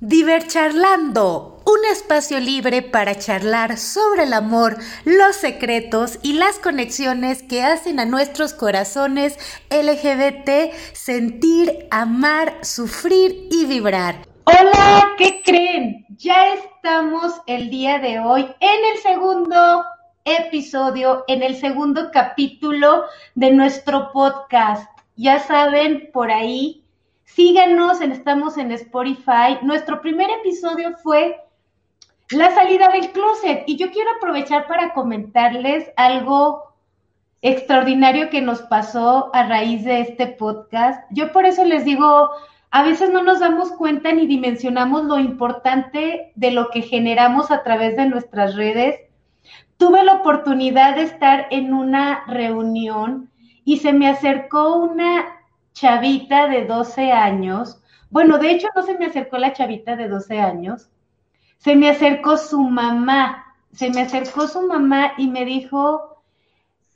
Divercharlando, 0.00 1.60
un 1.66 1.84
espacio 1.90 2.38
libre 2.38 2.82
para 2.82 3.16
charlar 3.16 3.76
sobre 3.76 4.22
el 4.22 4.32
amor, 4.32 4.76
los 5.04 5.34
secretos 5.34 6.20
y 6.22 6.34
las 6.34 6.60
conexiones 6.60 7.42
que 7.42 7.64
hacen 7.64 7.98
a 7.98 8.04
nuestros 8.04 8.54
corazones 8.54 9.36
LGBT 9.70 10.72
sentir, 10.92 11.88
amar, 11.90 12.58
sufrir 12.62 13.48
y 13.50 13.66
vibrar. 13.66 14.24
Hola, 14.44 15.14
¿qué 15.18 15.42
creen? 15.44 16.06
Ya 16.10 16.54
estamos 16.54 17.32
el 17.48 17.68
día 17.68 17.98
de 17.98 18.20
hoy 18.20 18.42
en 18.60 18.94
el 18.94 19.02
segundo 19.02 19.82
episodio, 20.24 21.24
en 21.26 21.42
el 21.42 21.56
segundo 21.56 22.12
capítulo 22.12 23.02
de 23.34 23.50
nuestro 23.50 24.12
podcast. 24.12 24.88
Ya 25.16 25.40
saben, 25.40 26.08
por 26.12 26.30
ahí 26.30 26.84
Síganos, 27.34 28.00
estamos 28.00 28.56
en 28.56 28.72
Spotify. 28.72 29.58
Nuestro 29.62 30.00
primer 30.00 30.28
episodio 30.40 30.96
fue 31.02 31.36
la 32.30 32.50
salida 32.52 32.88
del 32.88 33.12
closet 33.12 33.64
y 33.66 33.76
yo 33.76 33.90
quiero 33.90 34.10
aprovechar 34.16 34.66
para 34.66 34.94
comentarles 34.94 35.90
algo 35.96 36.74
extraordinario 37.42 38.30
que 38.30 38.40
nos 38.40 38.62
pasó 38.62 39.30
a 39.34 39.46
raíz 39.46 39.84
de 39.84 40.00
este 40.00 40.26
podcast. 40.26 41.06
Yo 41.10 41.30
por 41.30 41.44
eso 41.44 41.64
les 41.64 41.84
digo, 41.84 42.30
a 42.70 42.82
veces 42.82 43.10
no 43.10 43.22
nos 43.22 43.40
damos 43.40 43.70
cuenta 43.72 44.10
ni 44.10 44.26
dimensionamos 44.26 45.04
lo 45.04 45.18
importante 45.18 46.32
de 46.34 46.50
lo 46.50 46.70
que 46.70 46.80
generamos 46.80 47.50
a 47.50 47.62
través 47.62 47.94
de 47.96 48.06
nuestras 48.06 48.56
redes. 48.56 48.98
Tuve 49.76 50.02
la 50.02 50.14
oportunidad 50.14 50.96
de 50.96 51.02
estar 51.02 51.46
en 51.50 51.74
una 51.74 52.24
reunión 52.26 53.30
y 53.64 53.76
se 53.76 53.92
me 53.92 54.08
acercó 54.08 54.76
una 54.76 55.37
chavita 55.78 56.48
de 56.48 56.64
12 56.64 57.12
años, 57.12 57.80
bueno, 58.10 58.38
de 58.38 58.50
hecho 58.50 58.68
no 58.74 58.82
se 58.82 58.98
me 58.98 59.06
acercó 59.06 59.38
la 59.38 59.52
chavita 59.52 59.94
de 59.96 60.08
12 60.08 60.40
años, 60.40 60.90
se 61.58 61.76
me 61.76 61.88
acercó 61.88 62.36
su 62.36 62.60
mamá, 62.62 63.54
se 63.72 63.90
me 63.90 64.02
acercó 64.02 64.48
su 64.48 64.66
mamá 64.66 65.12
y 65.18 65.28
me 65.28 65.44
dijo, 65.44 66.22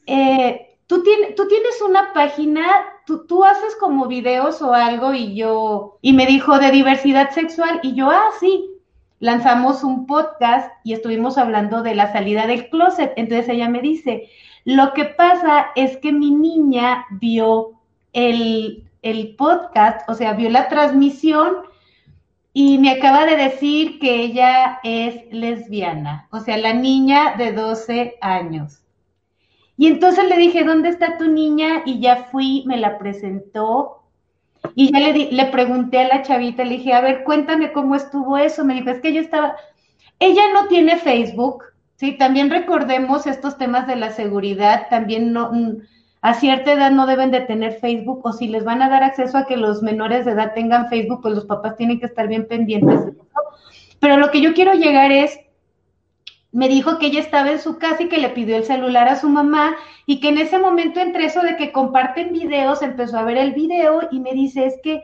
eh, 0.06 0.78
¿tú, 0.86 1.02
tienes, 1.02 1.82
una 1.86 2.12
página, 2.12 2.66
¿Tú, 3.06 3.26
tú 3.26 3.44
haces 3.44 3.76
como 3.76 4.06
videos 4.06 4.62
o 4.62 4.72
algo 4.72 5.14
y 5.14 5.34
yo, 5.34 5.98
y 6.02 6.12
me 6.12 6.26
dijo 6.26 6.58
de 6.58 6.70
diversidad 6.70 7.30
sexual 7.30 7.80
y 7.82 7.94
yo, 7.94 8.10
ah, 8.10 8.30
sí, 8.40 8.72
lanzamos 9.18 9.84
un 9.84 10.06
podcast 10.06 10.72
y 10.82 10.94
estuvimos 10.94 11.38
hablando 11.38 11.82
de 11.82 11.94
la 11.94 12.12
salida 12.12 12.46
del 12.48 12.68
closet. 12.70 13.12
Entonces 13.16 13.48
ella 13.48 13.68
me 13.68 13.80
dice, 13.80 14.28
lo 14.64 14.92
que 14.92 15.04
pasa 15.04 15.68
es 15.76 15.96
que 15.98 16.12
mi 16.12 16.30
niña 16.32 17.06
vio 17.10 17.81
el, 18.12 18.88
podcast, 19.36 20.08
o 20.08 20.14
sea, 20.14 20.32
vio 20.34 20.50
la 20.50 20.68
transmisión 20.68 21.56
y 22.52 22.78
me 22.78 22.90
acaba 22.90 23.24
de 23.26 23.36
decir 23.36 23.98
que 23.98 24.22
ella 24.22 24.78
es 24.82 25.32
lesbiana, 25.32 26.28
o 26.30 26.40
sea, 26.40 26.56
la 26.56 26.74
niña 26.74 27.34
de 27.36 27.52
12 27.52 28.18
años. 28.20 28.80
Y 29.76 29.86
entonces 29.86 30.28
le 30.28 30.36
dije, 30.36 30.64
¿dónde 30.64 30.90
está 30.90 31.16
tu 31.16 31.28
niña? 31.28 31.82
Y 31.86 32.00
ya 32.00 32.24
fui, 32.30 32.62
me 32.66 32.76
la 32.76 32.98
presentó. 32.98 34.02
Y 34.74 34.92
ya 34.92 35.00
le, 35.00 35.32
le 35.32 35.46
pregunté 35.46 36.00
a 36.00 36.08
la 36.08 36.22
chavita, 36.22 36.64
le 36.64 36.76
dije, 36.76 36.92
a 36.92 37.00
ver, 37.00 37.24
cuéntame 37.24 37.72
cómo 37.72 37.96
estuvo 37.96 38.36
eso. 38.36 38.64
Me 38.64 38.74
dijo, 38.74 38.90
es 38.90 39.00
que 39.00 39.12
yo 39.12 39.20
estaba, 39.20 39.56
ella 40.20 40.42
no 40.52 40.68
tiene 40.68 40.98
Facebook, 40.98 41.64
¿sí? 41.96 42.12
También 42.12 42.50
recordemos 42.50 43.26
estos 43.26 43.58
temas 43.58 43.86
de 43.86 43.96
la 43.96 44.10
seguridad, 44.10 44.86
también 44.88 45.32
no, 45.32 45.50
a 46.22 46.34
cierta 46.34 46.72
edad 46.72 46.92
no 46.92 47.06
deben 47.06 47.32
de 47.32 47.40
tener 47.40 47.80
Facebook 47.80 48.20
o 48.24 48.32
si 48.32 48.46
les 48.46 48.64
van 48.64 48.80
a 48.80 48.88
dar 48.88 49.02
acceso 49.02 49.36
a 49.36 49.44
que 49.44 49.56
los 49.56 49.82
menores 49.82 50.24
de 50.24 50.32
edad 50.32 50.54
tengan 50.54 50.88
Facebook, 50.88 51.20
pues 51.20 51.34
los 51.34 51.46
papás 51.46 51.76
tienen 51.76 51.98
que 51.98 52.06
estar 52.06 52.28
bien 52.28 52.46
pendientes 52.46 53.04
de 53.04 53.10
eso. 53.10 53.26
Pero 53.98 54.16
lo 54.16 54.30
que 54.30 54.40
yo 54.40 54.54
quiero 54.54 54.74
llegar 54.74 55.10
es, 55.10 55.40
me 56.52 56.68
dijo 56.68 56.98
que 56.98 57.06
ella 57.06 57.18
estaba 57.18 57.50
en 57.50 57.58
su 57.58 57.78
casa 57.78 58.04
y 58.04 58.08
que 58.08 58.18
le 58.18 58.28
pidió 58.28 58.56
el 58.56 58.64
celular 58.64 59.08
a 59.08 59.16
su 59.16 59.28
mamá 59.28 59.74
y 60.06 60.20
que 60.20 60.28
en 60.28 60.38
ese 60.38 60.60
momento 60.60 61.00
entre 61.00 61.24
eso 61.24 61.40
de 61.40 61.56
que 61.56 61.72
comparten 61.72 62.32
videos, 62.32 62.82
empezó 62.82 63.18
a 63.18 63.24
ver 63.24 63.36
el 63.36 63.52
video 63.52 64.08
y 64.12 64.20
me 64.20 64.32
dice, 64.32 64.66
es 64.66 64.78
que 64.80 65.02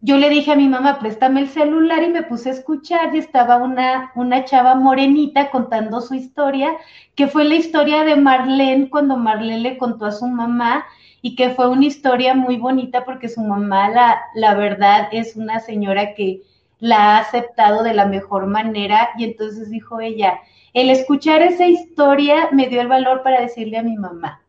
yo 0.00 0.18
le 0.18 0.28
dije 0.28 0.52
a 0.52 0.56
mi 0.56 0.68
mamá, 0.68 0.98
préstame 0.98 1.40
el 1.40 1.48
celular 1.48 2.02
y 2.02 2.08
me 2.08 2.22
puse 2.22 2.50
a 2.50 2.52
escuchar 2.52 3.14
y 3.14 3.18
estaba 3.18 3.56
una, 3.56 4.12
una 4.14 4.44
chava 4.44 4.74
morenita 4.74 5.50
contando 5.50 6.00
su 6.00 6.14
historia, 6.14 6.76
que 7.14 7.28
fue 7.28 7.44
la 7.44 7.54
historia 7.54 8.04
de 8.04 8.16
Marlene 8.16 8.90
cuando 8.90 9.16
Marlene 9.16 9.60
le 9.60 9.78
contó 9.78 10.06
a 10.06 10.12
su 10.12 10.26
mamá 10.26 10.84
y 11.22 11.34
que 11.34 11.50
fue 11.50 11.68
una 11.68 11.86
historia 11.86 12.34
muy 12.34 12.56
bonita 12.56 13.04
porque 13.04 13.28
su 13.28 13.40
mamá, 13.40 13.88
la, 13.88 14.20
la 14.34 14.54
verdad, 14.54 15.08
es 15.12 15.34
una 15.34 15.60
señora 15.60 16.14
que 16.14 16.42
la 16.78 17.16
ha 17.16 17.18
aceptado 17.20 17.82
de 17.82 17.94
la 17.94 18.06
mejor 18.06 18.46
manera 18.46 19.10
y 19.16 19.24
entonces 19.24 19.70
dijo 19.70 20.00
ella, 20.00 20.40
el 20.74 20.90
escuchar 20.90 21.42
esa 21.42 21.66
historia 21.66 22.50
me 22.52 22.68
dio 22.68 22.82
el 22.82 22.88
valor 22.88 23.22
para 23.22 23.40
decirle 23.40 23.78
a 23.78 23.82
mi 23.82 23.96
mamá. 23.96 24.42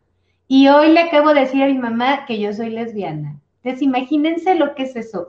Y 0.50 0.68
hoy 0.68 0.91
le 0.91 1.00
acabo 1.02 1.34
de 1.34 1.41
decir 1.41 1.63
a 1.63 1.68
mi 1.68 1.78
mamá 1.78 2.25
que 2.25 2.38
yo 2.40 2.53
soy 2.53 2.69
lesbiana. 2.69 3.40
Entonces, 3.67 3.83
imagínense 3.83 4.55
lo 4.55 4.75
que 4.75 4.83
es 4.83 4.95
eso. 4.95 5.28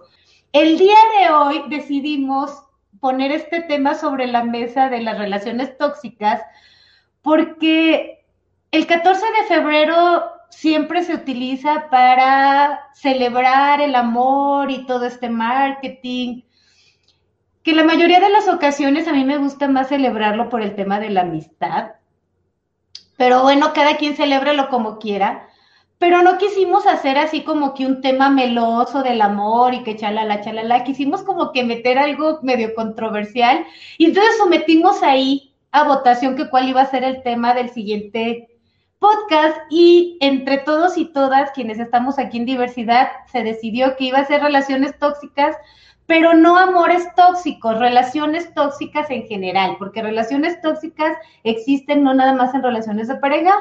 El 0.52 0.78
día 0.78 0.96
de 1.18 1.30
hoy 1.32 1.64
decidimos 1.68 2.62
poner 3.00 3.32
este 3.32 3.62
tema 3.62 3.96
sobre 3.96 4.28
la 4.28 4.44
mesa 4.44 4.88
de 4.88 5.00
las 5.02 5.18
relaciones 5.18 5.76
tóxicas 5.76 6.40
porque 7.22 8.24
el 8.70 8.86
14 8.86 9.26
de 9.26 9.46
febrero 9.48 10.24
siempre 10.50 11.02
se 11.02 11.14
utiliza 11.14 11.90
para 11.90 12.80
celebrar 12.94 13.80
el 13.80 13.96
amor 13.96 14.70
y 14.70 14.86
todo 14.86 15.04
este 15.04 15.28
marketing, 15.28 16.42
que 17.64 17.72
la 17.72 17.82
mayoría 17.82 18.20
de 18.20 18.30
las 18.30 18.46
ocasiones 18.46 19.08
a 19.08 19.12
mí 19.12 19.24
me 19.24 19.38
gusta 19.38 19.66
más 19.66 19.88
celebrarlo 19.88 20.48
por 20.48 20.62
el 20.62 20.76
tema 20.76 21.00
de 21.00 21.10
la 21.10 21.22
amistad. 21.22 21.90
Pero 23.16 23.42
bueno, 23.42 23.72
cada 23.72 23.96
quien 23.96 24.14
celébralo 24.14 24.68
como 24.68 25.00
quiera 25.00 25.47
pero 25.98 26.22
no 26.22 26.38
quisimos 26.38 26.86
hacer 26.86 27.18
así 27.18 27.42
como 27.42 27.74
que 27.74 27.84
un 27.84 28.00
tema 28.00 28.30
meloso 28.30 29.02
del 29.02 29.20
amor 29.20 29.74
y 29.74 29.82
que 29.82 29.96
chalala, 29.96 30.40
chalala, 30.40 30.84
quisimos 30.84 31.22
como 31.22 31.52
que 31.52 31.64
meter 31.64 31.98
algo 31.98 32.38
medio 32.42 32.74
controversial 32.74 33.66
y 33.98 34.06
entonces 34.06 34.36
sometimos 34.38 35.02
ahí 35.02 35.52
a 35.72 35.84
votación 35.84 36.36
que 36.36 36.48
cuál 36.48 36.68
iba 36.68 36.80
a 36.80 36.90
ser 36.90 37.04
el 37.04 37.22
tema 37.22 37.52
del 37.52 37.70
siguiente 37.70 38.48
podcast 38.98 39.56
y 39.70 40.18
entre 40.20 40.58
todos 40.58 40.96
y 40.96 41.06
todas 41.06 41.50
quienes 41.52 41.78
estamos 41.78 42.18
aquí 42.18 42.38
en 42.38 42.46
diversidad 42.46 43.08
se 43.30 43.42
decidió 43.42 43.96
que 43.96 44.04
iba 44.04 44.18
a 44.18 44.24
ser 44.24 44.42
relaciones 44.42 44.98
tóxicas, 44.98 45.56
pero 46.06 46.34
no 46.34 46.56
amores 46.56 47.06
tóxicos, 47.14 47.78
relaciones 47.78 48.52
tóxicas 48.54 49.10
en 49.10 49.26
general, 49.26 49.76
porque 49.78 50.02
relaciones 50.02 50.60
tóxicas 50.60 51.16
existen 51.44 52.02
no 52.02 52.14
nada 52.14 52.32
más 52.32 52.54
en 52.54 52.62
relaciones 52.62 53.08
de 53.08 53.16
pareja, 53.16 53.52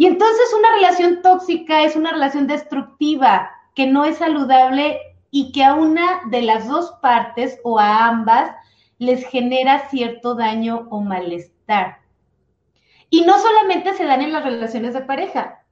y 0.00 0.06
entonces 0.06 0.54
una 0.58 0.76
relación 0.76 1.20
tóxica 1.20 1.82
es 1.82 1.94
una 1.94 2.12
relación 2.12 2.46
destructiva 2.46 3.50
que 3.74 3.86
no 3.86 4.06
es 4.06 4.16
saludable 4.16 4.98
y 5.30 5.52
que 5.52 5.62
a 5.62 5.74
una 5.74 6.22
de 6.30 6.40
las 6.40 6.66
dos 6.66 6.92
partes 7.02 7.60
o 7.64 7.78
a 7.78 8.06
ambas 8.06 8.50
les 8.96 9.26
genera 9.26 9.90
cierto 9.90 10.34
daño 10.34 10.88
o 10.88 11.02
malestar. 11.02 11.98
Y 13.10 13.26
no 13.26 13.38
solamente 13.40 13.92
se 13.92 14.06
dan 14.06 14.22
en 14.22 14.32
las 14.32 14.42
relaciones 14.42 14.94
de 14.94 15.02
pareja, 15.02 15.66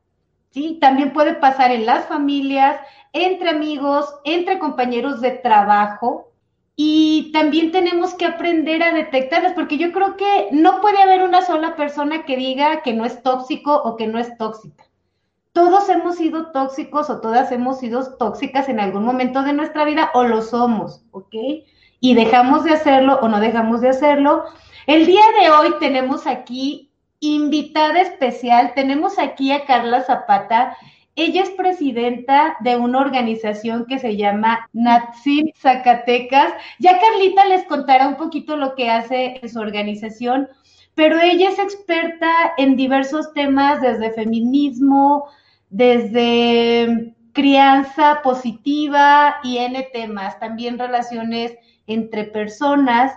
¿sí? 0.51 0.77
También 0.79 1.15
puede 1.15 1.33
pasar 1.33 1.71
en 1.71 1.87
las 1.87 2.05
familias, 2.05 2.79
entre 3.15 3.49
amigos, 3.49 4.15
entre 4.25 4.59
compañeros 4.59 5.23
de 5.23 5.31
trabajo, 5.31 6.28
y 6.81 7.33
también 7.33 7.73
tenemos 7.73 8.15
que 8.15 8.25
aprender 8.25 8.85
a 8.85 8.95
detectarlas, 8.95 9.53
porque 9.55 9.79
yo 9.79 9.91
creo 9.91 10.17
que 10.17 10.47
no 10.53 10.81
puede 10.81 11.03
haber 11.03 11.25
una 11.25 11.43
sola 11.43 11.75
persona 11.75 12.25
que 12.25 12.37
diga 12.37 12.83
que 12.83 12.95
no 12.95 13.05
es 13.05 13.21
tóxico 13.21 13.75
o 13.75 13.97
que 13.97 14.07
no 14.07 14.21
es 14.21 14.39
tóxica. 14.39 14.85
Todos 15.53 15.89
hemos 15.89 16.19
sido 16.19 16.53
tóxicos 16.53 17.11
o 17.11 17.21
todas 17.21 17.51
hemos 17.51 17.81
sido 17.81 18.17
tóxicas 18.17 18.69
en 18.69 18.79
algún 18.79 19.05
momento 19.05 19.43
de 19.43 19.55
nuestra 19.55 19.85
vida 19.85 20.13
o 20.15 20.23
lo 20.23 20.41
somos, 20.41 21.03
¿ok? 21.11 21.35
Y 21.99 22.15
dejamos 22.15 22.63
de 22.63 22.75
hacerlo 22.75 23.19
o 23.23 23.29
no 23.29 23.41
dejamos 23.41 23.81
de 23.81 23.89
hacerlo. 23.89 24.45
El 24.87 25.05
día 25.05 25.25
de 25.41 25.51
hoy 25.51 25.75
tenemos 25.81 26.29
aquí 26.29 26.93
invitada 27.19 28.03
especial, 28.03 28.71
tenemos 28.77 29.19
aquí 29.19 29.51
a 29.51 29.65
Carla 29.65 30.03
Zapata. 30.03 30.77
Ella 31.21 31.43
es 31.43 31.51
presidenta 31.51 32.57
de 32.61 32.77
una 32.77 33.01
organización 33.01 33.87
que 33.87 33.99
se 33.99 34.17
llama 34.17 34.69
Natsim 34.73 35.51
Zacatecas. 35.57 36.53
Ya 36.79 37.01
Carlita 37.01 37.45
les 37.47 37.65
contará 37.65 38.07
un 38.07 38.15
poquito 38.15 38.57
lo 38.57 38.77
que 38.77 38.89
hace 38.89 39.41
su 39.53 39.59
organización, 39.59 40.47
pero 40.95 41.19
ella 41.21 41.49
es 41.49 41.59
experta 41.59 42.31
en 42.57 42.77
diversos 42.77 43.33
temas, 43.35 43.81
desde 43.81 44.13
feminismo, 44.13 45.27
desde 45.71 47.17
crianza 47.33 48.21
positiva 48.23 49.39
y 49.43 49.59
N 49.59 49.89
temas, 49.93 50.39
también 50.39 50.79
relaciones 50.79 51.53
entre 51.89 52.25
personas. 52.25 53.13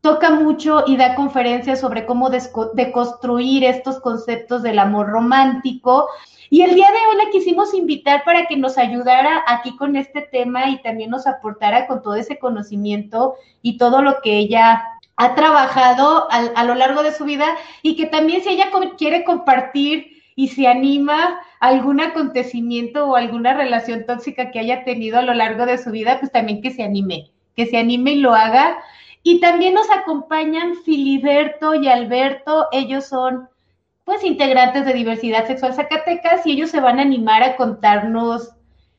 toca 0.00 0.30
mucho 0.30 0.84
y 0.86 0.98
da 0.98 1.14
conferencias 1.14 1.80
sobre 1.80 2.04
cómo 2.04 2.28
deconstruir 2.28 3.64
estos 3.64 4.00
conceptos 4.00 4.62
del 4.62 4.78
amor 4.78 5.08
romántico. 5.08 6.08
Y 6.50 6.62
el 6.62 6.74
día 6.74 6.88
de 6.90 6.98
hoy 7.10 7.24
la 7.24 7.30
quisimos 7.30 7.74
invitar 7.74 8.24
para 8.24 8.46
que 8.46 8.56
nos 8.56 8.78
ayudara 8.78 9.44
aquí 9.46 9.76
con 9.76 9.96
este 9.96 10.22
tema 10.22 10.68
y 10.68 10.82
también 10.82 11.10
nos 11.10 11.26
aportara 11.26 11.86
con 11.86 12.02
todo 12.02 12.16
ese 12.16 12.38
conocimiento 12.38 13.34
y 13.62 13.78
todo 13.78 14.02
lo 14.02 14.20
que 14.22 14.36
ella 14.38 14.84
ha 15.16 15.34
trabajado 15.34 16.26
a, 16.30 16.64
lo 16.64 16.74
largo 16.74 17.02
de 17.02 17.12
su 17.12 17.24
vida 17.24 17.46
y 17.82 17.96
que 17.96 18.06
también 18.06 18.42
si 18.42 18.50
ella 18.50 18.68
quiere 18.98 19.24
compartir 19.24 20.22
y 20.36 20.48
se 20.48 20.66
anima 20.66 21.40
a 21.60 21.68
algún 21.68 22.00
acontecimiento 22.00 23.06
o 23.06 23.14
alguna 23.14 23.54
relación 23.54 24.04
tóxica 24.06 24.50
que 24.50 24.58
haya 24.58 24.84
tenido 24.84 25.18
a 25.18 25.22
lo 25.22 25.34
largo 25.34 25.66
de 25.66 25.78
su 25.78 25.90
vida, 25.92 26.18
pues 26.18 26.32
también 26.32 26.60
que 26.60 26.72
se 26.72 26.82
anime, 26.82 27.30
que 27.54 27.66
se 27.66 27.76
anime 27.76 28.12
y 28.12 28.18
lo 28.18 28.34
haga. 28.34 28.78
Y 29.22 29.40
también 29.40 29.74
nos 29.74 29.88
acompañan 29.90 30.74
Filiberto 30.84 31.74
y 31.74 31.88
Alberto, 31.88 32.66
ellos 32.72 33.06
son 33.06 33.48
pues 34.04 34.22
integrantes 34.24 34.84
de 34.84 34.92
diversidad 34.92 35.46
sexual 35.46 35.74
Zacatecas 35.74 36.46
y 36.46 36.52
ellos 36.52 36.70
se 36.70 36.80
van 36.80 36.98
a 36.98 37.02
animar 37.02 37.42
a 37.42 37.56
contarnos 37.56 38.50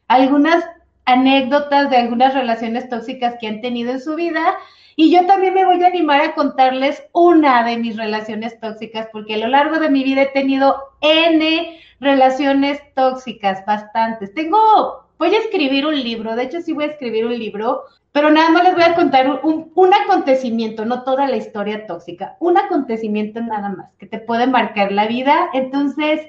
algunas 0.08 0.64
anécdotas 1.06 1.90
de 1.90 1.98
algunas 1.98 2.34
relaciones 2.34 2.90
tóxicas 2.90 3.36
que 3.40 3.48
han 3.48 3.62
tenido 3.62 3.92
en 3.92 4.02
su 4.02 4.16
vida 4.16 4.58
y 4.96 5.12
yo 5.12 5.26
también 5.26 5.54
me 5.54 5.66
voy 5.66 5.84
a 5.84 5.88
animar 5.88 6.22
a 6.22 6.36
contarles 6.36 7.04
una 7.12 7.64
de 7.64 7.78
mis 7.78 7.98
relaciones 7.98 8.60
tóxicas, 8.60 9.10
porque 9.12 9.36
a 9.36 9.40
lo 9.40 9.48
largo 9.48 9.78
de 9.80 9.90
mi 9.90 10.04
vida 10.04 10.22
he 10.22 10.28
tenido 10.28 10.78
N 11.02 11.80
relaciones 12.00 12.80
tóxicas, 12.94 13.66
bastantes. 13.66 14.34
Tengo, 14.34 15.05
voy 15.18 15.34
a 15.34 15.40
escribir 15.40 15.86
un 15.86 15.96
libro, 15.96 16.36
de 16.36 16.44
hecho 16.44 16.62
sí 16.62 16.74
voy 16.74 16.86
a 16.86 16.88
escribir 16.88 17.26
un 17.26 17.38
libro, 17.38 17.84
pero 18.12 18.32
nada 18.32 18.50
más 18.50 18.64
les 18.64 18.74
voy 18.74 18.84
a 18.84 18.96
contar 18.96 19.42
un, 19.44 19.72
un 19.76 19.94
acontecimiento, 19.94 20.86
no 20.86 21.04
toda 21.04 21.28
la 21.28 21.38
historia 21.38 21.86
tóxica, 21.86 22.38
un 22.40 22.58
acontecimiento 22.58 23.42
nada 23.42 23.70
más 23.70 23.92
que 23.98 24.06
te 24.06 24.20
puede 24.20 24.48
marcar 24.48 24.92
la 24.92 25.08
vida. 25.08 25.50
Entonces, 25.54 26.22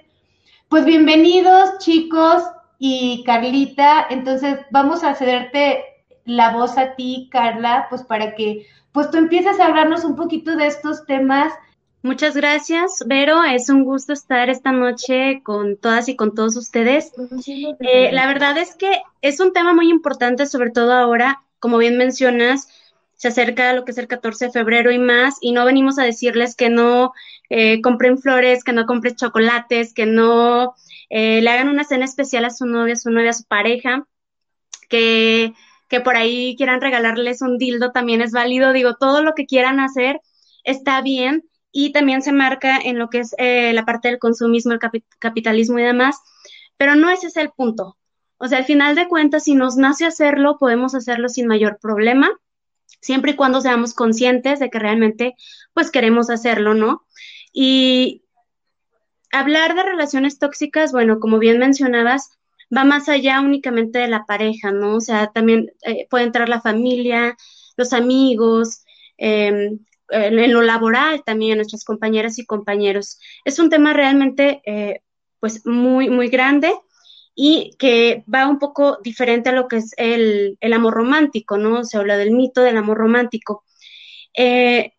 pues 0.69 0.85
bienvenidos 0.85 1.79
chicos 1.79 2.43
y 2.79 3.23
Carlita, 3.25 4.07
entonces 4.11 4.59
vamos 4.71 5.05
a 5.05 5.15
cederte 5.15 5.85
la 6.25 6.51
voz 6.51 6.77
a 6.77 6.95
ti, 6.95 7.29
Carla, 7.31 7.87
pues 7.89 8.03
para 8.03 8.35
que 8.35 8.67
pues 8.93 9.11
tú 9.11 9.19
empieces 9.19 9.61
a 9.61 9.67
hablarnos 9.67 10.05
un 10.05 10.17
poquito 10.17 10.57
de 10.57 10.67
estos 10.67 11.07
temas. 11.07 11.53
Muchas 12.07 12.37
gracias, 12.37 13.03
Vero. 13.05 13.43
Es 13.43 13.69
un 13.69 13.83
gusto 13.83 14.13
estar 14.13 14.49
esta 14.49 14.71
noche 14.71 15.41
con 15.43 15.77
todas 15.77 16.09
y 16.09 16.15
con 16.15 16.37
todos 16.37 16.57
ustedes. 16.57 17.11
Eh, 17.81 18.13
la 18.13 18.29
verdad 18.29 18.57
es 18.59 18.77
que 18.77 19.03
es 19.23 19.41
un 19.41 19.53
tema 19.53 19.75
muy 19.75 19.91
importante, 19.91 20.47
sobre 20.47 20.71
todo 20.71 20.93
ahora, 20.93 21.43
como 21.59 21.79
bien 21.79 21.99
mencionas, 21.99 22.69
se 23.17 23.27
acerca 23.27 23.73
lo 23.73 23.85
que 23.85 23.91
es 23.91 23.99
el 23.99 24.07
14 24.07 24.45
de 24.45 24.53
febrero 24.53 24.93
y 24.93 25.01
más, 25.01 25.39
y 25.41 25.51
no 25.51 25.65
venimos 25.65 25.99
a 25.99 26.05
decirles 26.05 26.55
que 26.55 26.71
no 26.71 27.13
eh, 27.51 27.81
compren 27.81 28.19
flores, 28.19 28.63
que 28.63 28.73
no 28.73 28.87
compren 28.87 29.17
chocolates, 29.17 29.93
que 29.93 30.07
no 30.07 30.77
eh, 31.11 31.41
le 31.43 31.51
hagan 31.51 31.69
una 31.69 31.83
cena 31.83 32.05
especial 32.05 32.45
a 32.45 32.51
su 32.51 32.67
novia, 32.67 32.93
a 32.93 32.99
su 32.99 33.11
novia, 33.11 33.31
a 33.31 33.33
su 33.33 33.47
pareja, 33.47 34.07
que 34.89 35.55
que 35.89 36.01
por 36.01 36.17
ahí 36.17 36.55
quieran 36.57 36.81
regalarles 36.81 37.43
un 37.43 37.59
dildo 37.59 37.91
también 37.91 38.21
es 38.21 38.31
válido. 38.31 38.73
Digo, 38.73 38.95
todo 38.95 39.23
lo 39.23 39.35
que 39.35 39.47
quieran 39.47 39.81
hacer 39.81 40.21
está 40.65 41.01
bien 41.01 41.45
y 41.79 41.93
también 41.93 42.23
se 42.23 42.33
marca 42.33 42.79
en 42.79 42.99
lo 42.99 43.11
que 43.11 43.19
es 43.19 43.35
eh, 43.37 43.75
la 43.75 43.85
parte 43.85 44.09
del 44.09 44.19
consumismo, 44.19 44.73
el 44.73 44.81
capitalismo 45.19 45.79
y 45.79 45.83
demás, 45.83 46.17
pero 46.79 46.95
no 46.95 47.11
ese 47.11 47.27
es 47.27 47.37
el 47.37 47.51
punto. 47.51 47.99
O 48.39 48.49
sea, 48.49 48.57
al 48.59 48.65
final 48.65 48.95
de 48.95 49.09
cuentas, 49.09 49.45
si 49.45 49.55
nos 49.55 49.77
nace 49.77 50.07
hacerlo, 50.07 50.57
podemos 50.59 50.95
hacerlo 50.95 51.29
sin 51.29 51.47
mayor 51.47 51.79
problema, 51.79 52.31
siempre 53.03 53.33
y 53.33 53.37
cuando 53.37 53.61
seamos 53.61 53.93
conscientes 53.93 54.59
de 54.59 54.71
que 54.71 54.79
realmente, 54.79 55.35
pues 55.75 55.91
queremos 55.91 56.31
hacerlo, 56.31 56.73
¿no? 56.73 57.05
Y 57.53 58.25
hablar 59.31 59.75
de 59.75 59.83
relaciones 59.83 60.39
tóxicas, 60.39 60.93
bueno, 60.93 61.21
como 61.21 61.39
bien 61.39 61.59
mencionabas, 61.59 62.31
va 62.75 62.85
más 62.85 63.11
allá 63.11 63.43
únicamente 63.43 63.99
de 63.99 64.09
la 64.09 64.25
pareja, 64.25 64.73
¿no? 64.73 64.97
O 64.97 65.01
sea, 65.03 65.27
también 65.27 65.73
eh, 65.83 66.07
puede 66.09 66.25
entrar 66.25 66.49
la 66.49 66.63
familia, 66.63 67.37
los 67.77 67.93
amigos, 67.93 68.83
em, 69.19 69.81
en, 70.09 70.53
lo 70.53 70.63
laboral 70.63 71.23
también, 71.25 71.59
nuestras 71.59 71.85
compañeras 71.85 72.39
y 72.39 72.47
compañeros. 72.47 73.19
Es 73.45 73.59
un 73.59 73.71
tema 73.71 73.93
realmente, 73.93 74.63
eh, 74.67 75.03
pues, 75.41 75.67
muy, 75.67 76.11
muy 76.11 76.29
grande 76.29 76.73
y 77.35 77.73
que 77.79 78.25
va 78.33 78.49
un 78.49 78.59
poco 78.59 78.99
diferente 79.03 79.51
a 79.51 79.53
lo 79.53 79.69
que 79.69 79.77
es 79.77 79.93
el, 79.99 80.57
el 80.61 80.73
amor 80.73 80.95
romántico, 80.95 81.59
¿no? 81.59 81.85
Se 81.85 81.99
habla 81.99 82.17
del 82.17 82.33
mito 82.33 82.63
del 82.63 82.79
amor 82.79 82.97
romántico. 82.97 83.65
Eh, 84.35 84.93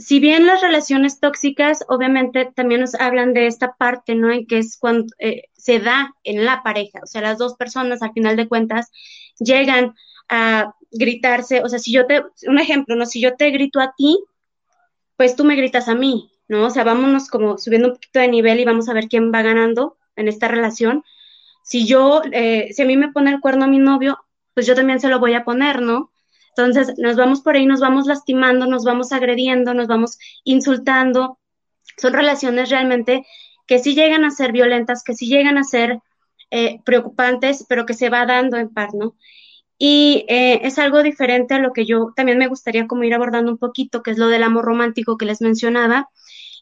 si 0.00 0.18
bien 0.18 0.46
las 0.46 0.62
relaciones 0.62 1.20
tóxicas, 1.20 1.84
obviamente 1.88 2.50
también 2.56 2.80
nos 2.80 2.94
hablan 2.94 3.34
de 3.34 3.46
esta 3.46 3.74
parte, 3.74 4.14
¿no? 4.14 4.32
En 4.32 4.46
que 4.46 4.58
es 4.58 4.78
cuando 4.78 5.06
eh, 5.18 5.44
se 5.52 5.78
da 5.78 6.14
en 6.24 6.44
la 6.46 6.62
pareja, 6.62 7.00
o 7.02 7.06
sea, 7.06 7.20
las 7.20 7.36
dos 7.38 7.54
personas 7.56 8.02
al 8.02 8.12
final 8.12 8.36
de 8.36 8.48
cuentas 8.48 8.90
llegan 9.38 9.94
a 10.28 10.74
gritarse, 10.90 11.62
o 11.62 11.68
sea, 11.68 11.78
si 11.78 11.92
yo 11.92 12.06
te, 12.06 12.22
un 12.46 12.58
ejemplo, 12.58 12.96
¿no? 12.96 13.06
Si 13.06 13.20
yo 13.20 13.36
te 13.36 13.50
grito 13.50 13.80
a 13.80 13.94
ti, 13.96 14.18
pues 15.16 15.36
tú 15.36 15.44
me 15.44 15.56
gritas 15.56 15.88
a 15.88 15.94
mí, 15.94 16.30
¿no? 16.48 16.66
O 16.66 16.70
sea, 16.70 16.84
vámonos 16.84 17.28
como 17.28 17.58
subiendo 17.58 17.88
un 17.88 17.94
poquito 17.94 18.20
de 18.20 18.28
nivel 18.28 18.60
y 18.60 18.64
vamos 18.64 18.88
a 18.88 18.94
ver 18.94 19.08
quién 19.08 19.32
va 19.32 19.42
ganando 19.42 19.96
en 20.16 20.28
esta 20.28 20.48
relación. 20.48 21.04
Si 21.62 21.86
yo, 21.86 22.22
eh, 22.32 22.68
si 22.72 22.82
a 22.82 22.86
mí 22.86 22.96
me 22.96 23.12
pone 23.12 23.30
el 23.30 23.40
cuerno 23.40 23.64
a 23.64 23.68
mi 23.68 23.78
novio, 23.78 24.18
pues 24.54 24.66
yo 24.66 24.74
también 24.74 25.00
se 25.00 25.08
lo 25.08 25.20
voy 25.20 25.34
a 25.34 25.44
poner, 25.44 25.82
¿no? 25.82 26.10
Entonces, 26.56 26.98
nos 26.98 27.16
vamos 27.16 27.42
por 27.42 27.54
ahí, 27.54 27.66
nos 27.66 27.80
vamos 27.80 28.06
lastimando, 28.06 28.66
nos 28.66 28.84
vamos 28.84 29.12
agrediendo, 29.12 29.72
nos 29.74 29.86
vamos 29.86 30.18
insultando. 30.44 31.38
Son 31.96 32.12
relaciones 32.12 32.70
realmente 32.70 33.24
que 33.66 33.78
sí 33.78 33.94
llegan 33.94 34.24
a 34.24 34.30
ser 34.30 34.52
violentas, 34.52 35.04
que 35.04 35.14
sí 35.14 35.28
llegan 35.28 35.56
a 35.56 35.64
ser 35.64 36.00
eh, 36.50 36.80
preocupantes, 36.84 37.64
pero 37.68 37.86
que 37.86 37.94
se 37.94 38.10
va 38.10 38.26
dando 38.26 38.56
en 38.56 38.68
par, 38.68 38.94
¿no? 38.94 39.14
Y 39.82 40.26
eh, 40.28 40.60
es 40.64 40.78
algo 40.78 41.02
diferente 41.02 41.54
a 41.54 41.58
lo 41.58 41.72
que 41.72 41.86
yo 41.86 42.12
también 42.14 42.36
me 42.36 42.48
gustaría 42.48 42.86
como 42.86 43.02
ir 43.04 43.14
abordando 43.14 43.50
un 43.50 43.56
poquito, 43.56 44.02
que 44.02 44.10
es 44.10 44.18
lo 44.18 44.28
del 44.28 44.42
amor 44.42 44.66
romántico 44.66 45.16
que 45.16 45.24
les 45.24 45.40
mencionaba. 45.40 46.10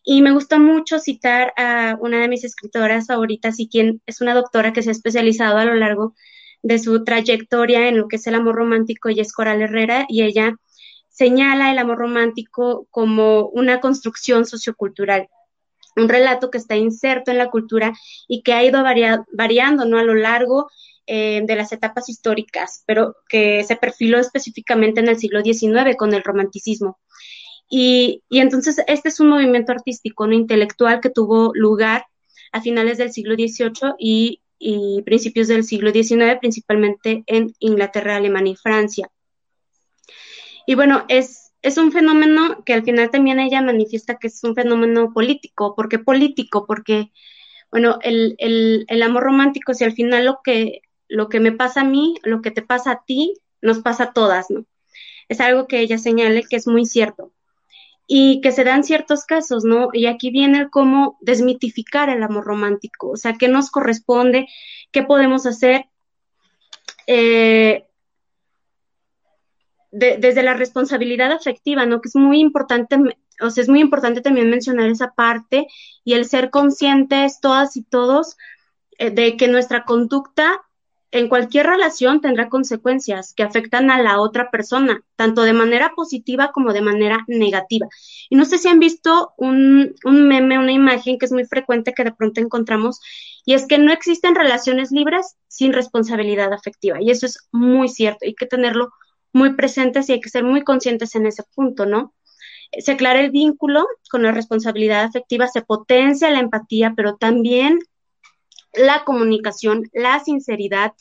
Y 0.04 0.22
me 0.22 0.30
gusta 0.30 0.60
mucho 0.60 1.00
citar 1.00 1.52
a 1.56 1.96
una 2.00 2.20
de 2.20 2.28
mis 2.28 2.44
escritoras 2.44 3.08
favoritas 3.08 3.58
y 3.58 3.68
quien 3.68 4.00
es 4.06 4.20
una 4.20 4.34
doctora 4.34 4.72
que 4.72 4.82
se 4.82 4.90
ha 4.90 4.92
especializado 4.92 5.58
a 5.58 5.64
lo 5.64 5.74
largo 5.74 6.14
de 6.62 6.78
su 6.78 7.02
trayectoria 7.02 7.88
en 7.88 7.98
lo 7.98 8.06
que 8.06 8.16
es 8.16 8.26
el 8.28 8.36
amor 8.36 8.54
romántico, 8.54 9.08
ella 9.08 9.22
es 9.22 9.32
Coral 9.32 9.62
Herrera 9.62 10.06
y 10.08 10.22
ella 10.22 10.54
señala 11.08 11.72
el 11.72 11.78
amor 11.78 11.98
romántico 11.98 12.86
como 12.92 13.48
una 13.48 13.80
construcción 13.80 14.46
sociocultural, 14.46 15.28
un 15.98 16.08
relato 16.08 16.50
que 16.50 16.58
está 16.58 16.76
inserto 16.76 17.30
en 17.30 17.38
la 17.38 17.50
cultura 17.50 17.92
y 18.26 18.42
que 18.42 18.52
ha 18.52 18.64
ido 18.64 18.82
variando 19.32 19.84
¿no? 19.84 19.98
a 19.98 20.04
lo 20.04 20.14
largo 20.14 20.68
eh, 21.06 21.42
de 21.44 21.56
las 21.56 21.72
etapas 21.72 22.08
históricas, 22.08 22.82
pero 22.86 23.16
que 23.28 23.64
se 23.64 23.76
perfiló 23.76 24.18
específicamente 24.18 25.00
en 25.00 25.08
el 25.08 25.18
siglo 25.18 25.42
XIX 25.42 25.96
con 25.96 26.14
el 26.14 26.22
romanticismo. 26.22 26.98
Y, 27.70 28.22
y 28.28 28.40
entonces 28.40 28.82
este 28.86 29.10
es 29.10 29.20
un 29.20 29.28
movimiento 29.28 29.72
artístico, 29.72 30.26
no 30.26 30.34
intelectual, 30.34 31.00
que 31.00 31.10
tuvo 31.10 31.52
lugar 31.54 32.06
a 32.52 32.62
finales 32.62 32.98
del 32.98 33.12
siglo 33.12 33.34
XVIII 33.34 33.94
y 33.98 34.40
y 34.58 35.02
principios 35.02 35.48
del 35.48 35.64
siglo 35.64 35.92
XIX, 35.92 36.38
principalmente 36.40 37.22
en 37.26 37.54
Inglaterra, 37.60 38.16
Alemania 38.16 38.52
y 38.52 38.56
Francia. 38.56 39.08
Y 40.66 40.74
bueno, 40.74 41.04
es, 41.08 41.47
es 41.62 41.78
un 41.78 41.92
fenómeno 41.92 42.62
que 42.64 42.74
al 42.74 42.84
final 42.84 43.10
también 43.10 43.40
ella 43.40 43.62
manifiesta 43.62 44.18
que 44.18 44.28
es 44.28 44.42
un 44.44 44.54
fenómeno 44.54 45.12
político. 45.12 45.74
¿Por 45.74 45.88
qué 45.88 45.98
político? 45.98 46.66
Porque, 46.66 47.10
bueno, 47.70 47.98
el, 48.02 48.36
el, 48.38 48.84
el 48.88 49.02
amor 49.02 49.24
romántico, 49.24 49.74
si 49.74 49.84
al 49.84 49.92
final 49.92 50.24
lo 50.24 50.40
que, 50.44 50.82
lo 51.08 51.28
que 51.28 51.40
me 51.40 51.52
pasa 51.52 51.82
a 51.82 51.84
mí, 51.84 52.14
lo 52.22 52.42
que 52.42 52.50
te 52.50 52.62
pasa 52.62 52.92
a 52.92 53.04
ti, 53.04 53.34
nos 53.60 53.80
pasa 53.80 54.04
a 54.04 54.12
todas, 54.12 54.50
¿no? 54.50 54.64
Es 55.28 55.40
algo 55.40 55.66
que 55.66 55.80
ella 55.80 55.98
señale 55.98 56.42
que 56.44 56.56
es 56.56 56.66
muy 56.66 56.86
cierto 56.86 57.32
y 58.06 58.40
que 58.40 58.52
se 58.52 58.64
dan 58.64 58.84
ciertos 58.84 59.24
casos, 59.24 59.64
¿no? 59.64 59.90
Y 59.92 60.06
aquí 60.06 60.30
viene 60.30 60.58
el 60.58 60.70
cómo 60.70 61.18
desmitificar 61.20 62.08
el 62.08 62.22
amor 62.22 62.44
romántico, 62.44 63.10
o 63.10 63.16
sea, 63.16 63.34
qué 63.34 63.48
nos 63.48 63.70
corresponde, 63.70 64.46
qué 64.90 65.02
podemos 65.02 65.44
hacer 65.44 65.84
eh, 67.06 67.87
desde 69.90 70.42
la 70.42 70.54
responsabilidad 70.54 71.32
afectiva, 71.32 71.86
¿no? 71.86 72.00
Que 72.00 72.08
es 72.08 72.16
muy 72.16 72.40
importante, 72.40 72.96
o 73.40 73.50
sea, 73.50 73.62
es 73.62 73.68
muy 73.68 73.80
importante 73.80 74.20
también 74.20 74.50
mencionar 74.50 74.88
esa 74.88 75.12
parte 75.14 75.66
y 76.04 76.14
el 76.14 76.26
ser 76.26 76.50
conscientes 76.50 77.40
todas 77.40 77.76
y 77.76 77.82
todos 77.82 78.36
eh, 78.98 79.10
de 79.10 79.36
que 79.36 79.48
nuestra 79.48 79.84
conducta 79.84 80.60
en 81.10 81.28
cualquier 81.28 81.66
relación 81.66 82.20
tendrá 82.20 82.48
consecuencias 82.48 83.32
que 83.34 83.42
afectan 83.42 83.90
a 83.90 84.02
la 84.02 84.20
otra 84.20 84.50
persona, 84.50 85.02
tanto 85.16 85.42
de 85.42 85.54
manera 85.54 85.92
positiva 85.96 86.50
como 86.52 86.72
de 86.72 86.82
manera 86.82 87.24
negativa. 87.28 87.88
Y 88.28 88.36
no 88.36 88.44
sé 88.44 88.58
si 88.58 88.68
han 88.68 88.78
visto 88.78 89.32
un, 89.38 89.94
meme, 90.04 90.58
una 90.58 90.72
imagen 90.72 91.18
que 91.18 91.26
es 91.26 91.32
muy 91.32 91.46
frecuente 91.46 91.94
que 91.94 92.04
de 92.04 92.12
pronto 92.12 92.40
encontramos, 92.40 93.00
y 93.46 93.54
es 93.54 93.66
que 93.66 93.78
no 93.78 93.92
existen 93.92 94.34
relaciones 94.34 94.90
libres 94.90 95.36
sin 95.48 95.72
responsabilidad 95.72 96.52
afectiva. 96.52 96.98
Y 97.00 97.10
eso 97.10 97.24
es 97.24 97.48
muy 97.52 97.88
cierto, 97.88 98.26
hay 98.26 98.34
que 98.34 98.46
tenerlo 98.46 98.90
muy 99.32 99.54
presentes 99.54 100.08
y 100.08 100.12
hay 100.12 100.20
que 100.20 100.30
ser 100.30 100.44
muy 100.44 100.62
conscientes 100.62 101.14
en 101.14 101.26
ese 101.26 101.44
punto, 101.54 101.86
¿no? 101.86 102.14
se 102.76 102.92
aclara 102.92 103.20
el 103.20 103.30
vínculo 103.30 103.86
con 104.10 104.22
la 104.22 104.32
responsabilidad 104.32 105.04
afectiva, 105.04 105.48
se 105.48 105.62
potencia 105.62 106.30
la 106.30 106.40
empatía, 106.40 106.92
pero 106.96 107.16
también 107.16 107.78
la 108.74 109.04
comunicación, 109.04 109.88
la 109.92 110.20
sinceridad, 110.20 110.92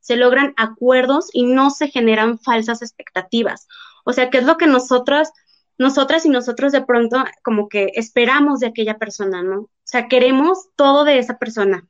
se 0.00 0.16
logran 0.16 0.54
acuerdos 0.56 1.30
y 1.32 1.44
no 1.44 1.70
se 1.70 1.88
generan 1.88 2.38
falsas 2.38 2.80
expectativas. 2.80 3.66
O 4.04 4.12
sea, 4.12 4.30
¿qué 4.30 4.38
es 4.38 4.44
lo 4.44 4.56
que 4.56 4.68
nosotros, 4.68 5.30
nosotras 5.78 6.24
y 6.26 6.28
nosotros 6.28 6.70
de 6.70 6.84
pronto 6.84 7.24
como 7.42 7.68
que 7.68 7.90
esperamos 7.94 8.60
de 8.60 8.68
aquella 8.68 8.98
persona, 8.98 9.42
¿no? 9.42 9.62
O 9.62 9.70
sea, 9.82 10.06
queremos 10.06 10.68
todo 10.76 11.02
de 11.04 11.18
esa 11.18 11.38
persona 11.38 11.88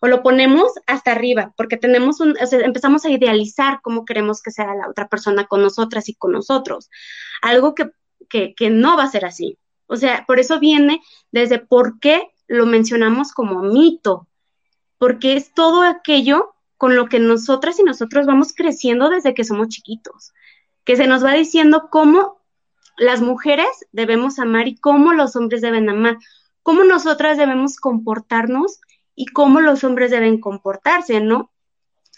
o 0.00 0.08
lo 0.08 0.22
ponemos 0.22 0.72
hasta 0.86 1.12
arriba, 1.12 1.52
porque 1.56 1.76
tenemos 1.76 2.20
un, 2.20 2.36
empezamos 2.38 3.04
a 3.04 3.10
idealizar 3.10 3.80
cómo 3.82 4.04
queremos 4.04 4.42
que 4.42 4.50
sea 4.50 4.74
la 4.74 4.88
otra 4.88 5.08
persona 5.08 5.46
con 5.46 5.62
nosotras 5.62 6.08
y 6.08 6.14
con 6.14 6.32
nosotros. 6.32 6.90
Algo 7.42 7.74
que, 7.74 7.90
que, 8.28 8.54
que 8.54 8.70
no 8.70 8.96
va 8.96 9.04
a 9.04 9.10
ser 9.10 9.24
así. 9.24 9.58
O 9.86 9.96
sea, 9.96 10.24
por 10.26 10.38
eso 10.38 10.60
viene 10.60 11.00
desde 11.32 11.58
por 11.58 11.98
qué 11.98 12.30
lo 12.46 12.66
mencionamos 12.66 13.32
como 13.32 13.62
mito, 13.62 14.28
porque 14.98 15.36
es 15.36 15.52
todo 15.54 15.82
aquello 15.82 16.54
con 16.76 16.94
lo 16.94 17.06
que 17.06 17.18
nosotras 17.18 17.78
y 17.78 17.82
nosotros 17.82 18.26
vamos 18.26 18.52
creciendo 18.54 19.08
desde 19.08 19.34
que 19.34 19.44
somos 19.44 19.68
chiquitos, 19.68 20.32
que 20.84 20.96
se 20.96 21.06
nos 21.06 21.24
va 21.24 21.32
diciendo 21.34 21.88
cómo 21.90 22.38
las 22.96 23.20
mujeres 23.20 23.68
debemos 23.92 24.38
amar 24.38 24.68
y 24.68 24.76
cómo 24.76 25.12
los 25.12 25.36
hombres 25.36 25.60
deben 25.60 25.88
amar, 25.88 26.18
cómo 26.62 26.84
nosotras 26.84 27.38
debemos 27.38 27.76
comportarnos 27.76 28.80
y 29.18 29.26
cómo 29.26 29.60
los 29.60 29.82
hombres 29.82 30.12
deben 30.12 30.40
comportarse, 30.40 31.20
¿no? 31.20 31.50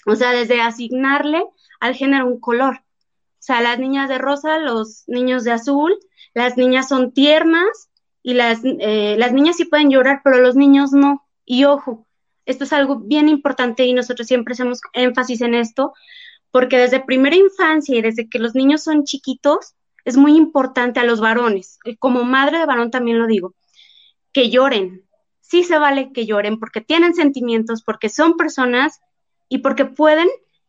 O 0.05 0.17
sea, 0.17 0.33
desde 0.33 0.61
asignarle 0.61 1.43
al 1.81 1.95
género 1.95 2.27
un 2.27 2.39
color. 2.39 2.77
O 2.77 3.43
sea, 3.43 3.63
las 3.63 3.79
niñas 3.79 4.11
de 4.11 4.19
rosa, 4.19 4.59
los 4.59 5.05
niños 5.07 5.45
de 5.45 5.53
azul, 5.53 5.99
las 6.35 6.59
niñas 6.59 6.89
son 6.89 7.13
tiernas 7.13 7.89
y 8.23 8.35
las, 8.35 8.61
eh, 8.65 9.17
las 9.19 9.33
niñas 9.33 9.57
sí 9.57 9.65
pueden 9.65 9.89
llorar, 9.89 10.21
pero 10.23 10.41
los 10.41 10.57
niños 10.57 10.93
no. 10.93 11.27
Y 11.47 11.65
ojo, 11.65 12.07
esto 12.45 12.65
es 12.65 12.73
algo 12.75 12.97
bien 12.97 13.31
importante 13.31 13.87
y 13.87 13.95
nosotros 13.95 14.29
siempre 14.29 14.53
hacemos 14.53 14.83
énfasis 14.93 15.41
en 15.41 15.55
esto, 15.55 15.95
porque 16.51 16.77
desde 16.77 17.01
primera 17.01 17.37
infancia 17.37 17.97
y 17.97 18.03
desde 18.03 18.29
que 18.29 18.39
los 18.39 18.55
niños 18.55 18.83
son 18.83 19.05
chiquitos, 19.05 19.75
es 20.05 20.19
muy 20.19 20.37
importante 20.37 21.01
a 21.01 21.05
los 21.05 21.21
varones, 21.21 21.79
como 21.99 22.25
madre 22.25 22.59
de 22.59 22.67
varón 22.67 22.91
también 22.91 23.19
lo 23.19 23.27
digo, 23.27 23.55
que 24.33 24.51
lloren, 24.51 25.07
sí 25.51 25.65
se 25.65 25.79
vale 25.79 26.13
que 26.13 26.27
lloren 26.27 26.61
porque 26.61 26.81
tienen 26.81 27.15
sentimientos, 27.15 27.83
porque 27.83 28.09
son 28.09 28.37
personas 28.37 29.01
y 29.49 29.59
porque 29.59 29.85
pueden 29.85 30.29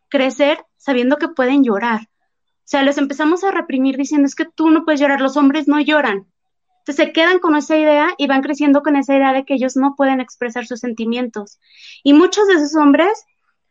crecer 0.09 0.65
sabiendo 0.77 1.17
que 1.17 1.27
pueden 1.27 1.63
llorar. 1.63 2.01
O 2.01 2.71
sea, 2.71 2.81
les 2.81 2.97
empezamos 2.97 3.43
a 3.43 3.51
reprimir 3.51 3.95
diciendo 3.95 4.25
es 4.25 4.33
que 4.33 4.45
tú 4.45 4.71
no 4.71 4.83
puedes 4.83 4.99
llorar, 4.99 5.21
los 5.21 5.37
hombres 5.37 5.67
no 5.67 5.79
lloran. 5.79 6.27
Entonces 6.79 7.05
se 7.05 7.13
quedan 7.13 7.37
con 7.37 7.55
esa 7.55 7.77
idea 7.77 8.15
y 8.17 8.25
van 8.25 8.41
creciendo 8.41 8.81
con 8.81 8.95
esa 8.95 9.15
idea 9.15 9.33
de 9.33 9.45
que 9.45 9.53
ellos 9.53 9.75
no 9.75 9.93
pueden 9.95 10.19
expresar 10.19 10.65
sus 10.65 10.79
sentimientos. 10.79 11.59
Y 12.03 12.13
muchos 12.13 12.47
de 12.47 12.55
esos 12.55 12.75
hombres, 12.75 13.23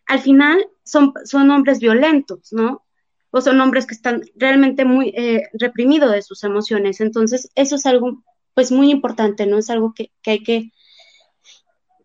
al 0.07 0.21
final, 0.21 0.64
son, 0.85 1.12
son 1.25 1.50
hombres 1.50 1.81
violentos, 1.81 2.52
¿no? 2.52 2.85
O 3.33 3.40
son 3.40 3.61
hombres 3.61 3.87
que 3.87 3.95
están 3.95 4.23
realmente 4.37 4.85
muy 4.85 5.09
eh, 5.09 5.49
reprimidos 5.55 6.12
de 6.12 6.23
sus 6.23 6.45
emociones. 6.45 7.00
Entonces, 7.00 7.50
eso 7.57 7.75
es 7.75 7.87
algo, 7.87 8.23
pues, 8.55 8.71
muy 8.71 8.90
importante, 8.93 9.47
¿no? 9.47 9.59
Es 9.59 9.71
algo 9.71 9.93
que 9.93 10.12
hay 10.25 10.45
que 10.45 10.71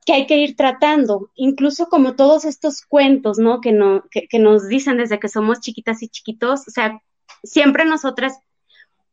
que 0.06 0.14
hay 0.14 0.28
que 0.28 0.38
ir 0.38 0.56
tratando, 0.56 1.32
incluso 1.36 1.88
como 1.88 2.16
todos 2.16 2.46
estos 2.46 2.82
cuentos, 2.86 3.40
¿no? 3.40 3.60
Que, 3.60 3.72
no, 3.72 4.04
que, 4.12 4.40
nos 4.40 4.68
dicen 4.68 4.98
desde 4.98 5.20
que 5.20 5.30
somos 5.30 5.62
chiquitas 5.62 6.04
y 6.04 6.10
chiquitos, 6.10 6.68
o 6.68 6.72
sea, 6.72 7.02
siempre 7.44 7.86
nosotras 7.86 8.38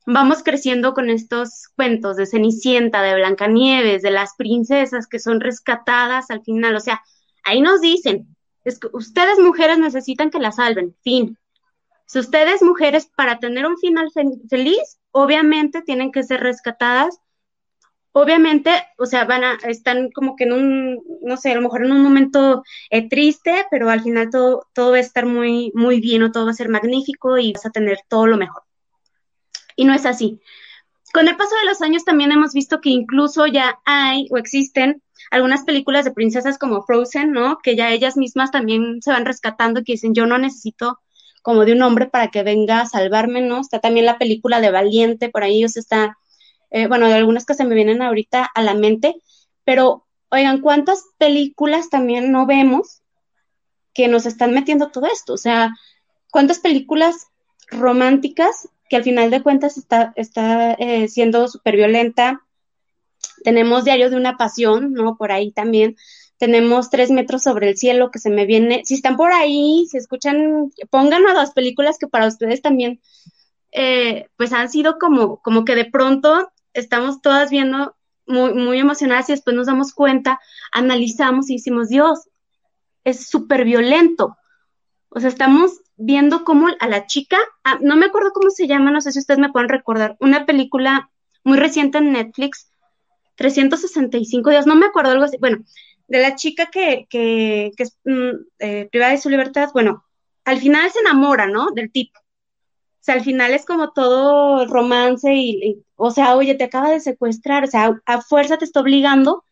vamos 0.05 0.43
creciendo 0.43 0.93
con 0.93 1.09
estos 1.09 1.69
cuentos 1.77 2.17
de 2.17 2.27
Cenicienta, 2.27 3.01
de 3.01 3.15
Blancanieves, 3.15 4.03
de 4.03 4.11
las 4.11 4.35
princesas 4.37 5.07
que 5.07 5.19
son 5.19 5.41
rescatadas 5.41 6.31
al 6.31 6.43
final, 6.43 6.77
o 6.77 6.81
sea, 6.81 7.03
ahí 7.43 7.63
nos 7.63 7.81
dicen, 7.81 8.37
es 8.65 8.79
que 8.79 8.89
ustedes 8.93 9.39
mujeres 9.39 9.79
necesitan 9.79 10.31
que 10.31 10.41
la 10.41 10.53
salven, 10.53 10.95
fin. 11.03 11.39
Si 12.05 12.19
ustedes 12.19 12.63
mujeres 12.63 13.11
para 13.17 13.39
tener 13.39 13.65
un 13.65 13.79
final 13.79 14.11
feliz, 14.51 14.99
obviamente 15.11 15.81
tienen 15.81 16.13
que 16.13 16.23
ser 16.23 16.41
rescatadas 16.41 17.19
obviamente, 18.13 18.71
o 18.99 19.07
sea, 19.07 19.25
van 19.25 19.45
a, 19.45 19.55
están 19.65 20.11
como 20.11 20.37
que 20.37 20.45
en 20.45 20.53
un, 20.53 21.03
no 21.23 21.37
sé, 21.37 21.53
a 21.53 21.55
lo 21.55 21.63
mejor 21.63 21.85
en 21.85 21.93
un 21.93 22.03
momento 22.03 22.63
eh, 22.91 23.09
triste, 23.09 23.67
pero 23.71 23.91
al 23.91 24.03
final 24.03 24.31
todo, 24.31 24.69
todo 24.75 24.93
va 24.93 24.99
a 24.99 25.01
estar 25.01 25.27
muy, 25.27 25.73
muy 25.75 26.01
bien 26.01 26.23
o 26.23 26.33
todo 26.33 26.45
va 26.47 26.51
a 26.53 26.55
ser 26.55 26.69
magnífico 26.69 27.39
y 27.39 27.53
vas 27.53 27.67
a 27.67 27.71
tener 27.71 27.99
todo 28.09 28.27
lo 28.27 28.37
mejor. 28.37 28.63
Y 29.77 29.85
no 29.85 29.95
es 29.95 30.07
así. 30.07 30.41
Con 31.13 31.29
el 31.29 31.37
paso 31.37 31.55
de 31.57 31.67
los 31.67 31.83
años 31.83 32.05
también 32.05 32.33
hemos 32.33 32.53
visto 32.55 32.81
que 32.81 32.91
incluso 32.91 33.47
ya 33.47 33.81
hay 33.85 34.29
o 34.31 34.39
existen 34.39 35.03
algunas 35.31 35.65
películas 35.65 36.05
de 36.05 36.13
princesas 36.13 36.59
como 36.59 36.83
Frozen, 36.83 37.33
¿no? 37.33 37.59
Que 37.63 37.77
ya 37.77 37.91
ellas 37.91 38.17
mismas 38.17 38.51
también 38.51 39.01
se 39.03 39.11
van 39.11 39.25
rescatando 39.25 39.81
y 39.81 39.85
que 39.85 39.93
dicen, 39.93 40.15
yo 40.15 40.27
no 40.27 40.39
necesito 40.39 41.01
como 41.43 41.65
de 41.65 41.73
un 41.73 41.83
hombre 41.83 42.07
para 42.07 42.29
que 42.29 42.43
venga 42.43 42.81
a 42.81 42.87
salvarme, 42.87 43.41
¿no? 43.41 43.61
Está 43.61 43.81
también 43.81 44.07
la 44.07 44.19
película 44.19 44.61
de 44.61 44.71
Valiente, 44.71 45.29
por 45.29 45.43
ahí, 45.43 45.65
o 45.65 45.67
está 45.67 46.17
eh, 46.73 46.87
bueno, 46.87 47.07
de 47.07 47.15
algunas 47.15 47.45
que 47.45 47.55
se 47.55 47.65
me 47.65 47.75
vienen 47.75 48.01
ahorita 48.01 48.51
a 48.53 48.63
la 48.63 48.75
mente, 48.75 49.17
pero 49.63 50.07
oigan, 50.31 50.63
¿cuántas 50.63 51.05
películas 51.19 51.91
también 51.91 52.33
no 52.33 52.47
vemos 52.47 53.03
que 53.93 54.09
nos 54.09 54.25
están 54.25 54.55
metiendo 54.55 54.89
todo 54.89 55.07
esto? 55.07 55.35
O 55.35 55.37
sea, 55.37 55.75
¿cuántas 56.31 56.61
películas 56.61 57.27
románticas 57.69 58.71
que 58.89 58.97
al 58.97 59.05
final 59.05 59.31
de 59.31 59.43
cuentas 59.43 59.77
está, 59.77 60.15
está 60.17 60.73
eh, 60.73 61.09
siendo 61.09 61.47
súper 61.47 61.77
violenta? 61.77 62.41
Tenemos 63.45 63.85
Diario 63.85 64.09
de 64.09 64.17
una 64.17 64.39
Pasión, 64.39 64.95
¿no? 64.95 65.17
Por 65.19 65.31
ahí 65.31 65.53
también. 65.53 65.97
Tenemos 66.39 66.89
Tres 66.89 67.11
metros 67.11 67.43
sobre 67.43 67.69
el 67.69 67.77
cielo 67.77 68.11
que 68.11 68.19
se 68.19 68.31
me 68.31 68.47
viene. 68.47 68.81
Si 68.87 68.95
están 68.95 69.19
por 69.19 69.31
ahí, 69.33 69.87
si 69.91 69.99
escuchan, 69.99 70.73
pongan 70.89 71.27
a 71.27 71.35
las 71.35 71.53
películas 71.53 71.99
que 71.99 72.09
para 72.09 72.27
ustedes 72.27 72.63
también, 72.63 72.99
eh, 73.73 74.29
pues 74.39 74.55
han 74.55 74.71
sido 74.71 74.99
como, 74.99 75.43
como 75.43 75.67
que 75.67 75.75
de 75.75 75.85
pronto 75.85 76.51
estamos 76.75 77.21
todas 77.21 77.51
viendo 77.51 77.97
muy, 78.27 78.55
muy 78.55 78.79
emocionadas 78.79 79.29
y 79.29 79.33
después 79.33 79.57
nos 79.57 79.67
damos 79.67 79.93
cuenta, 79.93 80.41
analizamos 80.73 81.51
y 81.51 81.55
decimos, 81.57 81.89
Dios, 81.89 82.29
es 83.05 83.29
súper 83.29 83.65
violento. 83.65 84.37
O 85.09 85.21
sea, 85.21 85.29
estamos 85.29 85.81
viendo 85.97 86.45
cómo 86.45 86.69
a 86.81 86.89
la 86.89 87.07
chica, 87.07 87.39
no 87.81 87.97
me 87.97 88.07
acuerdo 88.07 88.33
cómo 88.33 88.51
se 88.51 88.67
llama, 88.67 88.91
no 88.91 89.01
sé 89.01 89.13
si 89.13 89.19
ustedes 89.19 89.41
me 89.41 89.53
pueden 89.53 89.69
recordar, 89.69 90.17
una 90.21 90.47
película 90.47 91.11
muy 91.45 91.59
reciente 91.59 91.99
en 91.99 92.13
Netflix, 92.13 92.71
365 93.37 94.51
días, 94.51 94.67
no 94.67 94.75
me 94.75 94.87
acuerdo 94.87 95.13
algo 95.13 95.25
así, 95.25 95.37
bueno, 95.39 95.65
de 96.09 96.21
la 96.21 96.35
chica 96.35 96.67
que, 96.67 97.07
que, 97.09 97.73
que 97.77 97.83
es 97.83 97.99
mm, 98.05 98.31
eh, 98.59 98.89
privada 98.91 99.13
de 99.13 99.19
su 99.19 99.31
libertad, 99.31 99.71
bueno, 99.73 100.05
al 100.45 100.59
final 100.59 100.91
se 100.91 101.01
enamora, 101.01 101.47
¿no? 101.47 101.71
Del 101.71 101.91
tipo. 101.91 102.22
O 103.03 103.05
sea, 103.05 103.17
al 103.17 103.25
final 103.25 103.53
es 103.53 103.67
como 103.67 103.91
todo 103.91 104.65
romance 104.67 105.35
y, 105.35 105.85
o 105.97 106.13
sea, 106.13 106.37
oye, 106.37 106.55
te 106.55 106.63
acaba 106.63 106.89
de 106.89 107.01
secuestrar, 107.01 107.65
o 107.65 107.67
sea, 107.67 108.01
a, 108.07 108.21
fuerza 108.21 108.59
te 108.59 108.65
está 108.65 108.79
obligando 108.79 109.45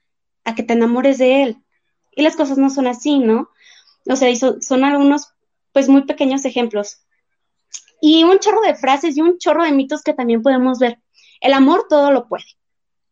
a 0.45 0.55
que 0.55 0.63
te 0.63 0.75
enamores 0.75 1.19
de 1.19 1.43
él. 1.43 1.57
Y 2.13 2.23
las 2.23 2.37
cosas 2.37 2.59
no 2.59 2.71
son 2.71 2.87
así, 2.87 3.19
¿no? 3.19 3.51
O 4.09 4.15
sea, 4.15 4.33
son, 4.37 4.85
algunos, 4.85 5.35
pues, 5.73 5.89
muy 5.89 6.03
pequeños 6.03 6.45
ejemplos. 6.45 7.01
Y 8.01 8.23
un 8.23 8.39
chorro 8.39 8.61
de 8.61 8.77
frases 8.77 9.17
y 9.17 9.21
un 9.21 9.37
chorro 9.39 9.65
de 9.65 9.73
mitos 9.73 10.03
que 10.05 10.15
también 10.15 10.43
podemos 10.43 10.79
ver. 10.79 11.01
El 11.41 11.53
amor 11.53 11.87
todo 11.89 12.13
lo 12.13 12.29
puede, 12.29 12.45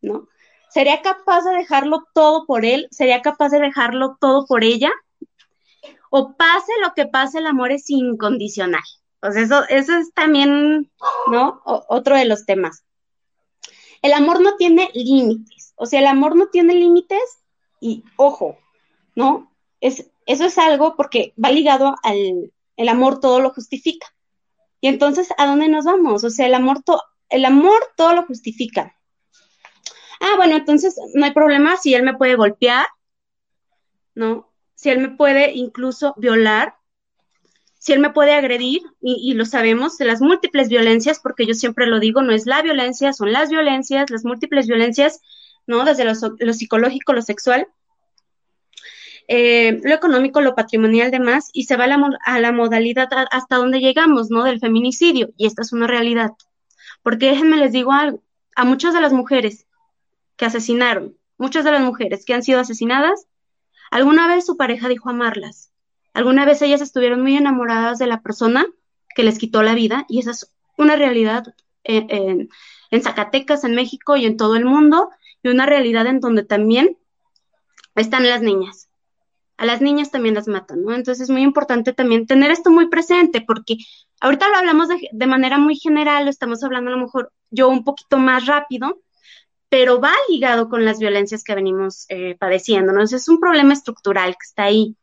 ¿no? 0.01 0.29
¿Sería 0.69 1.01
capaz 1.01 1.41
de 1.41 1.51
dejarlo 1.57 2.07
todo 2.13 2.45
por 2.45 2.63
él? 2.63 2.87
¿Sería 2.91 3.21
capaz 3.21 3.49
de 3.49 3.59
dejarlo 3.59 4.15
todo 4.21 4.45
por 4.45 4.63
ella? 4.63 4.91
O 6.09 6.37
pase 6.37 6.71
lo 6.81 6.93
que 6.93 7.07
pase, 7.07 7.39
el 7.39 7.47
amor 7.47 7.73
es 7.73 7.89
incondicional. 7.89 8.83
Pues 9.19 9.35
eso, 9.35 9.63
eso 9.67 9.97
es 9.97 10.13
también, 10.13 10.91
¿no? 11.29 11.61
otro 11.65 12.15
de 12.15 12.25
los 12.25 12.45
temas. 12.45 12.83
El 14.01 14.13
amor 14.13 14.41
no 14.41 14.55
tiene 14.55 14.89
límites. 14.93 15.73
O 15.75 15.85
sea, 15.85 15.99
el 15.99 16.07
amor 16.07 16.35
no 16.35 16.47
tiene 16.47 16.73
límites 16.73 17.21
y 17.81 18.03
ojo, 18.15 18.57
¿no? 19.15 19.53
Es, 19.81 20.09
eso 20.25 20.45
es 20.45 20.57
algo 20.57 20.95
porque 20.95 21.33
va 21.43 21.51
ligado 21.51 21.95
al 22.03 22.51
el 22.79 22.87
amor 22.87 23.19
todo 23.19 23.41
lo 23.41 23.49
justifica. 23.49 24.07
Y 24.79 24.87
entonces, 24.87 25.33
¿a 25.37 25.45
dónde 25.45 25.67
nos 25.67 25.83
vamos? 25.83 26.23
O 26.23 26.29
sea, 26.29 26.47
el 26.47 26.53
amor, 26.53 26.81
el 27.27 27.43
amor 27.43 27.81
todo 27.97 28.13
lo 28.13 28.25
justifica. 28.25 28.95
Ah, 30.21 30.35
bueno, 30.37 30.55
entonces 30.55 30.95
no 31.13 31.25
hay 31.25 31.33
problema 31.33 31.75
si 31.75 31.93
él 31.93 32.03
me 32.03 32.15
puede 32.15 32.35
golpear, 32.35 32.85
¿no? 34.15 34.49
Si 34.75 34.89
él 34.89 34.99
me 34.99 35.09
puede 35.09 35.51
incluso 35.51 36.13
violar, 36.15 36.77
si 37.79 37.93
él 37.93 37.99
me 37.99 38.11
puede 38.11 38.33
agredir, 38.33 38.81
y, 39.01 39.33
lo 39.33 39.45
sabemos, 39.45 39.97
de 39.97 40.05
las 40.05 40.21
múltiples 40.21 40.67
violencias, 40.67 41.19
porque 41.19 41.45
yo 41.45 41.53
siempre 41.53 41.87
lo 41.87 42.01
digo, 42.01 42.21
no 42.21 42.33
es 42.33 42.45
la 42.45 42.61
violencia, 42.61 43.13
son 43.13 43.31
las 43.31 43.49
violencias, 43.49 44.09
las 44.09 44.25
múltiples 44.25 44.67
violencias, 44.67 45.21
¿no? 45.65 45.85
Desde 45.85 46.03
lo, 46.03 46.13
psicológico, 46.53 47.13
lo 47.13 47.21
sexual, 47.21 47.67
eh, 49.29 49.79
lo 49.81 49.95
económico, 49.95 50.41
lo 50.41 50.55
patrimonial, 50.55 51.09
demás, 51.09 51.51
y 51.53 51.63
se 51.63 51.77
va 51.77 51.85
a 51.85 51.87
la, 51.87 52.09
a 52.25 52.39
la 52.39 52.51
modalidad 52.51 53.07
hasta 53.31 53.55
donde 53.55 53.79
llegamos, 53.79 54.29
¿no? 54.29 54.43
Del 54.43 54.59
feminicidio, 54.59 55.29
y 55.37 55.47
esta 55.47 55.61
es 55.61 55.71
una 55.71 55.87
realidad. 55.87 56.31
Porque 57.01 57.27
déjenme 57.27 57.55
les 57.55 57.71
digo 57.71 57.93
algo, 57.93 58.21
a 58.57 58.65
muchas 58.65 58.93
de 58.93 58.99
las 58.99 59.13
mujeres 59.13 59.67
que 60.35 60.45
asesinaron, 60.45 61.17
muchas 61.37 61.63
de 61.63 61.71
las 61.71 61.81
mujeres 61.81 62.25
que 62.25 62.33
han 62.33 62.43
sido 62.43 62.59
asesinadas, 62.59 63.25
alguna 63.89 64.27
vez 64.27 64.45
su 64.45 64.57
pareja 64.57 64.89
dijo 64.89 65.09
amarlas. 65.09 65.68
Alguna 66.13 66.45
vez 66.45 66.61
ellas 66.61 66.81
estuvieron 66.81 67.21
muy 67.21 67.35
enamoradas 67.37 67.99
de 67.99 68.07
la 68.07 68.21
persona 68.21 68.65
que 69.15 69.23
les 69.23 69.37
quitó 69.37 69.63
la 69.63 69.75
vida 69.75 70.05
y 70.07 70.19
esa 70.19 70.31
es 70.31 70.51
una 70.77 70.95
realidad 70.95 71.43
en, 71.83 72.49
en 72.91 73.01
Zacatecas, 73.01 73.63
en 73.63 73.75
México 73.75 74.15
y 74.15 74.25
en 74.25 74.37
todo 74.37 74.55
el 74.55 74.65
mundo 74.65 75.09
y 75.43 75.49
una 75.49 75.65
realidad 75.65 76.07
en 76.07 76.19
donde 76.19 76.43
también 76.43 76.97
están 77.95 78.27
las 78.27 78.41
niñas. 78.41 78.89
A 79.57 79.65
las 79.65 79.81
niñas 79.81 80.09
también 80.09 80.35
las 80.35 80.47
matan, 80.47 80.83
¿no? 80.83 80.93
Entonces 80.93 81.23
es 81.23 81.29
muy 81.29 81.41
importante 81.41 81.91
también 81.91 82.25
tener 82.25 82.49
esto 82.49 82.71
muy 82.71 82.87
presente 82.87 83.41
porque 83.41 83.75
ahorita 84.21 84.47
lo 84.47 84.55
hablamos 84.55 84.87
de, 84.87 85.27
manera 85.27 85.57
muy 85.57 85.75
general, 85.75 86.25
lo 86.25 86.29
estamos 86.29 86.63
hablando 86.63 86.91
a 86.91 86.95
lo 86.95 87.01
mejor 87.01 87.33
yo 87.49 87.67
un 87.67 87.83
poquito 87.83 88.17
más 88.17 88.45
rápido, 88.45 89.01
pero 89.67 89.99
va 89.99 90.13
ligado 90.29 90.69
con 90.69 90.85
las 90.85 90.97
violencias 90.97 91.43
que 91.43 91.55
venimos 91.55 92.05
eh, 92.07 92.37
padeciendo, 92.39 92.93
¿no? 92.93 93.03
es 93.03 93.27
un 93.27 93.39
problema 93.39 93.73
estructural 93.73 94.31
que 94.31 94.45
está 94.45 94.63
ahí 94.63 94.95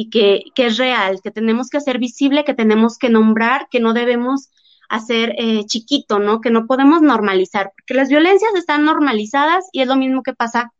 y 0.00 0.10
que, 0.10 0.44
que, 0.54 0.66
es 0.66 0.76
real, 0.76 1.18
que 1.24 1.32
tenemos 1.32 1.70
que 1.70 1.78
hacer 1.78 1.98
visible, 1.98 2.44
que 2.44 2.54
tenemos 2.54 2.98
que 2.98 3.08
nombrar, 3.08 3.66
que 3.68 3.80
no 3.80 3.94
debemos 3.94 4.48
hacer 4.88 5.34
eh, 5.38 5.64
chiquito, 5.66 6.20
¿no? 6.20 6.40
Que 6.40 6.52
no 6.52 6.68
podemos 6.68 7.02
normalizar, 7.02 7.72
porque 7.76 7.94
las 7.94 8.08
violencias 8.08 8.54
están 8.54 8.84
normalizadas 8.84 9.68
y 9.72 9.82
es 9.82 9.88
lo 9.88 9.96
mismo 9.96 10.22
que 10.22 10.34
pasa 10.34 10.72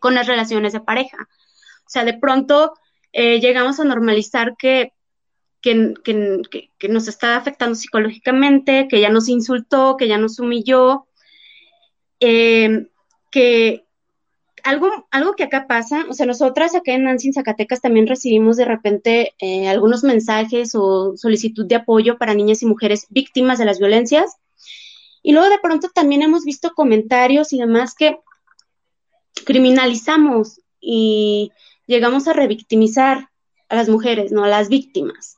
con 0.00 0.14
las 0.14 0.26
relaciones 0.26 0.72
de 0.72 0.80
pareja. 0.80 1.18
O 1.80 1.90
sea, 1.90 2.06
de 2.06 2.14
pronto 2.14 2.72
eh, 3.12 3.40
llegamos 3.40 3.78
a 3.78 3.84
normalizar 3.84 4.56
que, 4.56 4.94
que, 5.60 5.92
que, 6.02 6.88
nos 6.88 7.08
está 7.08 7.36
afectando 7.36 7.74
psicológicamente, 7.74 8.88
que 8.88 9.02
ya 9.02 9.10
nos 9.10 9.28
insultó, 9.28 9.98
que 9.98 10.08
ya 10.08 10.16
nos 10.16 10.38
humilló, 10.38 11.08
eh, 12.20 12.86
que, 13.30 13.84
algo, 14.64 15.06
algo 15.10 15.34
que 15.34 15.44
acá 15.44 15.66
pasa, 15.68 16.06
o 16.08 16.14
sea, 16.14 16.26
nosotras 16.26 16.74
acá 16.74 16.92
en 16.92 17.04
Nancy, 17.04 17.32
Zacatecas, 17.32 17.82
también 17.82 18.06
recibimos 18.06 18.56
de 18.56 18.64
repente 18.64 19.34
eh, 19.38 19.68
algunos 19.68 20.02
mensajes 20.02 20.74
o 20.74 21.16
solicitud 21.16 21.66
de 21.66 21.76
apoyo 21.76 22.16
para 22.16 22.34
niñas 22.34 22.62
y 22.62 22.66
mujeres 22.66 23.06
víctimas 23.10 23.58
de 23.58 23.66
las 23.66 23.78
violencias. 23.78 24.36
Y 25.22 25.32
luego 25.32 25.50
de 25.50 25.58
pronto 25.58 25.88
también 25.90 26.22
hemos 26.22 26.44
visto 26.44 26.72
comentarios 26.74 27.52
y 27.52 27.58
demás 27.58 27.94
que 27.94 28.18
criminalizamos 29.44 30.60
y 30.80 31.52
llegamos 31.86 32.26
a 32.26 32.32
revictimizar 32.32 33.28
a 33.68 33.76
las 33.76 33.88
mujeres, 33.88 34.32
¿no? 34.32 34.44
A 34.44 34.48
las 34.48 34.68
víctimas. 34.68 35.36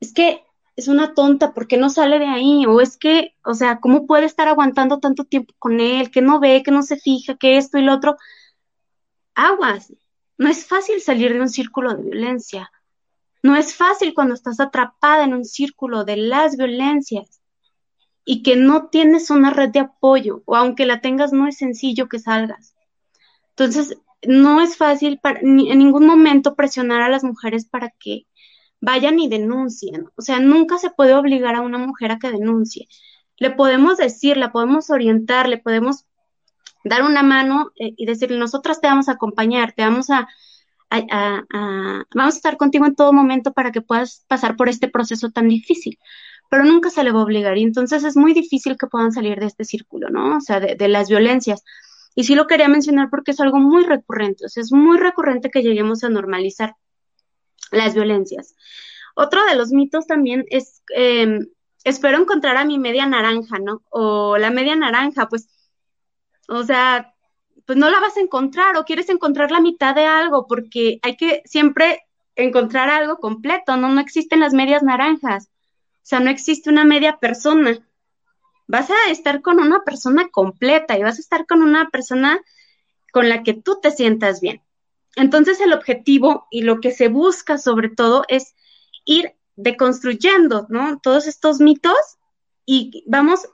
Es 0.00 0.12
que 0.14 0.42
es 0.80 0.88
una 0.88 1.14
tonta, 1.14 1.52
¿por 1.52 1.68
qué 1.68 1.76
no 1.76 1.90
sale 1.90 2.18
de 2.18 2.26
ahí? 2.26 2.66
O 2.66 2.80
es 2.80 2.96
que, 2.96 3.36
o 3.44 3.54
sea, 3.54 3.80
¿cómo 3.80 4.06
puede 4.06 4.26
estar 4.26 4.48
aguantando 4.48 4.98
tanto 4.98 5.24
tiempo 5.24 5.54
con 5.58 5.80
él? 5.80 6.10
Que 6.10 6.22
no 6.22 6.40
ve, 6.40 6.62
que 6.62 6.70
no 6.70 6.82
se 6.82 6.96
fija, 6.96 7.36
que 7.36 7.56
esto 7.56 7.78
y 7.78 7.82
lo 7.82 7.94
otro. 7.94 8.16
Aguas, 9.34 9.92
no 10.38 10.48
es 10.48 10.66
fácil 10.66 11.00
salir 11.00 11.32
de 11.32 11.40
un 11.40 11.48
círculo 11.50 11.94
de 11.94 12.02
violencia. 12.02 12.70
No 13.42 13.56
es 13.56 13.74
fácil 13.74 14.14
cuando 14.14 14.34
estás 14.34 14.58
atrapada 14.60 15.24
en 15.24 15.34
un 15.34 15.44
círculo 15.44 16.04
de 16.04 16.16
las 16.16 16.56
violencias 16.56 17.40
y 18.24 18.42
que 18.42 18.56
no 18.56 18.88
tienes 18.88 19.30
una 19.30 19.50
red 19.50 19.70
de 19.70 19.80
apoyo, 19.80 20.42
o 20.46 20.56
aunque 20.56 20.86
la 20.86 21.00
tengas, 21.00 21.32
no 21.32 21.46
es 21.46 21.58
sencillo 21.58 22.08
que 22.08 22.18
salgas. 22.18 22.74
Entonces, 23.50 23.98
no 24.22 24.60
es 24.60 24.76
fácil 24.76 25.20
en 25.24 25.78
ningún 25.78 26.06
momento 26.06 26.54
presionar 26.54 27.02
a 27.02 27.08
las 27.08 27.24
mujeres 27.24 27.66
para 27.66 27.90
que 27.90 28.26
vayan 28.80 29.18
y 29.18 29.28
denuncien. 29.28 30.06
O 30.16 30.22
sea, 30.22 30.40
nunca 30.40 30.78
se 30.78 30.90
puede 30.90 31.14
obligar 31.14 31.54
a 31.54 31.60
una 31.60 31.78
mujer 31.78 32.12
a 32.12 32.18
que 32.18 32.30
denuncie. 32.30 32.88
Le 33.36 33.50
podemos 33.50 33.98
decir, 33.98 34.36
la 34.36 34.52
podemos 34.52 34.90
orientar, 34.90 35.48
le 35.48 35.58
podemos 35.58 36.06
dar 36.84 37.02
una 37.02 37.22
mano 37.22 37.72
eh, 37.76 37.94
y 37.96 38.06
decirle, 38.06 38.38
nosotras 38.38 38.80
te 38.80 38.88
vamos 38.88 39.08
a 39.08 39.12
acompañar, 39.12 39.72
te 39.72 39.82
vamos 39.82 40.10
a, 40.10 40.28
vamos 40.90 42.34
a 42.34 42.36
estar 42.36 42.56
contigo 42.56 42.86
en 42.86 42.96
todo 42.96 43.12
momento 43.12 43.52
para 43.52 43.70
que 43.70 43.82
puedas 43.82 44.24
pasar 44.28 44.56
por 44.56 44.68
este 44.68 44.88
proceso 44.88 45.30
tan 45.30 45.48
difícil. 45.48 45.98
Pero 46.50 46.64
nunca 46.64 46.90
se 46.90 47.04
le 47.04 47.12
va 47.12 47.20
a 47.20 47.24
obligar 47.24 47.56
y 47.58 47.62
entonces 47.62 48.02
es 48.02 48.16
muy 48.16 48.34
difícil 48.34 48.76
que 48.76 48.88
puedan 48.88 49.12
salir 49.12 49.38
de 49.38 49.46
este 49.46 49.64
círculo, 49.64 50.08
¿no? 50.10 50.38
O 50.38 50.40
sea, 50.40 50.58
de, 50.58 50.74
de 50.74 50.88
las 50.88 51.08
violencias. 51.08 51.62
Y 52.16 52.24
sí 52.24 52.34
lo 52.34 52.48
quería 52.48 52.68
mencionar 52.68 53.08
porque 53.08 53.30
es 53.30 53.40
algo 53.40 53.58
muy 53.58 53.84
recurrente, 53.84 54.46
o 54.46 54.48
sea, 54.48 54.62
es 54.62 54.72
muy 54.72 54.98
recurrente 54.98 55.48
que 55.50 55.62
lleguemos 55.62 56.02
a 56.02 56.08
normalizar 56.08 56.74
las 57.70 57.94
violencias. 57.94 58.54
Otro 59.14 59.44
de 59.44 59.56
los 59.56 59.70
mitos 59.70 60.06
también 60.06 60.44
es, 60.50 60.82
em, 60.94 61.48
espero 61.84 62.18
encontrar 62.18 62.56
a 62.56 62.64
mi 62.64 62.78
media 62.78 63.06
naranja, 63.06 63.58
¿no? 63.58 63.82
O 63.90 64.38
la 64.38 64.50
media 64.50 64.76
naranja, 64.76 65.28
pues, 65.28 65.48
o 66.48 66.62
sea, 66.64 67.14
pues 67.66 67.78
no 67.78 67.90
la 67.90 68.00
vas 68.00 68.16
a 68.16 68.20
encontrar 68.20 68.76
o 68.76 68.84
quieres 68.84 69.08
encontrar 69.10 69.50
la 69.50 69.60
mitad 69.60 69.94
de 69.94 70.06
algo 70.06 70.46
porque 70.46 70.98
hay 71.02 71.16
que 71.16 71.42
siempre 71.44 72.02
encontrar 72.34 72.90
algo 72.90 73.18
completo, 73.18 73.76
¿no? 73.76 73.88
No 73.88 74.00
existen 74.00 74.40
las 74.40 74.54
medias 74.54 74.82
naranjas, 74.82 75.48
o 75.48 76.06
sea, 76.10 76.20
no 76.20 76.30
existe 76.30 76.70
una 76.70 76.84
media 76.84 77.18
persona. 77.18 77.78
Vas 78.66 78.90
a 78.90 79.10
estar 79.10 79.42
con 79.42 79.60
una 79.60 79.84
persona 79.84 80.28
completa 80.30 80.98
y 80.98 81.02
vas 81.02 81.18
a 81.18 81.20
estar 81.20 81.46
con 81.46 81.62
una 81.62 81.90
persona 81.90 82.40
con 83.12 83.28
la 83.28 83.42
que 83.42 83.54
tú 83.54 83.78
te 83.80 83.90
sientas 83.90 84.40
bien. 84.40 84.62
Entonces 85.16 85.60
el 85.60 85.72
objetivo 85.72 86.46
y 86.50 86.62
lo 86.62 86.80
que 86.80 86.92
se 86.92 87.08
busca 87.08 87.58
sobre 87.58 87.88
todo 87.88 88.24
es 88.28 88.54
ir 89.04 89.34
deconstruyendo, 89.56 90.66
¿no? 90.68 91.00
Todos 91.00 91.26
estos 91.26 91.60
mitos 91.60 91.96
y 92.64 93.04
vamos 93.06 93.48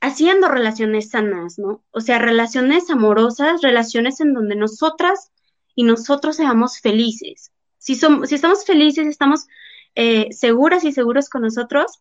haciendo 0.00 0.48
relaciones 0.48 1.10
sanas, 1.10 1.58
¿no? 1.58 1.84
O 1.90 2.00
sea, 2.00 2.18
relaciones 2.18 2.90
amorosas, 2.90 3.62
relaciones 3.62 4.20
en 4.20 4.34
donde 4.34 4.56
nosotras 4.56 5.30
y 5.74 5.84
nosotros 5.84 6.36
seamos 6.36 6.80
felices. 6.80 7.52
Si, 7.78 7.94
somos, 7.94 8.28
si 8.28 8.34
estamos 8.34 8.64
felices, 8.64 9.06
estamos 9.06 9.46
eh, 9.94 10.28
seguras 10.32 10.84
y 10.84 10.92
seguros 10.92 11.28
con 11.28 11.42
nosotros, 11.42 12.00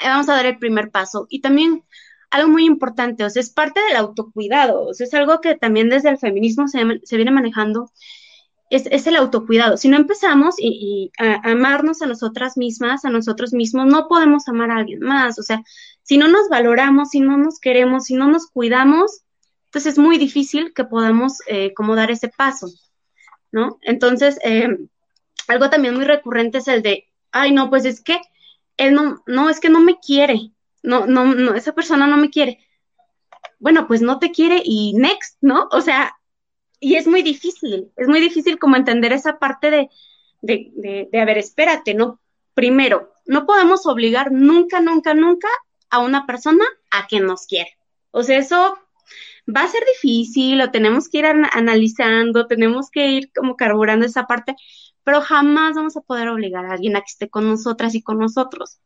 eh, 0.00 0.08
vamos 0.08 0.28
a 0.28 0.34
dar 0.34 0.46
el 0.46 0.58
primer 0.58 0.90
paso. 0.90 1.26
Y 1.28 1.40
también 1.40 1.84
algo 2.36 2.50
muy 2.50 2.64
importante, 2.64 3.24
o 3.24 3.30
sea, 3.30 3.40
es 3.40 3.50
parte 3.50 3.80
del 3.88 3.96
autocuidado, 3.96 4.86
o 4.86 4.94
sea, 4.94 5.06
es 5.06 5.14
algo 5.14 5.40
que 5.40 5.54
también 5.54 5.88
desde 5.88 6.10
el 6.10 6.18
feminismo 6.18 6.68
se, 6.68 6.84
viene 7.16 7.30
manejando, 7.30 7.90
es, 8.70 9.06
el 9.06 9.16
autocuidado. 9.16 9.76
Si 9.76 9.88
no 9.88 9.96
empezamos 9.96 10.56
y, 10.58 11.10
a, 11.18 11.50
amarnos 11.50 12.02
a 12.02 12.06
nosotras 12.06 12.56
mismas, 12.56 13.04
a 13.04 13.10
nosotros 13.10 13.52
mismos, 13.52 13.86
no 13.86 14.08
podemos 14.08 14.48
amar 14.48 14.70
a 14.70 14.76
alguien 14.78 15.00
más, 15.00 15.38
o 15.38 15.42
sea, 15.42 15.62
si 16.02 16.18
no 16.18 16.28
nos 16.28 16.48
valoramos, 16.48 17.10
si 17.10 17.20
no 17.20 17.36
nos 17.36 17.58
queremos, 17.60 18.04
si 18.04 18.14
no 18.14 18.28
nos 18.28 18.46
cuidamos, 18.48 19.22
entonces 19.66 19.94
es 19.94 19.98
muy 19.98 20.18
difícil 20.18 20.72
que 20.74 20.84
podamos 20.84 21.38
eh, 21.48 21.74
como 21.74 21.96
dar 21.96 22.10
ese 22.10 22.28
paso, 22.28 22.68
¿no? 23.52 23.78
Entonces, 23.82 24.38
eh, 24.44 24.68
algo 25.48 25.70
también 25.70 25.94
muy 25.94 26.04
recurrente 26.04 26.58
es 26.58 26.68
el 26.68 26.82
de, 26.82 27.04
ay, 27.32 27.52
no, 27.52 27.70
pues 27.70 27.84
es 27.84 28.00
que 28.00 28.20
él 28.76 28.94
no, 28.94 29.22
no, 29.26 29.48
es 29.50 29.60
que 29.60 29.68
no 29.68 29.80
me 29.80 29.98
quiere, 29.98 30.52
no, 30.86 31.06
no, 31.06 31.34
no, 31.34 31.54
esa 31.54 31.74
persona 31.74 32.06
no 32.06 32.16
me 32.16 32.30
quiere. 32.30 32.58
Bueno, 33.58 33.86
pues 33.86 34.00
no 34.02 34.18
te 34.18 34.30
quiere 34.30 34.62
y 34.64 34.94
next, 34.94 35.36
¿no? 35.40 35.68
O 35.72 35.80
sea, 35.80 36.16
y 36.80 36.96
es 36.96 37.06
muy 37.06 37.22
difícil, 37.22 37.90
es 37.96 38.08
muy 38.08 38.20
difícil 38.20 38.58
como 38.58 38.76
entender 38.76 39.12
esa 39.12 39.38
parte 39.38 39.70
de, 39.70 39.90
de, 40.42 41.08
de, 41.10 41.20
a 41.20 41.24
ver, 41.24 41.38
espérate, 41.38 41.94
¿no? 41.94 42.20
Primero, 42.54 43.12
no 43.26 43.46
podemos 43.46 43.86
obligar 43.86 44.32
nunca, 44.32 44.80
nunca, 44.80 45.14
nunca 45.14 45.48
a 45.90 45.98
una 45.98 46.26
persona 46.26 46.64
a 46.90 47.06
que 47.06 47.20
nos 47.20 47.46
quiera. 47.46 47.70
O 48.10 48.22
sea, 48.22 48.38
eso 48.38 48.78
va 49.54 49.62
a 49.62 49.68
ser 49.68 49.82
difícil, 49.94 50.58
lo 50.58 50.70
tenemos 50.70 51.08
que 51.08 51.18
ir 51.18 51.26
analizando, 51.26 52.46
tenemos 52.46 52.90
que 52.90 53.08
ir 53.08 53.32
como 53.32 53.56
carburando 53.56 54.06
esa 54.06 54.26
parte, 54.26 54.54
pero 55.04 55.20
jamás 55.20 55.74
vamos 55.74 55.96
a 55.96 56.00
poder 56.00 56.28
obligar 56.28 56.66
a 56.66 56.72
alguien 56.72 56.96
a 56.96 57.00
que 57.00 57.10
esté 57.10 57.28
con 57.28 57.46
nosotras 57.46 57.94
y 57.94 58.02
con 58.02 58.18
nosotros. 58.18 58.78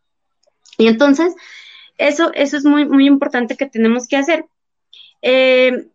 Y 0.77 0.87
entonces, 0.87 1.35
eso, 2.01 2.33
eso 2.35 2.57
es 2.57 2.65
muy, 2.65 2.87
muy 2.87 3.07
importante 3.07 3.57
que 3.57 3.67
tenemos 3.67 4.09
que 4.09 4.17
hacer. 4.17 4.47
Eh, 5.23 5.89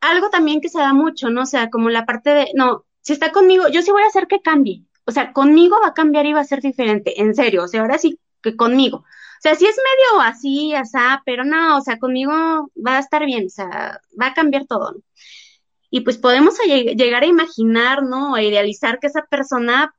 algo 0.00 0.30
también 0.30 0.60
que 0.60 0.68
se 0.68 0.78
da 0.78 0.92
mucho, 0.92 1.30
¿no? 1.30 1.42
O 1.42 1.46
sea, 1.46 1.68
como 1.70 1.90
la 1.90 2.06
parte 2.06 2.30
de, 2.30 2.48
no, 2.54 2.84
si 3.02 3.12
está 3.12 3.32
conmigo, 3.32 3.68
yo 3.68 3.82
sí 3.82 3.90
voy 3.90 4.02
a 4.02 4.06
hacer 4.06 4.26
que 4.28 4.40
cambie. 4.40 4.84
O 5.04 5.12
sea, 5.12 5.32
conmigo 5.32 5.76
va 5.82 5.88
a 5.88 5.94
cambiar 5.94 6.26
y 6.26 6.32
va 6.32 6.40
a 6.40 6.44
ser 6.44 6.60
diferente, 6.60 7.20
en 7.20 7.34
serio. 7.34 7.64
O 7.64 7.68
sea, 7.68 7.82
ahora 7.82 7.98
sí 7.98 8.18
que 8.42 8.56
conmigo. 8.56 8.98
O 8.98 9.40
sea, 9.40 9.54
sí 9.54 9.66
es 9.66 9.76
medio 9.76 10.22
así, 10.22 10.74
asá, 10.74 11.22
pero 11.26 11.44
no, 11.44 11.76
o 11.78 11.80
sea, 11.80 11.98
conmigo 11.98 12.32
va 12.74 12.96
a 12.96 13.00
estar 13.00 13.24
bien, 13.26 13.46
o 13.46 13.50
sea, 13.50 14.00
va 14.20 14.28
a 14.28 14.34
cambiar 14.34 14.66
todo. 14.66 14.92
¿no? 14.92 14.98
Y 15.90 16.00
pues 16.02 16.18
podemos 16.18 16.54
llegar 16.66 17.22
a 17.22 17.26
imaginar, 17.26 18.02
¿no? 18.02 18.34
A 18.34 18.42
idealizar 18.42 18.98
que 18.98 19.06
esa 19.08 19.22
persona 19.26 19.94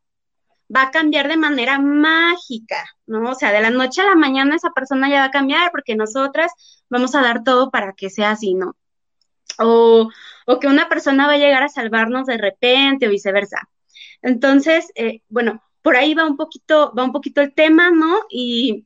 va 0.74 0.84
a 0.84 0.92
cambiar 0.92 1.28
de 1.28 1.38
manera 1.38 1.80
mágica, 1.80 2.84
¿no? 3.06 3.32
O 3.32 3.36
sea, 3.36 3.52
de 3.52 3.62
la 3.62 3.70
noche 3.70 4.02
a 4.02 4.06
la 4.06 4.16
mañana 4.16 4.56
esa 4.56 4.72
persona 4.72 5.10
ya 5.10 5.20
va 5.20 5.26
a 5.26 5.32
cambiar 5.32 5.72
porque 5.72 5.96
nosotras 5.96 6.52
vamos 6.90 7.16
a 7.16 7.22
dar 7.22 7.44
todo 7.44 7.72
para 7.72 7.94
que 7.94 8.10
sea 8.10 8.32
así, 8.32 8.54
¿no? 8.54 8.76
O, 9.60 10.10
o 10.46 10.60
que 10.60 10.68
una 10.68 10.90
persona 10.90 11.28
va 11.28 11.34
a 11.34 11.38
llegar 11.38 11.64
a 11.64 11.70
salvarnos 11.70 12.26
de 12.28 12.38
repente 12.38 13.08
o 13.08 13.12
viceversa. 13.12 13.70
Entonces, 14.22 14.92
eh, 14.96 15.22
bueno, 15.30 15.62
por 15.82 15.96
ahí 15.96 16.14
va 16.14 16.26
un 16.26 16.38
poquito, 16.38 16.94
va 16.98 17.04
un 17.04 17.12
poquito 17.14 17.42
el 17.42 17.54
tema, 17.54 17.92
¿no? 17.92 18.20
Y, 18.30 18.86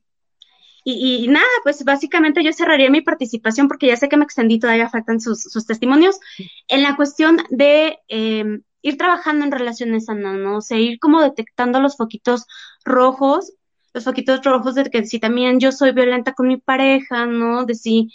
Y, 0.84 1.28
nada, 1.28 1.46
pues 1.64 1.84
básicamente 1.84 2.44
yo 2.44 2.54
cerraría 2.54 2.90
mi 2.90 3.02
participación 3.02 3.68
porque 3.68 3.88
ya 3.88 3.98
sé 3.98 4.10
que 4.10 4.18
me 4.18 4.24
extendí, 4.26 4.60
todavía 4.60 4.90
faltan 4.90 5.20
sus, 5.22 5.66
testimonios, 5.68 6.20
en 6.68 6.82
la 6.82 6.96
cuestión 6.96 7.38
de 7.50 8.00
em, 8.08 8.64
ir 8.82 8.98
trabajando 8.98 9.46
en 9.46 9.52
relaciones 9.52 10.06
sanas, 10.06 10.36
¿no? 10.38 10.58
O 10.58 10.62
sea, 10.62 10.78
ir 10.80 11.00
como 11.00 11.22
detectando 11.22 11.80
los 11.80 11.98
foquitos 11.98 12.46
rojos, 12.86 13.54
los 13.94 14.04
foquitos 14.04 14.44
rojos 14.44 14.76
de 14.76 14.90
que 14.90 15.06
si 15.06 15.20
también 15.20 15.60
yo 15.60 15.72
soy 15.72 15.92
violenta 15.92 16.34
con 16.34 16.48
mi 16.48 16.58
pareja, 16.58 17.26
¿no? 17.26 17.66
De 17.66 17.76
si, 17.76 18.10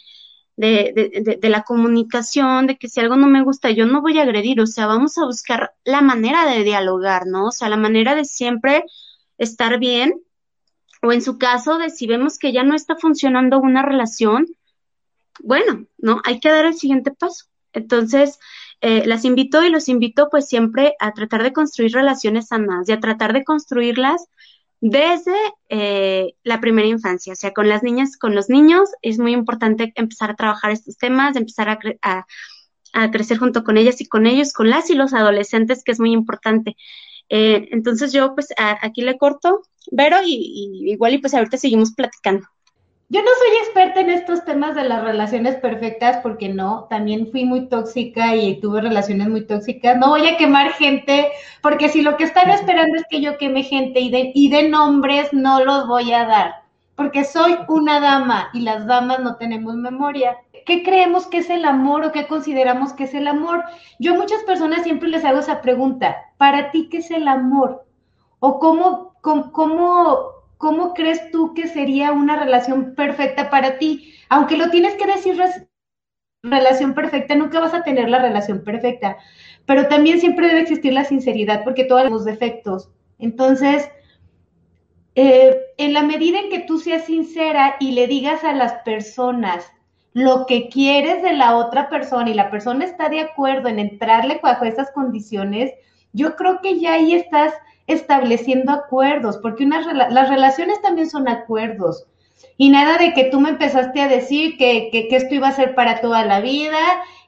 de, 0.57 0.93
de, 0.95 1.37
de 1.41 1.49
la 1.51 1.63
comunicación, 1.63 2.67
de 2.67 2.77
que 2.79 2.89
si 2.89 3.01
algo 3.01 3.17
no 3.17 3.27
me 3.29 3.43
gusta, 3.43 3.71
yo 3.71 3.87
no 3.87 4.03
voy 4.03 4.19
a 4.19 4.23
agredir, 4.23 4.61
o 4.61 4.67
sea, 4.67 4.87
vamos 4.87 5.19
a 5.19 5.27
buscar 5.27 5.73
la 5.85 6.01
manera 6.01 6.47
de 6.47 6.65
dialogar, 6.65 7.27
¿no? 7.27 7.49
O 7.49 7.53
sea, 7.53 7.69
la 7.69 7.77
manera 7.77 8.15
de 8.15 8.25
siempre 8.25 8.85
estar 9.39 9.79
bien 9.79 10.23
o 11.03 11.13
en 11.13 11.23
su 11.23 11.39
caso 11.39 11.79
de 11.79 11.91
si 11.91 12.07
vemos 12.07 12.39
que 12.39 12.53
ya 12.53 12.63
no 12.63 12.75
está 12.75 12.97
funcionando 12.97 13.61
una 13.61 13.83
relación, 13.83 14.47
bueno, 15.43 15.87
¿no? 15.99 16.21
Hay 16.25 16.41
que 16.41 16.51
dar 16.51 16.65
el 16.67 16.75
siguiente 16.75 17.11
paso. 17.13 17.47
Entonces, 17.73 18.39
eh, 18.81 19.07
las 19.07 19.25
invito 19.25 19.65
y 19.65 19.71
los 19.71 19.89
invito 19.89 20.29
pues 20.31 20.49
siempre 20.49 20.95
a 21.01 21.12
tratar 21.12 21.43
de 21.43 21.53
construir 21.53 21.93
relaciones 21.93 22.49
sanas 22.49 22.89
y 22.89 22.93
a 22.93 23.01
tratar 23.01 23.33
de 23.33 23.45
construirlas 23.45 24.27
desde 24.81 25.35
eh, 25.71 26.35
la 26.45 26.61
primera 26.61 26.87
infancia, 26.87 27.33
o 27.33 27.37
sea, 27.37 27.53
con 27.53 27.69
las 27.69 27.83
niñas, 27.83 28.17
con 28.19 28.35
los 28.35 28.51
niños, 28.51 28.91
es 29.03 29.19
muy 29.19 29.33
importante 29.33 29.93
empezar 29.97 30.31
a 30.31 30.37
trabajar 30.37 30.71
estos 30.71 30.99
temas, 30.99 31.37
empezar 31.37 31.69
a, 31.71 32.27
a, 32.93 33.11
crecer 33.11 33.39
junto 33.39 33.65
con 33.65 33.79
ellas 33.79 34.01
y 34.01 34.07
con 34.07 34.27
ellos, 34.27 34.53
con 34.53 34.71
las 34.71 34.91
y 34.91 34.95
los 34.95 35.15
adolescentes, 35.15 35.83
que 35.83 35.93
es 35.93 36.01
muy 36.01 36.12
importante. 36.12 36.77
Eh, 37.29 37.69
entonces 37.73 38.12
yo 38.12 38.35
pues 38.35 38.49
aquí 38.83 39.03
le 39.03 39.19
corto, 39.19 39.62
Vero, 39.91 40.19
y, 40.25 40.83
igual 40.93 41.15
y 41.15 41.19
pues 41.19 41.35
ahorita 41.35 41.57
seguimos 41.57 41.93
platicando. 41.93 42.47
Yo 43.09 43.21
no 43.23 43.29
soy 43.38 43.57
experta 43.59 44.01
en 44.01 44.11
estos 44.11 44.45
temas 44.45 44.75
de 44.75 44.85
las 44.85 45.03
relaciones 45.03 45.57
perfectas 45.57 46.19
porque 46.23 46.49
no, 46.49 46.87
también 46.90 47.31
fui 47.31 47.45
muy 47.45 47.69
tóxica 47.69 48.35
y 48.35 48.61
tuve 48.61 48.81
relaciones 48.81 49.29
muy 49.29 49.47
tóxicas. 49.47 49.97
No 49.97 50.09
voy 50.09 50.27
a 50.27 50.37
quemar 50.37 50.73
gente 50.73 51.31
porque 51.62 51.88
si 51.88 52.03
lo 52.03 52.16
que 52.16 52.25
están 52.25 52.51
esperando 52.51 52.97
es 52.97 53.05
que 53.09 53.21
yo 53.21 53.38
queme 53.38 53.62
gente 53.62 54.01
y 54.01 54.11
de, 54.11 54.33
y 54.35 54.49
de 54.49 54.69
nombres, 54.69 55.33
no 55.33 55.64
los 55.64 55.87
voy 55.87 56.12
a 56.12 56.27
dar 56.27 56.66
porque 56.97 57.25
soy 57.25 57.59
una 57.69 58.01
dama 58.01 58.49
y 58.55 58.61
las 58.61 58.87
damas 58.87 59.21
no 59.21 59.37
tenemos 59.37 59.77
memoria. 59.77 60.38
¿Qué 60.64 60.83
creemos 60.83 61.27
que 61.27 61.38
es 61.38 61.51
el 61.51 61.64
amor 61.64 62.05
o 62.05 62.11
qué 62.11 62.27
consideramos 62.27 62.95
que 62.95 63.05
es 63.05 63.14
el 63.14 63.29
amor? 63.29 63.62
Yo 64.01 64.14
a 64.14 64.16
muchas 64.16 64.42
personas 64.45 64.83
siempre 64.83 65.09
les 65.09 65.25
hago 65.25 65.38
esa 65.38 65.61
pregunta, 65.61 66.16
¿para 66.38 66.71
ti 66.73 66.88
qué 66.90 66.99
es 66.99 67.11
el 67.11 67.29
amor? 67.29 67.85
¿O 68.40 68.59
cómo, 68.59 69.14
cómo, 69.21 69.53
cómo, 69.53 70.19
crees 70.95 71.31
tú 71.31 71.55
que 71.55 71.69
sería 71.69 72.12
una 72.12 72.37
relación 72.37 72.95
perfecta 72.95 73.51
para 73.51 73.79
ti? 73.79 74.14
Aunque 74.29 74.57
lo 74.57 74.71
tienes 74.71 74.95
que 74.95 75.07
decir 75.07 75.37
relación 76.42 76.95
perfecta, 76.95 77.35
nunca 77.35 77.61
vas 77.61 77.75
a 77.75 77.83
tener 77.83 78.09
la 78.09 78.21
relación 78.21 78.62
perfecta, 78.62 79.16
pero 79.66 79.88
también 79.88 80.21
siempre 80.21 80.49
debe 80.49 80.61
existir 80.61 80.92
la 80.92 81.05
sinceridad 81.05 81.64
porque 81.64 81.85
todos 81.85 82.09
los 82.11 82.25
defectos. 82.25 82.90
Entonces, 83.19 83.88
eh, 85.14 85.57
en 85.79 85.92
la 85.92 86.03
medida 86.03 86.38
en 86.38 86.51
que 86.51 86.61
tú 86.61 86.79
seas 86.79 87.05
sincera 87.05 87.77
y 87.81 87.92
le 87.92 88.07
digas 88.07 88.45
a 88.45 88.53
las 88.53 88.75
personas 88.85 89.64
lo 90.12 90.47
que 90.47 90.69
quieres 90.69 91.23
de 91.23 91.35
la 91.35 91.57
otra 91.57 91.90
persona 91.90 92.31
y 92.31 92.35
la 92.35 92.51
persona 92.51 92.85
está 92.85 93.09
de 93.09 93.21
acuerdo 93.21 93.69
en 93.69 93.79
entrarle 93.79 94.40
bajo 94.42 94.64
esas 94.64 94.90
condiciones, 94.92 95.73
yo 96.12 96.37
creo 96.37 96.61
que 96.62 96.81
ya 96.81 96.95
ahí 96.95 97.14
estás 97.14 97.53
estableciendo 97.87 98.72
acuerdos, 98.72 99.38
porque 99.38 99.66
las 99.66 100.29
relaciones 100.29 100.81
también 100.83 101.09
son 101.09 101.29
acuerdos. 101.29 102.07
Y 102.59 102.70
nada 102.70 102.99
de 102.99 103.12
que 103.12 103.25
tú 103.25 103.40
me 103.40 103.51
empezaste 103.51 104.01
a 104.01 104.09
decir 104.09 104.57
que, 104.57 104.90
esto 105.11 105.35
iba 105.35 105.49
a 105.49 105.53
ser 105.53 105.75
para 105.75 106.01
toda 106.01 106.25
la 106.25 106.40
vida 106.40 106.79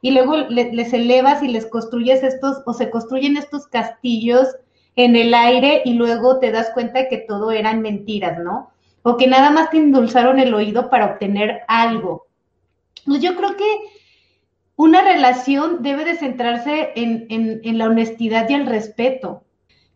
y 0.01 0.11
luego 0.13 0.37
les 0.37 0.93
elevas 0.93 1.43
y 1.43 1.49
les 1.49 1.67
construyes 1.67 2.23
estos 2.23 2.63
o 2.67 2.73
se 2.73 2.91
construyen 2.91 3.37
estos 3.37 3.67
castillos 3.67 4.49
en 4.97 5.17
el 5.17 5.35
aire 5.35 5.83
y 5.85 5.95
luego 5.95 6.39
te 6.39 6.51
das 6.51 6.71
cuenta 6.75 7.09
que 7.09 7.19
todo 7.19 7.53
eran 7.53 7.83
mentiras, 7.83 8.39
¿no? 8.39 8.71
O 9.03 9.17
que 9.17 9.27
nada 9.27 9.51
más 9.51 9.71
te 9.71 9.77
endulzaron 9.77 10.41
el 10.41 10.53
oído 10.55 10.91
para 10.91 11.07
obtener 11.07 11.61
algo. 11.69 12.27
Pues 13.05 13.23
yo 13.23 13.37
creo 13.37 13.57
que 13.57 13.67
una 14.77 15.03
relación 15.03 15.83
debe 15.83 16.05
de 16.05 16.17
centrarse 16.17 16.93
en, 16.97 17.27
en 17.29 17.79
la 17.79 17.87
honestidad 17.87 18.49
y 18.49 18.55
el 18.55 18.67
respeto. 18.67 19.45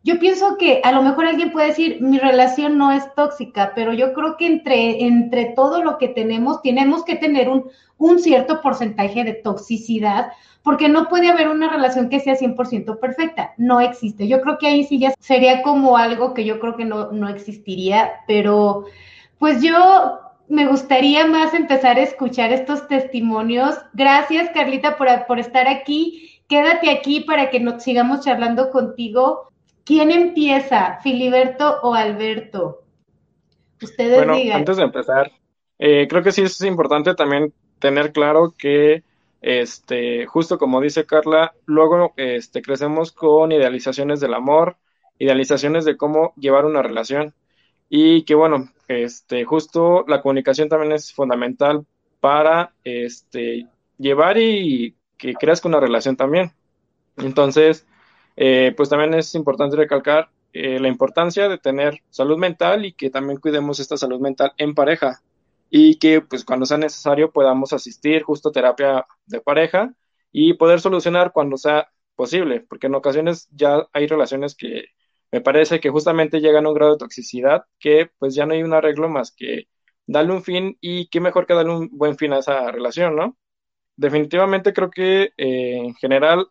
Yo 0.05 0.19
pienso 0.19 0.57
que 0.59 0.81
a 0.83 0.93
lo 0.93 1.03
mejor 1.03 1.27
alguien 1.27 1.53
puede 1.53 1.69
decir, 1.69 1.99
mi 2.01 2.19
relación 2.19 2.77
no 2.77 2.91
es 2.91 3.15
tóxica, 3.15 3.73
pero 3.75 3.93
yo 3.93 4.13
creo 4.15 4.37
que 4.37 4.47
entre, 4.47 5.05
entre 5.05 5.53
todo 5.55 5.83
lo 5.83 5.99
que 5.99 6.09
tenemos, 6.09 6.61
tenemos 6.63 7.05
que 7.05 7.17
tener 7.17 7.49
un, 7.49 7.71
un 7.99 8.19
cierto 8.19 8.61
porcentaje 8.61 9.23
de 9.23 9.35
toxicidad 9.35 10.33
porque 10.63 10.89
no 10.89 11.09
puede 11.09 11.29
haber 11.29 11.49
una 11.49 11.69
relación 11.69 12.09
que 12.09 12.21
sea 12.21 12.35
100% 12.35 12.99
perfecta, 12.99 13.55
no 13.57 13.81
existe. 13.81 14.29
Yo 14.29 14.41
creo 14.41 14.59
que 14.59 14.69
ahí 14.69 14.85
sí 14.85 14.99
ya 14.99 15.13
sería 15.19 15.63
como 15.63 15.97
algo 15.97 16.35
que 16.35 16.45
yo 16.45 16.61
creo 16.61 16.77
que 16.77 16.85
no, 16.85 17.13
no 17.13 17.29
existiría, 17.29 18.13
pero 18.27 18.87
pues 19.39 19.63
yo 19.63 20.21
me 20.49 20.67
gustaría 20.67 21.27
más 21.27 21.55
empezar 21.55 21.97
a 21.97 22.03
escuchar 22.03 22.53
estos 22.53 22.87
testimonios. 22.87 23.77
Gracias, 23.93 24.51
Carlita, 24.51 24.97
por, 24.97 25.09
por 25.27 25.39
estar 25.41 25.67
aquí. 25.67 26.41
Quédate 26.49 26.91
aquí 26.91 27.21
para 27.21 27.51
que 27.51 27.59
nos 27.59 27.83
sigamos 27.83 28.25
charlando 28.25 28.71
contigo. 28.71 29.52
¿Quién 29.85 30.11
empieza, 30.11 30.99
Filiberto 31.03 31.81
o 31.83 31.95
Alberto? 31.95 32.83
Ustedes 33.83 34.17
bueno, 34.17 34.35
Antes 34.55 34.77
de 34.77 34.83
empezar, 34.85 35.33
eh, 35.79 36.07
creo 36.09 36.23
que 36.23 36.33
sí 36.33 36.43
es 36.43 36.61
importante 36.63 37.15
también 37.15 37.53
tener 37.81 38.13
claro 38.13 38.55
que 38.57 39.03
este, 39.43 40.25
justo 40.27 40.57
como 40.57 40.81
dice 40.81 41.05
Carla, 41.05 41.53
luego 41.67 42.15
este, 42.17 42.63
crecemos 42.63 43.11
con 43.11 43.51
idealizaciones 43.51 44.21
del 44.21 44.35
amor, 44.35 44.77
idealizaciones 45.19 45.85
de 45.85 45.97
cómo 45.97 46.33
llevar 46.37 46.65
una 46.65 46.81
relación. 46.81 47.35
Y 47.89 48.23
que 48.23 48.37
bueno, 48.37 48.71
este, 48.89 49.45
justo 49.45 50.05
la 50.07 50.23
comunicación 50.23 50.69
también 50.69 50.93
es 50.93 51.13
fundamental 51.13 51.85
para 52.21 52.73
este, 52.85 53.67
llevar 53.99 54.39
y 54.39 54.95
que 55.19 55.35
crezca 55.35 55.69
una 55.69 55.81
relación 55.81 56.17
también. 56.17 56.53
Entonces, 57.17 57.87
eh, 58.37 58.73
pues 58.77 58.89
también 58.89 59.15
es 59.15 59.35
importante 59.35 59.77
recalcar 59.77 60.31
eh, 60.53 60.79
la 60.79 60.89
importancia 60.89 61.49
de 61.49 61.59
tener 61.59 62.03
salud 62.11 62.39
mental 62.39 62.85
y 62.85 62.93
que 62.93 63.11
también 63.11 63.41
cuidemos 63.41 63.81
esta 63.81 63.97
salud 63.97 64.21
mental 64.21 64.53
en 64.59 64.75
pareja 64.75 65.23
y 65.71 65.99
que 65.99 66.21
pues 66.21 66.45
cuando 66.45 66.67
sea 66.67 66.77
necesario 66.79 67.33
podamos 67.33 67.73
asistir 67.73 68.23
justo 68.23 68.51
a 68.51 68.53
terapia 68.53 69.07
de 69.27 69.41
pareja 69.41 69.95
y 70.31 70.55
poder 70.55 70.81
solucionar 70.81 71.33
cuando 71.33 71.57
sea 71.57 71.89
posible, 72.15 72.61
porque 72.61 72.89
en 72.89 72.95
ocasiones 72.95 73.49
ya 73.51 73.89
hay 73.93 74.07
relaciones 74.07 74.55
que 74.55 74.87
me 75.33 75.41
parece 75.41 75.81
que 75.81 75.91
justamente 75.91 76.41
llegan 76.41 76.67
a 76.67 76.69
un 76.69 76.75
grado 76.75 76.93
de 76.93 76.99
toxicidad 76.99 77.65
que 77.81 78.11
pues 78.19 78.35
ya 78.35 78.45
no 78.47 78.53
hay 78.55 78.63
un 78.63 78.75
arreglo 78.75 79.09
más 79.09 79.33
que 79.33 79.69
darle 80.07 80.33
un 80.35 80.43
fin 80.43 80.77
y 80.81 81.09
qué 81.09 81.21
mejor 81.21 81.47
que 81.47 81.55
darle 81.55 81.73
un 81.73 81.89
buen 81.93 82.17
fin 82.19 82.33
a 82.35 82.41
esa 82.41 82.71
relación, 82.71 83.17
¿no? 83.17 83.37
Definitivamente 83.97 84.73
creo 84.75 84.91
que 84.91 85.33
eh, 85.37 85.77
en 85.79 85.95
general 85.95 86.49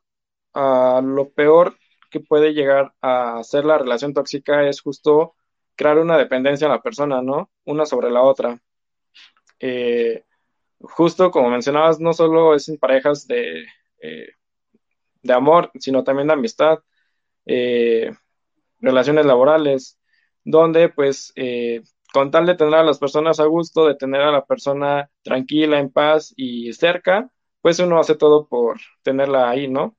lo 0.54 1.30
peor 1.32 1.78
que 2.10 2.20
puede 2.20 2.54
llegar 2.54 2.94
a 3.02 3.42
ser 3.44 3.66
la 3.66 3.78
relación 3.78 4.14
tóxica 4.14 4.68
es 4.68 4.82
justo 4.82 5.36
crear 5.76 5.98
una 5.98 6.18
dependencia 6.18 6.66
en 6.66 6.72
la 6.74 6.82
persona, 6.82 7.22
¿no? 7.22 7.50
Una 7.66 7.86
sobre 7.86 8.12
la 8.12 8.22
otra. 8.22 8.62
Eh, 9.60 10.26
justo 10.80 11.32
como 11.32 11.50
mencionabas, 11.50 12.00
no 12.00 12.14
solo 12.14 12.56
es 12.56 12.68
en 12.70 12.78
parejas 12.78 13.28
de, 13.28 13.66
eh, 14.02 14.30
de 15.22 15.34
amor, 15.34 15.72
sino 15.80 16.04
también 16.04 16.28
de 16.28 16.34
amistad, 16.34 16.80
eh, 17.46 18.12
relaciones 18.80 19.26
laborales, 19.26 20.00
donde 20.44 20.90
pues 20.90 21.34
con 22.14 22.30
tal 22.32 22.46
de 22.46 22.56
tener 22.56 22.76
a 22.76 22.84
las 22.84 23.00
personas 23.00 23.40
a 23.40 23.46
gusto, 23.46 23.88
de 23.88 23.96
tener 23.96 24.22
a 24.22 24.32
la 24.32 24.46
persona 24.46 25.10
tranquila, 25.24 25.80
en 25.80 25.92
paz 25.92 26.34
y 26.36 26.74
cerca, 26.74 27.32
pues 27.62 27.80
uno 27.80 28.00
hace 28.00 28.16
todo 28.16 28.48
por 28.48 28.80
tenerla 29.04 29.50
ahí, 29.50 29.68
¿no? 29.68 29.96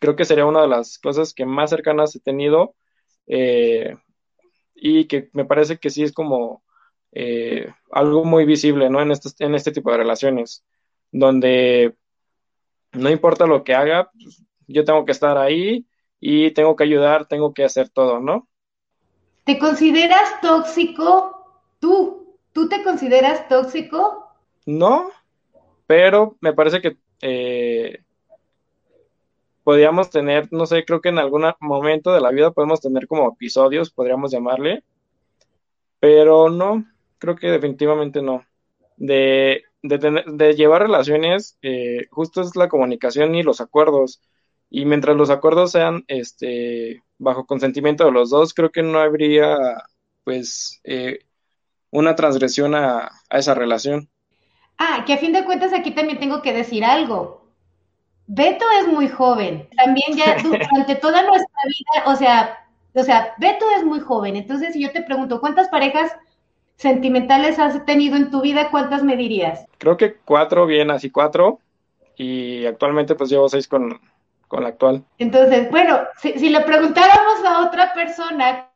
Creo 0.00 0.16
que 0.16 0.24
sería 0.24 0.46
una 0.46 0.62
de 0.62 0.68
las 0.68 0.98
cosas 0.98 1.32
que 1.34 1.46
más 1.46 1.70
cercanas 1.70 2.14
he 2.16 2.20
tenido 2.20 2.74
y 4.76 5.06
que 5.06 5.30
me 5.32 5.44
parece 5.44 5.78
que 5.78 5.90
sí 5.90 6.02
es 6.02 6.12
como 6.12 6.62
eh, 7.12 7.72
algo 7.90 8.24
muy 8.24 8.44
visible, 8.44 8.90
¿no? 8.90 9.00
En 9.00 9.10
este, 9.10 9.44
en 9.44 9.54
este 9.54 9.72
tipo 9.72 9.90
de 9.90 9.96
relaciones, 9.96 10.64
donde 11.10 11.96
no 12.92 13.10
importa 13.10 13.46
lo 13.46 13.64
que 13.64 13.74
haga, 13.74 14.10
pues, 14.12 14.42
yo 14.66 14.84
tengo 14.84 15.04
que 15.04 15.12
estar 15.12 15.38
ahí 15.38 15.86
y 16.20 16.50
tengo 16.50 16.76
que 16.76 16.84
ayudar, 16.84 17.26
tengo 17.26 17.54
que 17.54 17.64
hacer 17.64 17.88
todo, 17.88 18.20
¿no? 18.20 18.48
¿Te 19.44 19.58
consideras 19.58 20.40
tóxico? 20.42 21.62
¿Tú? 21.78 22.38
¿Tú 22.52 22.68
te 22.68 22.82
consideras 22.82 23.48
tóxico? 23.48 24.28
No, 24.66 25.10
pero 25.86 26.36
me 26.40 26.52
parece 26.52 26.82
que 26.82 26.98
eh, 27.22 28.02
podríamos 29.66 30.10
tener, 30.10 30.46
no 30.52 30.64
sé, 30.64 30.84
creo 30.84 31.00
que 31.00 31.08
en 31.08 31.18
algún 31.18 31.44
momento 31.58 32.12
de 32.12 32.20
la 32.20 32.30
vida 32.30 32.52
podemos 32.52 32.80
tener 32.80 33.08
como 33.08 33.32
episodios, 33.32 33.90
podríamos 33.90 34.30
llamarle, 34.30 34.84
pero 35.98 36.50
no, 36.50 36.84
creo 37.18 37.34
que 37.34 37.50
definitivamente 37.50 38.22
no. 38.22 38.44
De, 38.96 39.64
de, 39.82 40.22
de 40.24 40.54
llevar 40.54 40.82
relaciones, 40.82 41.58
eh, 41.62 42.06
justo 42.12 42.42
es 42.42 42.54
la 42.54 42.68
comunicación 42.68 43.34
y 43.34 43.42
los 43.42 43.60
acuerdos. 43.60 44.22
Y 44.70 44.84
mientras 44.84 45.16
los 45.16 45.30
acuerdos 45.30 45.72
sean 45.72 46.04
este, 46.06 47.02
bajo 47.18 47.44
consentimiento 47.44 48.04
de 48.04 48.12
los 48.12 48.30
dos, 48.30 48.54
creo 48.54 48.70
que 48.70 48.84
no 48.84 49.00
habría 49.00 49.58
pues 50.22 50.80
eh, 50.84 51.24
una 51.90 52.14
transgresión 52.14 52.76
a, 52.76 53.10
a 53.28 53.38
esa 53.38 53.54
relación. 53.54 54.08
Ah, 54.78 55.02
que 55.04 55.14
a 55.14 55.18
fin 55.18 55.32
de 55.32 55.44
cuentas 55.44 55.72
aquí 55.72 55.90
también 55.90 56.20
tengo 56.20 56.40
que 56.40 56.52
decir 56.52 56.84
algo. 56.84 57.45
Beto 58.26 58.64
es 58.80 58.88
muy 58.88 59.08
joven. 59.08 59.68
También 59.76 60.16
ya 60.16 60.36
durante 60.42 60.96
toda 60.96 61.22
nuestra 61.22 61.60
vida, 61.66 62.10
o 62.10 62.16
sea, 62.16 62.58
o 62.94 63.02
sea, 63.02 63.34
Beto 63.38 63.66
es 63.76 63.84
muy 63.84 64.00
joven. 64.00 64.36
Entonces, 64.36 64.72
si 64.72 64.82
yo 64.82 64.90
te 64.92 65.02
pregunto, 65.02 65.40
¿cuántas 65.40 65.68
parejas 65.68 66.16
sentimentales 66.76 67.58
has 67.58 67.84
tenido 67.84 68.16
en 68.16 68.30
tu 68.30 68.40
vida? 68.40 68.70
¿Cuántas 68.70 69.02
me 69.02 69.16
dirías? 69.16 69.66
Creo 69.78 69.96
que 69.96 70.16
cuatro, 70.24 70.66
bien, 70.66 70.90
así 70.90 71.10
cuatro. 71.10 71.60
Y 72.16 72.64
actualmente 72.64 73.14
pues 73.14 73.28
llevo 73.28 73.48
seis 73.48 73.68
con, 73.68 74.00
con 74.48 74.62
la 74.62 74.70
actual. 74.70 75.04
Entonces, 75.18 75.70
bueno, 75.70 76.00
si, 76.16 76.32
si 76.38 76.48
le 76.48 76.60
preguntáramos 76.60 77.44
a 77.44 77.66
otra 77.66 77.92
persona 77.92 78.70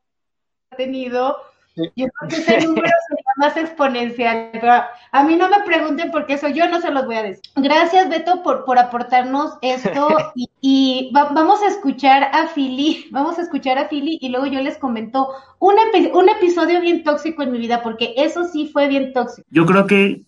que 0.68 0.74
ha 0.74 0.76
tenido 0.76 1.36
yo 1.76 2.08
creo 2.08 2.28
que 2.28 2.36
ese 2.36 2.66
número 2.66 2.88
sería 3.08 3.32
más 3.36 3.56
exponencial, 3.56 4.50
pero 4.52 4.72
a 5.12 5.24
mí 5.24 5.36
no 5.36 5.48
me 5.48 5.62
pregunten 5.64 6.10
porque 6.10 6.34
eso 6.34 6.48
yo 6.48 6.68
no 6.68 6.80
se 6.80 6.90
los 6.90 7.06
voy 7.06 7.16
a 7.16 7.22
decir. 7.22 7.42
Gracias, 7.56 8.08
Beto, 8.08 8.42
por, 8.42 8.64
por 8.64 8.78
aportarnos 8.78 9.56
esto 9.62 10.08
y, 10.60 11.10
vamos 11.12 11.62
a 11.62 11.68
escuchar 11.68 12.24
a 12.32 12.48
Philly, 12.48 13.06
vamos 13.10 13.38
a 13.38 13.42
escuchar 13.42 13.78
a 13.78 13.88
Philly 13.88 14.18
y 14.20 14.28
luego 14.28 14.46
yo 14.46 14.60
les 14.60 14.78
comento 14.78 15.28
un, 15.58 15.74
un 16.12 16.28
episodio 16.28 16.80
bien 16.80 17.04
tóxico 17.04 17.42
en 17.42 17.52
mi 17.52 17.58
vida, 17.58 17.82
porque 17.82 18.14
eso 18.16 18.44
sí 18.44 18.68
fue 18.72 18.88
bien 18.88 19.12
tóxico. 19.12 19.46
Yo 19.50 19.64
creo 19.66 19.86
que 19.86 20.22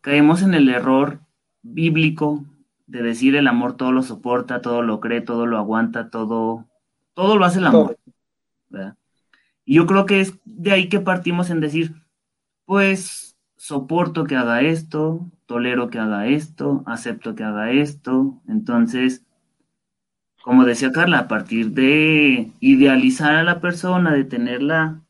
caemos 0.00 0.42
en 0.42 0.54
el 0.54 0.68
error 0.68 1.20
bíblico 1.62 2.44
de 2.86 3.02
decir 3.02 3.36
el 3.36 3.46
amor 3.46 3.76
todo 3.76 3.92
lo 3.92 4.02
soporta, 4.02 4.62
todo 4.62 4.82
lo 4.82 5.00
cree, 5.00 5.20
todo 5.20 5.46
lo 5.46 5.58
aguanta, 5.58 6.10
todo, 6.10 6.66
todo 7.14 7.36
lo 7.36 7.44
hace 7.44 7.58
el 7.58 7.66
amor. 7.66 7.98
¿verdad? 8.68 8.96
Y 9.68 9.74
yo 9.74 9.86
creo 9.86 10.06
que 10.06 10.22
es 10.22 10.32
de 10.46 10.72
ahí 10.72 10.88
que 10.88 10.98
partimos 10.98 11.50
en 11.50 11.60
decir, 11.60 11.92
pues 12.64 13.36
soporto 13.58 14.24
que 14.24 14.34
haga 14.34 14.62
esto, 14.62 15.30
tolero 15.44 15.90
que 15.90 15.98
haga 15.98 16.26
esto, 16.26 16.82
acepto 16.86 17.34
que 17.34 17.44
haga 17.44 17.70
esto. 17.70 18.40
Entonces, 18.48 19.26
como 20.42 20.64
decía 20.64 20.90
Carla, 20.90 21.18
a 21.18 21.28
partir 21.28 21.72
de 21.72 22.50
idealizar 22.60 23.34
a 23.34 23.42
la 23.42 23.60
persona, 23.60 24.14
de 24.14 24.24
tenerla, 24.24 25.02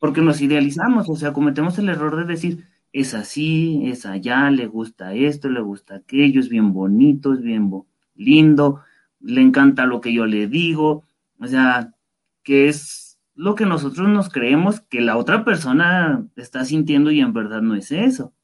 porque 0.00 0.22
nos 0.22 0.40
idealizamos, 0.40 1.08
o 1.08 1.14
sea, 1.14 1.32
cometemos 1.32 1.78
el 1.78 1.88
error 1.88 2.16
de 2.16 2.24
decir, 2.24 2.66
es 2.92 3.14
así, 3.14 3.82
es 3.84 4.06
allá, 4.06 4.50
le 4.50 4.66
gusta 4.66 5.14
esto, 5.14 5.48
le 5.48 5.60
gusta 5.60 5.94
aquello, 5.94 6.40
es 6.40 6.48
bien 6.48 6.72
bonito, 6.72 7.32
es 7.32 7.40
bien 7.40 7.70
lindo, 8.16 8.80
le 9.20 9.40
encanta 9.40 9.86
lo 9.86 10.00
que 10.00 10.12
yo 10.12 10.26
le 10.26 10.48
digo, 10.48 11.04
o 11.38 11.46
sea, 11.46 11.94
que 12.42 12.66
es 12.66 13.01
lo 13.34 13.54
que 13.54 13.66
nosotros 13.66 14.08
nos 14.08 14.28
creemos 14.28 14.80
que 14.80 15.00
la 15.00 15.16
otra 15.16 15.44
persona 15.44 16.26
está 16.36 16.64
sintiendo 16.64 17.10
y 17.10 17.20
en 17.20 17.32
verdad 17.32 17.62
no 17.62 17.74
es 17.74 17.90
eso. 17.92 18.34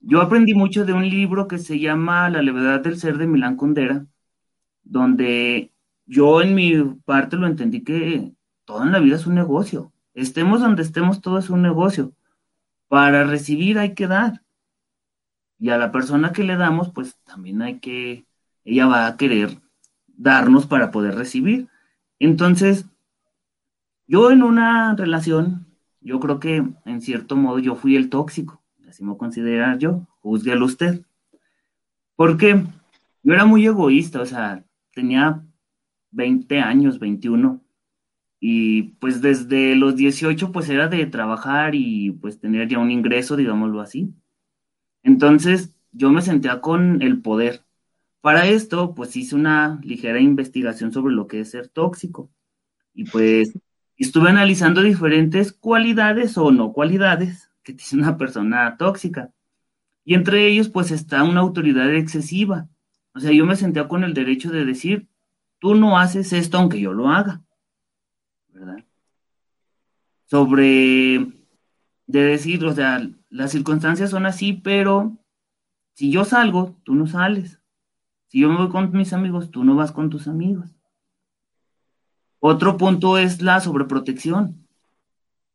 Yo 0.00 0.20
aprendí 0.20 0.54
mucho 0.54 0.84
de 0.84 0.92
un 0.92 1.08
libro 1.08 1.48
que 1.48 1.58
se 1.58 1.78
llama 1.78 2.30
La 2.30 2.42
levedad 2.42 2.80
del 2.80 2.98
ser 2.98 3.18
de 3.18 3.26
Milán 3.26 3.56
Kundera, 3.56 4.06
donde 4.82 5.72
yo 6.06 6.42
en 6.42 6.54
mi 6.54 6.82
parte 7.04 7.36
lo 7.36 7.46
entendí 7.46 7.82
que 7.82 8.32
todo 8.64 8.82
en 8.82 8.92
la 8.92 9.00
vida 9.00 9.16
es 9.16 9.26
un 9.26 9.34
negocio. 9.34 9.92
Estemos 10.14 10.60
donde 10.60 10.82
estemos, 10.82 11.20
todo 11.20 11.38
es 11.38 11.50
un 11.50 11.62
negocio. 11.62 12.14
Para 12.88 13.24
recibir 13.24 13.78
hay 13.78 13.94
que 13.94 14.06
dar. 14.06 14.42
Y 15.58 15.70
a 15.70 15.78
la 15.78 15.90
persona 15.90 16.32
que 16.32 16.44
le 16.44 16.56
damos, 16.56 16.92
pues 16.92 17.16
también 17.24 17.62
hay 17.62 17.80
que, 17.80 18.26
ella 18.64 18.86
va 18.86 19.06
a 19.06 19.16
querer 19.16 19.58
darnos 20.06 20.66
para 20.66 20.90
poder 20.90 21.14
recibir. 21.14 21.68
Entonces, 22.18 22.86
yo 24.06 24.30
en 24.30 24.42
una 24.42 24.94
relación, 24.96 25.66
yo 26.00 26.20
creo 26.20 26.40
que 26.40 26.64
en 26.84 27.00
cierto 27.00 27.36
modo 27.36 27.58
yo 27.58 27.74
fui 27.74 27.96
el 27.96 28.10
tóxico, 28.10 28.62
así 28.88 29.04
me 29.04 29.16
considerar 29.16 29.78
yo, 29.78 30.06
juzguelo 30.20 30.66
usted. 30.66 31.04
Porque 32.16 32.64
yo 33.22 33.32
era 33.34 33.44
muy 33.44 33.66
egoísta, 33.66 34.20
o 34.22 34.26
sea, 34.26 34.64
tenía 34.94 35.44
20 36.10 36.60
años, 36.60 36.98
21, 36.98 37.60
y 38.40 38.82
pues 39.00 39.20
desde 39.22 39.74
los 39.76 39.96
18 39.96 40.52
pues 40.52 40.68
era 40.68 40.88
de 40.88 41.06
trabajar 41.06 41.74
y 41.74 42.12
pues 42.12 42.38
tener 42.40 42.68
ya 42.68 42.78
un 42.78 42.90
ingreso, 42.90 43.36
digámoslo 43.36 43.80
así. 43.80 44.14
Entonces 45.02 45.74
yo 45.92 46.10
me 46.10 46.22
sentía 46.22 46.60
con 46.60 47.02
el 47.02 47.22
poder. 47.22 47.64
Para 48.20 48.46
esto 48.46 48.94
pues 48.94 49.16
hice 49.16 49.34
una 49.36 49.80
ligera 49.82 50.20
investigación 50.20 50.92
sobre 50.92 51.14
lo 51.14 51.26
que 51.26 51.40
es 51.40 51.50
ser 51.50 51.68
tóxico. 51.68 52.30
Y 52.94 53.04
pues 53.04 53.52
estuve 54.04 54.30
analizando 54.30 54.82
diferentes 54.82 55.52
cualidades 55.52 56.36
o 56.36 56.50
no 56.50 56.72
cualidades 56.72 57.50
que 57.62 57.72
tiene 57.72 58.04
una 58.04 58.16
persona 58.16 58.76
tóxica. 58.76 59.32
Y 60.04 60.14
entre 60.14 60.46
ellos, 60.46 60.68
pues 60.68 60.90
está 60.90 61.24
una 61.24 61.40
autoridad 61.40 61.92
excesiva. 61.94 62.68
O 63.14 63.20
sea, 63.20 63.32
yo 63.32 63.46
me 63.46 63.56
sentía 63.56 63.88
con 63.88 64.04
el 64.04 64.14
derecho 64.14 64.50
de 64.50 64.64
decir, 64.64 65.08
tú 65.58 65.74
no 65.74 65.98
haces 65.98 66.32
esto 66.32 66.58
aunque 66.58 66.80
yo 66.80 66.92
lo 66.92 67.08
haga. 67.08 67.42
¿Verdad? 68.48 68.84
Sobre, 70.26 71.26
de 72.06 72.20
decir, 72.20 72.64
o 72.64 72.74
sea, 72.74 73.08
las 73.30 73.50
circunstancias 73.50 74.10
son 74.10 74.26
así, 74.26 74.52
pero 74.52 75.16
si 75.94 76.12
yo 76.12 76.24
salgo, 76.24 76.76
tú 76.84 76.94
no 76.94 77.06
sales. 77.06 77.60
Si 78.28 78.40
yo 78.40 78.50
me 78.50 78.58
voy 78.58 78.68
con 78.68 78.92
mis 78.92 79.12
amigos, 79.12 79.50
tú 79.50 79.64
no 79.64 79.74
vas 79.74 79.92
con 79.92 80.10
tus 80.10 80.28
amigos. 80.28 80.75
Otro 82.40 82.76
punto 82.76 83.18
es 83.18 83.42
la 83.42 83.60
sobreprotección. 83.60 84.66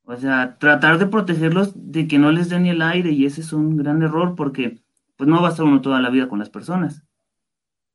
O 0.04 0.16
sea, 0.18 0.58
tratar 0.58 0.98
de 0.98 1.08
protegerlos 1.08 1.72
de 1.76 2.08
que 2.08 2.20
no 2.20 2.32
les 2.32 2.50
den 2.50 2.66
el 2.66 2.82
aire 2.82 3.12
y 3.12 3.26
ese 3.26 3.42
es 3.42 3.54
un 3.54 3.78
gran 3.78 4.02
error 4.02 4.36
porque 4.36 4.80
pues 5.16 5.30
no 5.30 5.42
va 5.42 5.50
a 5.50 5.52
estar 5.52 5.66
uno 5.66 5.82
toda 5.82 6.02
la 6.02 6.10
vida 6.10 6.28
con 6.28 6.40
las 6.40 6.50
personas. 6.50 7.04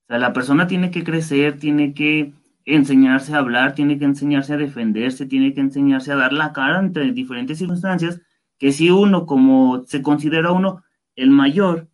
O 0.05 0.07
sea, 0.09 0.19
la 0.19 0.33
persona 0.33 0.67
tiene 0.67 0.91
que 0.91 1.05
crecer, 1.05 1.59
tiene 1.59 1.93
que 1.93 2.33
enseñarse 2.65 3.35
a 3.35 3.39
hablar, 3.39 3.75
tiene 3.75 3.99
que 3.99 4.05
enseñarse 4.05 4.55
a 4.55 4.57
defenderse, 4.57 5.27
tiene 5.27 5.53
que 5.53 5.61
enseñarse 5.61 6.13
a 6.13 6.17
dar 6.17 6.33
la 6.33 6.53
cara 6.53 6.79
entre 6.79 7.11
diferentes 7.13 7.59
circunstancias, 7.59 8.21
que 8.59 8.73
si 8.73 8.91
uno, 8.91 9.27
como 9.27 9.85
se 9.85 10.03
considera 10.03 10.53
uno 10.53 10.83
el 11.17 11.31
mayor, 11.31 11.89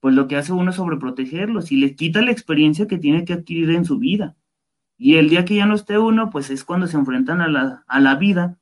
pues 0.00 0.14
lo 0.14 0.26
que 0.26 0.36
hace 0.36 0.52
uno 0.52 0.70
es 0.70 0.76
sobreprotegerlos 0.76 1.70
y 1.70 1.76
le 1.76 1.94
quita 1.94 2.22
la 2.22 2.32
experiencia 2.32 2.88
que 2.88 2.98
tiene 2.98 3.24
que 3.24 3.34
adquirir 3.34 3.70
en 3.70 3.84
su 3.84 3.98
vida. 3.98 4.36
Y 5.04 5.16
el 5.16 5.28
día 5.28 5.44
que 5.44 5.56
ya 5.56 5.66
no 5.66 5.74
esté 5.74 5.98
uno, 5.98 6.30
pues 6.30 6.48
es 6.48 6.62
cuando 6.62 6.86
se 6.86 6.96
enfrentan 6.96 7.40
a 7.40 7.48
la, 7.48 7.82
a 7.88 7.98
la 7.98 8.14
vida 8.14 8.60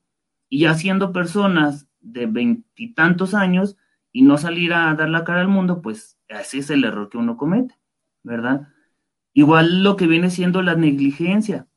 y 0.48 0.61
ya 0.61 0.72
siendo 0.72 1.12
personas 1.12 1.87
de 2.00 2.24
veintitantos 2.24 3.35
años 3.35 3.76
y 4.11 4.22
no 4.22 4.38
salir 4.38 4.72
a 4.72 4.94
dar 4.94 5.11
la 5.11 5.22
cara 5.22 5.42
al 5.42 5.48
mundo, 5.48 5.83
pues 5.83 6.18
ese 6.29 6.61
es 6.61 6.70
el 6.70 6.85
error 6.85 7.11
que 7.11 7.18
uno 7.18 7.37
comete, 7.37 7.79
¿verdad? 8.22 8.68
Igual 9.35 9.83
lo 9.83 9.96
que 9.96 10.07
viene 10.07 10.31
siendo 10.31 10.62
la 10.62 10.76
negligencia. 10.76 11.68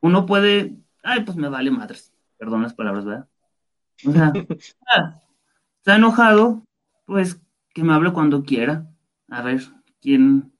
Uno 0.00 0.26
puede, 0.26 0.76
ay, 1.04 1.20
pues 1.20 1.36
me 1.36 1.48
vale 1.48 1.70
madres, 1.70 2.12
perdón 2.38 2.62
las 2.62 2.74
palabras, 2.74 3.04
¿verdad? 3.04 3.28
O 4.04 4.10
sea, 4.10 4.32
ah, 4.96 5.22
está 5.78 5.94
enojado, 5.94 6.64
pues 7.04 7.40
que 7.72 7.84
me 7.84 7.92
hable 7.92 8.12
cuando 8.12 8.42
quiera. 8.42 8.90
A 9.28 9.42
ver, 9.42 9.62
¿quién, 10.00 10.52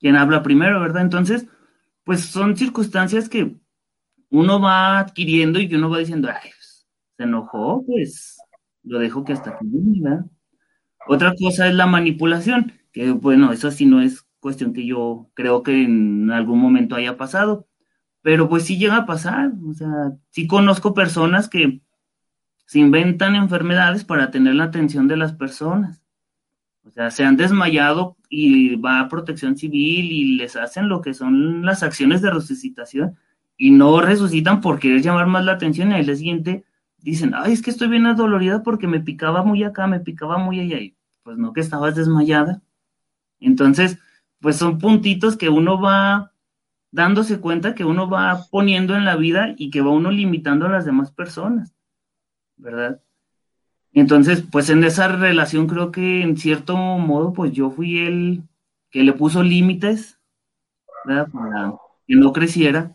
quién 0.00 0.16
habla 0.16 0.42
primero, 0.42 0.80
verdad? 0.80 1.02
Entonces, 1.02 1.46
pues 2.08 2.22
son 2.22 2.56
circunstancias 2.56 3.28
que 3.28 3.54
uno 4.30 4.58
va 4.62 4.98
adquiriendo 4.98 5.60
y 5.60 5.68
que 5.68 5.76
uno 5.76 5.90
va 5.90 5.98
diciendo, 5.98 6.30
ay, 6.30 6.48
pues, 6.56 6.88
se 7.18 7.24
enojó, 7.24 7.84
pues 7.84 8.38
lo 8.82 8.98
dejo 8.98 9.24
que 9.24 9.34
hasta 9.34 9.50
aquí 9.50 9.66
¿verdad? 10.00 10.24
Otra 11.06 11.34
cosa 11.38 11.68
es 11.68 11.74
la 11.74 11.84
manipulación, 11.84 12.72
que 12.92 13.10
bueno, 13.10 13.52
eso 13.52 13.70
sí 13.70 13.84
no 13.84 14.00
es 14.00 14.26
cuestión 14.40 14.72
que 14.72 14.86
yo 14.86 15.28
creo 15.34 15.62
que 15.62 15.84
en 15.84 16.30
algún 16.30 16.60
momento 16.60 16.94
haya 16.94 17.18
pasado, 17.18 17.68
pero 18.22 18.48
pues 18.48 18.62
sí 18.62 18.78
llega 18.78 18.96
a 18.96 19.06
pasar, 19.06 19.52
o 19.68 19.74
sea, 19.74 20.14
sí 20.30 20.46
conozco 20.46 20.94
personas 20.94 21.46
que 21.46 21.82
se 22.64 22.78
inventan 22.78 23.34
enfermedades 23.34 24.06
para 24.06 24.30
tener 24.30 24.54
la 24.54 24.64
atención 24.64 25.08
de 25.08 25.18
las 25.18 25.34
personas. 25.34 26.02
O 26.88 26.90
sea, 26.90 27.10
se 27.10 27.24
han 27.24 27.36
desmayado 27.36 28.16
y 28.28 28.76
va 28.76 29.00
a 29.00 29.08
protección 29.08 29.56
civil 29.56 30.10
y 30.10 30.36
les 30.36 30.56
hacen 30.56 30.88
lo 30.88 31.02
que 31.02 31.14
son 31.14 31.64
las 31.64 31.82
acciones 31.82 32.22
de 32.22 32.30
resucitación 32.30 33.16
y 33.56 33.70
no 33.70 34.00
resucitan 34.00 34.60
por 34.60 34.78
querer 34.78 35.02
llamar 35.02 35.26
más 35.26 35.44
la 35.44 35.52
atención 35.52 35.92
y 35.92 35.94
al 35.94 36.06
día 36.06 36.16
siguiente 36.16 36.64
dicen, 36.98 37.32
ay, 37.34 37.52
es 37.52 37.62
que 37.62 37.70
estoy 37.70 37.88
bien 37.88 38.06
adolorida 38.06 38.62
porque 38.62 38.86
me 38.86 39.00
picaba 39.00 39.44
muy 39.44 39.62
acá, 39.64 39.86
me 39.86 40.00
picaba 40.00 40.38
muy 40.38 40.60
allá 40.60 40.80
y 40.80 40.96
pues 41.22 41.36
no 41.36 41.52
que 41.52 41.60
estabas 41.60 41.94
desmayada. 41.94 42.62
Entonces, 43.40 43.98
pues 44.40 44.56
son 44.56 44.78
puntitos 44.78 45.36
que 45.36 45.48
uno 45.50 45.80
va 45.80 46.32
dándose 46.90 47.40
cuenta 47.40 47.74
que 47.74 47.84
uno 47.84 48.08
va 48.08 48.46
poniendo 48.50 48.96
en 48.96 49.04
la 49.04 49.16
vida 49.16 49.54
y 49.58 49.70
que 49.70 49.82
va 49.82 49.90
uno 49.90 50.10
limitando 50.10 50.66
a 50.66 50.70
las 50.70 50.86
demás 50.86 51.12
personas. 51.12 51.74
¿verdad? 52.58 53.00
Entonces, 54.00 54.44
pues 54.50 54.70
en 54.70 54.84
esa 54.84 55.08
relación 55.08 55.66
creo 55.66 55.90
que 55.90 56.22
en 56.22 56.36
cierto 56.36 56.76
modo, 56.76 57.32
pues 57.32 57.52
yo 57.52 57.70
fui 57.70 57.98
el 57.98 58.42
que 58.90 59.02
le 59.02 59.12
puso 59.12 59.42
límites, 59.42 60.20
¿verdad? 61.04 61.28
Para 61.32 61.74
que 62.06 62.16
no 62.16 62.32
creciera. 62.32 62.94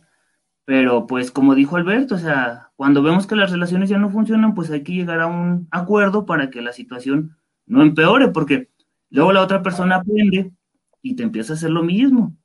Pero 0.65 1.07
pues 1.07 1.31
como 1.31 1.55
dijo 1.55 1.75
Alberto, 1.75 2.15
o 2.15 2.19
sea, 2.19 2.71
cuando 2.75 3.03
vemos 3.03 3.27
que 3.27 3.35
las 3.35 3.51
relaciones 3.51 3.89
ya 3.89 3.97
no 3.97 4.09
funcionan, 4.09 4.53
pues 4.53 4.71
hay 4.71 4.83
que 4.83 4.93
llegar 4.93 5.19
a 5.19 5.27
un 5.27 5.67
acuerdo 5.71 6.25
para 6.25 6.49
que 6.49 6.61
la 6.61 6.71
situación 6.71 7.37
no 7.65 7.81
empeore, 7.81 8.29
porque 8.29 8.69
luego 9.09 9.33
la 9.33 9.41
otra 9.41 9.61
persona 9.61 9.97
aprende 9.97 10.53
y 11.01 11.15
te 11.15 11.23
empieza 11.23 11.53
a 11.53 11.55
hacer 11.55 11.69
lo 11.69 11.83
mismo. 11.83 12.35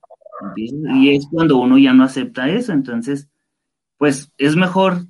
Y 0.57 1.15
es 1.15 1.29
cuando 1.31 1.59
uno 1.59 1.79
ya 1.79 1.93
no 1.93 2.05
acepta 2.05 2.49
eso. 2.49 2.73
Entonces, 2.73 3.29
pues 3.99 4.33
es 4.37 4.57
mejor 4.57 5.07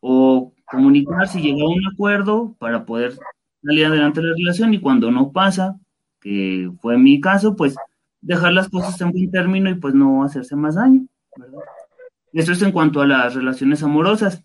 o 0.00 0.54
comunicarse 0.70 1.40
y 1.40 1.42
llegar 1.42 1.62
a 1.62 1.68
un 1.68 1.86
acuerdo 1.92 2.54
para 2.58 2.84
poder 2.84 3.18
salir 3.62 3.86
adelante 3.86 4.22
la 4.22 4.34
relación 4.34 4.74
y 4.74 4.80
cuando 4.80 5.10
no 5.10 5.32
pasa, 5.32 5.78
que 6.20 6.70
fue 6.80 6.98
mi 6.98 7.20
caso, 7.20 7.56
pues 7.56 7.76
dejar 8.20 8.52
las 8.52 8.68
cosas 8.68 9.00
en 9.00 9.12
buen 9.12 9.30
término 9.30 9.70
y 9.70 9.74
pues 9.74 9.94
no 9.94 10.24
hacerse 10.24 10.56
más 10.56 10.74
daño. 10.74 11.06
¿verdad? 11.36 11.60
Eso 12.32 12.52
es 12.52 12.62
en 12.62 12.72
cuanto 12.72 13.00
a 13.00 13.06
las 13.06 13.34
relaciones 13.34 13.82
amorosas. 13.82 14.44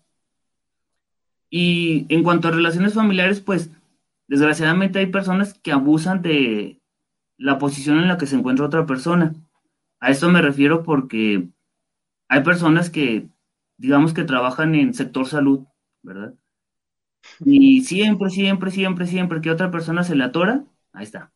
Y 1.50 2.06
en 2.08 2.22
cuanto 2.22 2.48
a 2.48 2.52
relaciones 2.52 2.94
familiares, 2.94 3.40
pues 3.40 3.70
desgraciadamente 4.26 4.98
hay 4.98 5.06
personas 5.06 5.54
que 5.54 5.72
abusan 5.72 6.22
de 6.22 6.80
la 7.36 7.58
posición 7.58 7.98
en 7.98 8.08
la 8.08 8.18
que 8.18 8.26
se 8.26 8.36
encuentra 8.36 8.66
otra 8.66 8.86
persona. 8.86 9.34
A 10.00 10.10
esto 10.10 10.28
me 10.30 10.42
refiero 10.42 10.82
porque 10.82 11.48
hay 12.28 12.42
personas 12.42 12.90
que, 12.90 13.28
digamos 13.76 14.14
que 14.14 14.24
trabajan 14.24 14.74
en 14.74 14.94
sector 14.94 15.26
salud, 15.26 15.64
¿verdad? 16.04 16.34
Y 17.44 17.82
siempre, 17.82 18.30
siempre, 18.30 18.70
siempre, 18.70 19.06
siempre 19.06 19.40
que 19.40 19.50
otra 19.50 19.70
persona 19.70 20.04
se 20.04 20.14
le 20.14 20.24
atora, 20.24 20.64
ahí 20.92 21.04
está. 21.04 21.32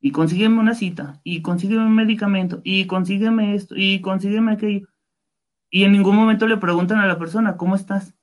Y 0.00 0.12
consígueme 0.12 0.58
una 0.58 0.74
cita, 0.74 1.20
y 1.24 1.42
consígueme 1.42 1.84
un 1.84 1.94
medicamento, 1.94 2.60
y 2.64 2.86
consígueme 2.86 3.54
esto, 3.54 3.74
y 3.76 4.00
consígueme 4.00 4.52
aquello. 4.52 4.88
Y 5.70 5.84
en 5.84 5.92
ningún 5.92 6.16
momento 6.16 6.46
le 6.46 6.56
preguntan 6.56 7.00
a 7.00 7.06
la 7.06 7.18
persona, 7.18 7.56
¿cómo 7.56 7.76
estás? 7.76 8.14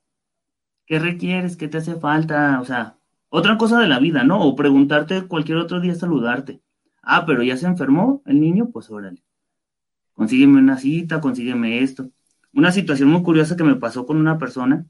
¿Qué 0.85 0.99
requieres? 0.99 1.57
¿Qué 1.57 1.67
te 1.67 1.77
hace 1.77 1.95
falta? 1.95 2.59
O 2.61 2.65
sea, 2.65 2.97
otra 3.29 3.57
cosa 3.57 3.79
de 3.79 3.87
la 3.87 3.99
vida, 3.99 4.23
¿no? 4.23 4.41
O 4.41 4.55
preguntarte 4.55 5.27
cualquier 5.27 5.57
otro 5.57 5.79
día 5.79 5.95
saludarte. 5.95 6.61
Ah, 7.03 7.25
pero 7.25 7.43
ya 7.43 7.57
se 7.57 7.67
enfermó 7.67 8.21
el 8.25 8.39
niño, 8.39 8.69
pues 8.71 8.89
órale. 8.89 9.23
Consígueme 10.13 10.59
una 10.59 10.77
cita, 10.77 11.21
consígueme 11.21 11.79
esto. 11.81 12.09
Una 12.53 12.71
situación 12.71 13.09
muy 13.09 13.23
curiosa 13.23 13.55
que 13.55 13.63
me 13.63 13.75
pasó 13.75 14.05
con 14.05 14.17
una 14.17 14.37
persona 14.37 14.85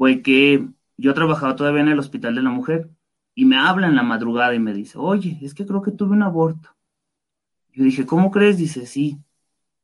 fue 0.00 0.22
que 0.22 0.66
yo 0.96 1.12
trabajaba 1.12 1.56
todavía 1.56 1.82
en 1.82 1.88
el 1.88 1.98
hospital 1.98 2.34
de 2.34 2.40
la 2.40 2.48
mujer 2.48 2.88
y 3.34 3.44
me 3.44 3.58
habla 3.58 3.86
en 3.86 3.96
la 3.96 4.02
madrugada 4.02 4.54
y 4.54 4.58
me 4.58 4.72
dice, 4.72 4.96
oye, 4.96 5.38
es 5.42 5.52
que 5.52 5.66
creo 5.66 5.82
que 5.82 5.90
tuve 5.90 6.12
un 6.12 6.22
aborto. 6.22 6.70
Yo 7.74 7.84
dije, 7.84 8.06
¿cómo 8.06 8.30
crees? 8.30 8.56
Dice, 8.56 8.86
sí. 8.86 9.18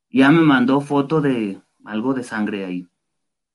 Ya 0.08 0.30
me 0.30 0.40
mandó 0.40 0.80
foto 0.80 1.20
de 1.20 1.60
algo 1.84 2.14
de 2.14 2.22
sangre 2.22 2.64
ahí. 2.64 2.88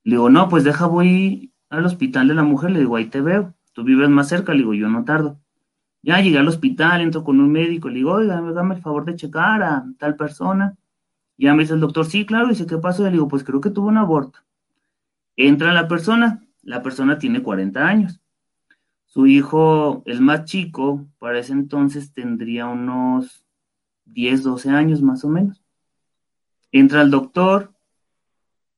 Le 0.03 0.17
digo, 0.17 0.29
no, 0.29 0.49
pues 0.49 0.63
deja, 0.63 0.85
voy 0.85 1.51
al 1.71 1.83
hospital 1.83 2.27
de 2.27 2.35
la 2.35 2.43
mujer. 2.43 2.69
Le 2.69 2.81
digo, 2.81 2.95
ahí 2.95 3.05
te 3.05 3.21
veo. 3.21 3.55
Tú 3.73 3.83
vives 3.83 4.09
más 4.09 4.29
cerca. 4.29 4.51
Le 4.51 4.59
digo, 4.59 4.75
yo 4.75 4.87
no 4.87 5.03
tardo. 5.03 5.39
Ya 6.03 6.21
llegué 6.21 6.37
al 6.37 6.47
hospital, 6.47 7.01
entro 7.01 7.23
con 7.23 7.39
un 7.39 7.51
médico. 7.51 7.89
Le 7.89 7.95
digo, 7.95 8.11
oiga, 8.11 8.39
dame 8.39 8.75
el 8.75 8.81
favor 8.83 9.05
de 9.05 9.15
checar 9.15 9.63
a 9.63 9.83
tal 9.97 10.15
persona. 10.15 10.77
Ya 11.39 11.55
me 11.55 11.63
dice 11.63 11.73
el 11.73 11.79
doctor, 11.79 12.05
sí, 12.05 12.23
claro. 12.23 12.49
Dice, 12.49 12.67
¿qué 12.67 12.77
pasó? 12.77 13.01
Le 13.05 13.09
digo, 13.09 13.27
pues 13.27 13.43
creo 13.43 13.61
que 13.61 13.71
tuvo 13.71 13.87
un 13.87 13.97
aborto. 13.97 14.37
Entra 15.35 15.73
la 15.73 15.87
persona. 15.87 16.43
La 16.63 16.81
persona 16.81 17.17
tiene 17.17 17.41
40 17.41 17.87
años. 17.87 18.21
Su 19.05 19.27
hijo, 19.27 20.03
el 20.05 20.21
más 20.21 20.45
chico, 20.45 21.05
para 21.19 21.39
ese 21.39 21.53
entonces 21.53 22.13
tendría 22.13 22.67
unos 22.67 23.45
10, 24.05 24.43
12 24.43 24.69
años 24.69 25.01
más 25.01 25.23
o 25.25 25.29
menos. 25.29 25.61
Entra 26.71 27.01
el 27.01 27.11
doctor 27.11 27.73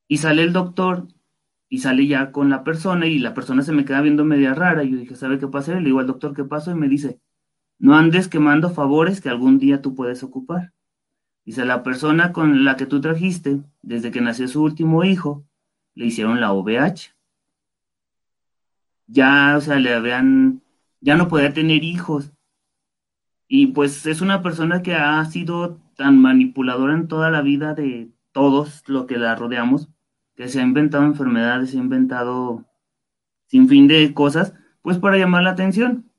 y 0.07 0.17
sale 0.17 0.43
el 0.43 0.53
doctor 0.53 1.07
y 1.69 1.79
sale 1.79 2.07
ya 2.07 2.31
con 2.31 2.49
la 2.49 2.63
persona 2.63 3.07
y 3.07 3.19
la 3.19 3.33
persona 3.33 3.63
se 3.63 3.71
me 3.71 3.85
queda 3.85 4.01
viendo 4.01 4.25
media 4.25 4.53
rara. 4.53 4.83
Y 4.83 4.91
yo 4.91 4.97
dije, 4.97 5.15
¿sabe 5.15 5.39
qué 5.39 5.47
pasa? 5.47 5.73
Le 5.75 5.85
digo 5.85 5.99
al 5.99 6.07
doctor, 6.07 6.35
¿qué 6.35 6.43
pasó? 6.43 6.71
Y 6.71 6.75
me 6.75 6.87
dice, 6.87 7.19
no 7.79 7.95
andes 7.95 8.27
quemando 8.27 8.69
favores 8.69 9.21
que 9.21 9.29
algún 9.29 9.59
día 9.59 9.81
tú 9.81 9.95
puedes 9.95 10.23
ocupar. 10.23 10.73
Dice, 11.45 11.65
la 11.65 11.83
persona 11.83 12.31
con 12.31 12.63
la 12.63 12.77
que 12.77 12.85
tú 12.85 13.01
trajiste, 13.01 13.61
desde 13.81 14.11
que 14.11 14.21
nació 14.21 14.47
su 14.47 14.63
último 14.63 15.03
hijo, 15.03 15.45
le 15.93 16.05
hicieron 16.05 16.39
la 16.39 16.53
OVH. 16.53 17.13
Ya, 19.07 19.55
o 19.57 19.61
sea, 19.61 19.77
le 19.79 19.93
habían, 19.93 20.61
ya 21.01 21.15
no 21.15 21.27
podía 21.27 21.53
tener 21.53 21.83
hijos. 21.83 22.31
Y 23.47 23.67
pues 23.67 24.05
es 24.05 24.21
una 24.21 24.41
persona 24.41 24.81
que 24.81 24.95
ha 24.95 25.23
sido 25.25 25.79
tan 25.95 26.19
manipuladora 26.19 26.93
en 26.93 27.07
toda 27.07 27.29
la 27.29 27.41
vida 27.41 27.73
de 27.73 28.11
todos 28.31 28.83
lo 28.87 29.05
que 29.05 29.17
la 29.17 29.35
rodeamos, 29.35 29.89
que 30.35 30.47
se 30.47 30.59
ha 30.59 30.63
inventado 30.63 31.05
enfermedades, 31.05 31.71
se 31.71 31.77
ha 31.77 31.81
inventado 31.81 32.65
sin 33.47 33.69
fin 33.69 33.87
de 33.87 34.13
cosas, 34.13 34.53
pues 34.81 34.97
para 34.97 35.17
llamar 35.17 35.43
la 35.43 35.51
atención. 35.51 36.11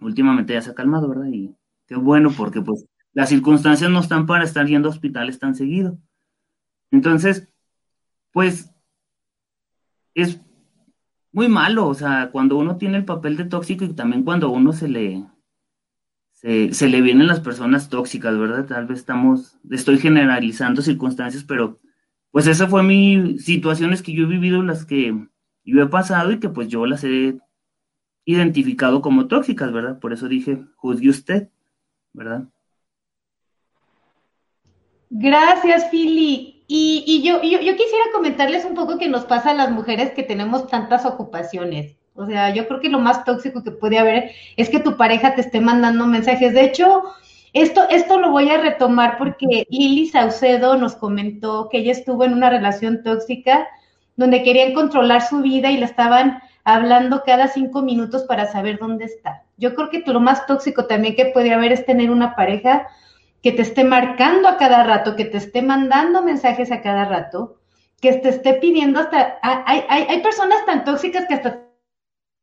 Últimamente 0.00 0.52
ya 0.52 0.62
se 0.62 0.70
ha 0.70 0.74
calmado, 0.74 1.08
¿verdad? 1.08 1.28
Y 1.32 1.56
qué 1.86 1.96
bueno, 1.96 2.30
porque 2.36 2.60
pues 2.60 2.86
las 3.12 3.28
circunstancias 3.30 3.90
no 3.90 4.00
están 4.00 4.26
para 4.26 4.44
estar 4.44 4.66
yendo 4.66 4.88
a 4.88 4.92
hospitales 4.92 5.38
tan 5.38 5.54
seguido. 5.54 5.98
Entonces, 6.90 7.48
pues 8.32 8.70
es 10.14 10.40
muy 11.32 11.48
malo, 11.48 11.88
o 11.88 11.94
sea, 11.94 12.30
cuando 12.30 12.58
uno 12.58 12.76
tiene 12.76 12.98
el 12.98 13.04
papel 13.04 13.36
de 13.36 13.44
tóxico 13.44 13.84
y 13.84 13.94
también 13.94 14.22
cuando 14.22 14.50
uno 14.50 14.72
se 14.72 14.88
le, 14.88 15.24
se, 16.32 16.88
le 16.88 17.00
vienen 17.00 17.26
las 17.26 17.40
personas 17.40 17.88
tóxicas, 17.88 18.38
¿verdad? 18.38 18.66
Tal 18.66 18.86
vez 18.86 18.98
estamos, 18.98 19.58
estoy 19.70 19.98
generalizando 19.98 20.82
circunstancias, 20.82 21.44
pero 21.44 21.80
pues 22.30 22.46
esa 22.46 22.68
fue 22.68 22.82
mi 22.82 23.38
situaciones 23.38 24.02
que 24.02 24.12
yo 24.12 24.24
he 24.24 24.28
vivido, 24.28 24.62
las 24.62 24.84
que 24.84 25.26
yo 25.64 25.82
he 25.82 25.86
pasado 25.86 26.32
y 26.32 26.40
que 26.40 26.48
pues 26.48 26.68
yo 26.68 26.84
las 26.86 27.04
he 27.04 27.38
identificado 28.24 29.00
como 29.00 29.26
tóxicas, 29.26 29.72
¿verdad? 29.72 29.98
Por 30.00 30.12
eso 30.12 30.28
dije, 30.28 30.62
juzgue 30.76 31.08
usted, 31.08 31.48
¿verdad? 32.12 32.48
Gracias, 35.08 35.90
Fili. 35.90 36.51
Y, 36.74 37.20
yo, 37.22 37.42
yo, 37.42 37.60
yo, 37.60 37.76
quisiera 37.76 38.04
comentarles 38.14 38.64
un 38.64 38.74
poco 38.74 38.96
que 38.96 39.06
nos 39.06 39.26
pasa 39.26 39.50
a 39.50 39.54
las 39.54 39.70
mujeres 39.70 40.12
que 40.12 40.22
tenemos 40.22 40.68
tantas 40.68 41.04
ocupaciones. 41.04 41.98
O 42.14 42.24
sea, 42.24 42.48
yo 42.54 42.66
creo 42.66 42.80
que 42.80 42.88
lo 42.88 42.98
más 42.98 43.26
tóxico 43.26 43.62
que 43.62 43.72
puede 43.72 43.98
haber 43.98 44.30
es 44.56 44.70
que 44.70 44.80
tu 44.80 44.96
pareja 44.96 45.34
te 45.34 45.42
esté 45.42 45.60
mandando 45.60 46.06
mensajes. 46.06 46.54
De 46.54 46.64
hecho, 46.64 47.02
esto, 47.52 47.86
esto 47.90 48.18
lo 48.18 48.30
voy 48.30 48.48
a 48.48 48.56
retomar 48.56 49.18
porque 49.18 49.66
Lili 49.68 50.08
Saucedo 50.08 50.78
nos 50.78 50.94
comentó 50.94 51.68
que 51.68 51.76
ella 51.76 51.92
estuvo 51.92 52.24
en 52.24 52.32
una 52.32 52.48
relación 52.48 53.02
tóxica 53.02 53.68
donde 54.16 54.42
querían 54.42 54.72
controlar 54.72 55.20
su 55.20 55.42
vida 55.42 55.70
y 55.70 55.76
la 55.76 55.84
estaban 55.84 56.40
hablando 56.64 57.22
cada 57.26 57.48
cinco 57.48 57.82
minutos 57.82 58.22
para 58.22 58.50
saber 58.50 58.78
dónde 58.78 59.04
está. 59.04 59.42
Yo 59.58 59.74
creo 59.74 59.90
que 59.90 60.02
lo 60.06 60.20
más 60.20 60.46
tóxico 60.46 60.86
también 60.86 61.16
que 61.16 61.26
puede 61.26 61.52
haber 61.52 61.72
es 61.72 61.84
tener 61.84 62.10
una 62.10 62.34
pareja 62.34 62.88
que 63.42 63.52
te 63.52 63.62
esté 63.62 63.84
marcando 63.84 64.48
a 64.48 64.56
cada 64.56 64.84
rato, 64.84 65.16
que 65.16 65.24
te 65.24 65.38
esté 65.38 65.62
mandando 65.62 66.22
mensajes 66.22 66.70
a 66.70 66.80
cada 66.80 67.04
rato, 67.04 67.58
que 68.00 68.12
te 68.14 68.28
esté 68.28 68.54
pidiendo 68.54 69.00
hasta... 69.00 69.38
Hay, 69.42 69.84
hay, 69.88 70.06
hay 70.08 70.22
personas 70.22 70.64
tan 70.64 70.84
tóxicas 70.84 71.26
que 71.26 71.34
hasta 71.34 71.62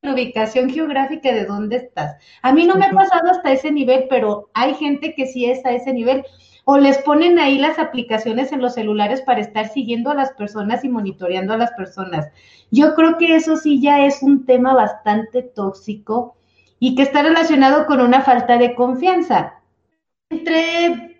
la 0.01 0.13
ubicación 0.13 0.69
geográfica 0.69 1.33
de 1.33 1.45
dónde 1.45 1.77
estás. 1.77 2.15
A 2.41 2.53
mí 2.53 2.65
no 2.65 2.75
me 2.75 2.85
ha 2.85 2.91
pasado 2.91 3.31
hasta 3.31 3.51
ese 3.51 3.71
nivel, 3.71 4.05
pero 4.09 4.49
hay 4.53 4.73
gente 4.75 5.13
que 5.13 5.25
sí 5.25 5.45
está 5.45 5.69
a 5.69 5.73
ese 5.73 5.93
nivel. 5.93 6.23
O 6.63 6.77
les 6.77 6.99
ponen 6.99 7.39
ahí 7.39 7.57
las 7.57 7.79
aplicaciones 7.79 8.51
en 8.51 8.61
los 8.61 8.75
celulares 8.75 9.21
para 9.21 9.41
estar 9.41 9.67
siguiendo 9.69 10.11
a 10.11 10.15
las 10.15 10.31
personas 10.33 10.85
y 10.85 10.89
monitoreando 10.89 11.53
a 11.53 11.57
las 11.57 11.71
personas. 11.71 12.27
Yo 12.71 12.93
creo 12.95 13.17
que 13.17 13.35
eso 13.35 13.57
sí 13.57 13.81
ya 13.81 14.05
es 14.05 14.21
un 14.21 14.45
tema 14.45 14.73
bastante 14.73 15.41
tóxico 15.41 16.35
y 16.77 16.95
que 16.95 17.01
está 17.01 17.23
relacionado 17.23 17.85
con 17.85 17.99
una 17.99 18.21
falta 18.21 18.57
de 18.57 18.75
confianza. 18.75 19.58
Entre 20.29 21.17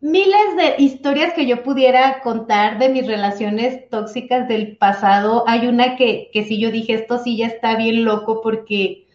miles 0.00 0.56
de 0.56 0.82
historias 0.82 1.32
que 1.32 1.46
yo 1.46 1.62
pudiera 1.62 2.20
contar 2.20 2.78
de 2.78 2.88
mis 2.88 3.06
relaciones 3.06 3.88
tóxicas 3.88 4.48
del 4.48 4.76
pasado. 4.76 5.44
Hay 5.46 5.66
una 5.66 5.96
que, 5.96 6.30
que 6.32 6.44
sí 6.44 6.58
yo 6.58 6.70
dije, 6.70 6.94
esto 6.94 7.18
sí 7.18 7.36
ya 7.36 7.46
está 7.46 7.76
bien 7.76 8.04
loco 8.04 8.40
porque 8.42 9.06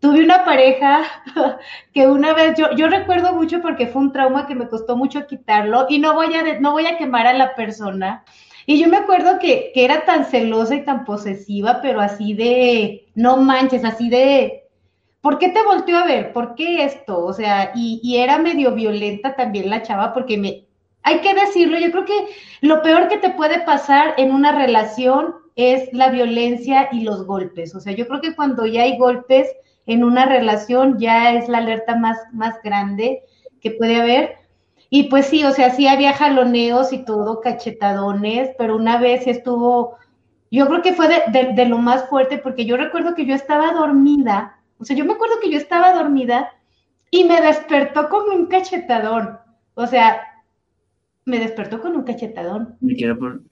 tuve 0.00 0.22
una 0.22 0.44
pareja 0.44 1.02
que 1.94 2.06
una 2.06 2.34
vez, 2.34 2.56
yo, 2.58 2.72
yo 2.76 2.88
recuerdo 2.88 3.34
mucho 3.34 3.62
porque 3.62 3.86
fue 3.86 4.02
un 4.02 4.12
trauma 4.12 4.46
que 4.46 4.54
me 4.54 4.68
costó 4.68 4.96
mucho 4.96 5.26
quitarlo 5.26 5.86
y 5.88 5.98
no 5.98 6.14
voy 6.14 6.34
a, 6.34 6.60
no 6.60 6.72
voy 6.72 6.86
a 6.86 6.98
quemar 6.98 7.26
a 7.26 7.32
la 7.32 7.54
persona. 7.54 8.24
Y 8.66 8.80
yo 8.80 8.88
me 8.88 8.96
acuerdo 8.96 9.38
que, 9.38 9.72
que 9.74 9.84
era 9.84 10.04
tan 10.04 10.24
celosa 10.24 10.74
y 10.74 10.84
tan 10.84 11.04
posesiva, 11.04 11.80
pero 11.82 12.00
así 12.00 12.34
de, 12.34 13.06
no 13.14 13.36
manches, 13.38 13.84
así 13.84 14.08
de, 14.08 14.61
¿por 15.22 15.38
qué 15.38 15.48
te 15.48 15.62
volteó 15.62 15.96
a 15.96 16.04
ver? 16.04 16.32
¿Por 16.32 16.54
qué 16.54 16.84
esto? 16.84 17.24
O 17.24 17.32
sea, 17.32 17.72
y, 17.74 18.16
era 18.18 18.38
medio 18.38 18.74
violenta 18.74 19.34
también 19.34 19.70
la 19.70 19.82
chava 19.82 20.12
porque 20.12 20.36
me, 20.36 20.66
hay 21.02 21.20
que 21.20 21.34
decirlo, 21.34 21.78
yo 21.78 21.90
creo 21.90 22.04
que 22.04 22.26
lo 22.60 22.82
peor 22.82 23.08
que 23.08 23.18
te 23.18 23.30
puede 23.30 23.60
pasar 23.60 24.14
en 24.18 24.32
una 24.32 24.52
relación 24.52 25.34
es 25.56 25.90
la 25.92 26.10
violencia 26.10 26.88
y 26.92 27.02
los 27.02 27.24
golpes. 27.24 27.74
O 27.74 27.80
sea, 27.80 27.94
yo 27.94 28.06
creo 28.06 28.20
que 28.20 28.34
cuando 28.34 28.66
ya 28.66 28.82
hay 28.82 28.98
golpes 28.98 29.48
en 29.86 30.04
una 30.04 30.26
relación 30.26 30.98
ya 30.98 31.32
es 31.34 31.48
la 31.48 31.58
alerta 31.58 31.96
más, 31.96 32.18
más 32.32 32.60
grande 32.62 33.22
que 33.60 33.70
puede 33.70 34.00
haber. 34.00 34.36
Y 34.90 35.04
pues 35.04 35.26
sí, 35.26 35.44
o 35.44 35.52
sea, 35.52 35.70
sí 35.70 35.86
había 35.86 36.12
jaloneos 36.12 36.92
y 36.92 37.04
todo, 37.04 37.40
cachetadones, 37.40 38.50
pero 38.58 38.76
una 38.76 38.98
vez 38.98 39.26
estuvo, 39.26 39.96
yo 40.50 40.66
creo 40.66 40.82
que 40.82 40.92
fue 40.92 41.08
de, 41.08 41.52
de, 41.54 41.66
lo 41.66 41.78
más 41.78 42.08
fuerte, 42.08 42.38
porque 42.38 42.66
yo 42.66 42.76
recuerdo 42.76 43.14
que 43.14 43.24
yo 43.24 43.34
estaba 43.34 43.72
dormida, 43.72 44.61
o 44.82 44.84
sea, 44.84 44.96
yo 44.96 45.04
me 45.04 45.12
acuerdo 45.12 45.38
que 45.40 45.50
yo 45.50 45.58
estaba 45.58 45.92
dormida 45.92 46.52
y 47.10 47.22
me 47.24 47.40
despertó 47.40 48.08
con 48.08 48.28
un 48.30 48.46
cachetadón, 48.46 49.38
o 49.74 49.86
sea, 49.86 50.20
me 51.24 51.38
despertó 51.38 51.80
con 51.80 51.94
un 51.94 52.02
cachetadón. 52.02 52.76
Me 52.80 52.96
quiero 52.96 53.16
por... 53.16 53.42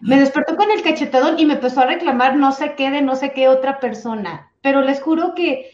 Me 0.00 0.18
despertó 0.18 0.56
con 0.56 0.70
el 0.70 0.82
cachetadón 0.82 1.38
y 1.38 1.44
me 1.44 1.54
empezó 1.54 1.82
a 1.82 1.86
reclamar 1.86 2.36
no 2.36 2.52
sé 2.52 2.74
qué 2.74 2.90
de 2.90 3.02
no 3.02 3.16
sé 3.16 3.32
qué 3.32 3.48
otra 3.48 3.80
persona. 3.80 4.50
Pero 4.62 4.80
les 4.80 5.00
juro 5.00 5.34
que, 5.34 5.70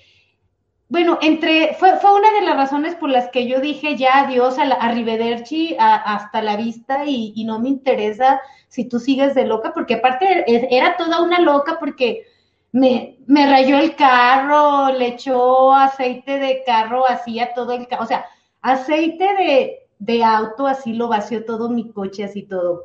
bueno, 0.89 1.19
entre, 1.23 1.75
fue, 1.75 1.97
fue 1.97 2.13
una 2.15 2.31
de 2.33 2.45
las 2.45 2.57
razones 2.57 2.97
por 2.97 3.09
las 3.09 3.29
que 3.31 3.47
yo 3.47 3.61
dije 3.61 3.97
ya 3.97 4.19
adiós 4.19 4.59
a, 4.59 4.65
la, 4.65 4.75
a 4.75 6.15
hasta 6.15 6.43
la 6.43 6.57
vista 6.57 7.07
y, 7.07 7.33
y, 7.37 7.45
no 7.45 7.61
me 7.61 7.69
interesa 7.69 8.41
si 8.67 8.87
tú 8.87 8.99
sigues 8.99 9.35
de 9.35 9.47
loca, 9.47 9.73
porque 9.73 9.95
aparte 9.95 10.45
era 10.77 10.97
toda 10.97 11.23
una 11.23 11.41
loca 11.41 11.79
porque 11.79 12.27
me, 12.73 13.19
me 13.27 13.47
rayó 13.49 13.79
el 13.79 13.97
carro, 13.97 14.93
le 14.93 15.09
echó 15.09 15.73
aceite 15.75 16.39
de 16.39 16.63
carro, 16.65 17.09
hacía 17.09 17.55
todo 17.55 17.73
el 17.73 17.87
carro, 17.89 18.05
o 18.05 18.07
sea, 18.07 18.27
aceite 18.61 19.25
de, 19.25 19.89
de 19.99 20.25
auto, 20.25 20.67
así 20.67 20.93
lo 20.93 21.09
vació 21.09 21.45
todo 21.45 21.71
mi 21.71 21.91
coche, 21.91 22.25
así 22.25 22.43
todo 22.43 22.85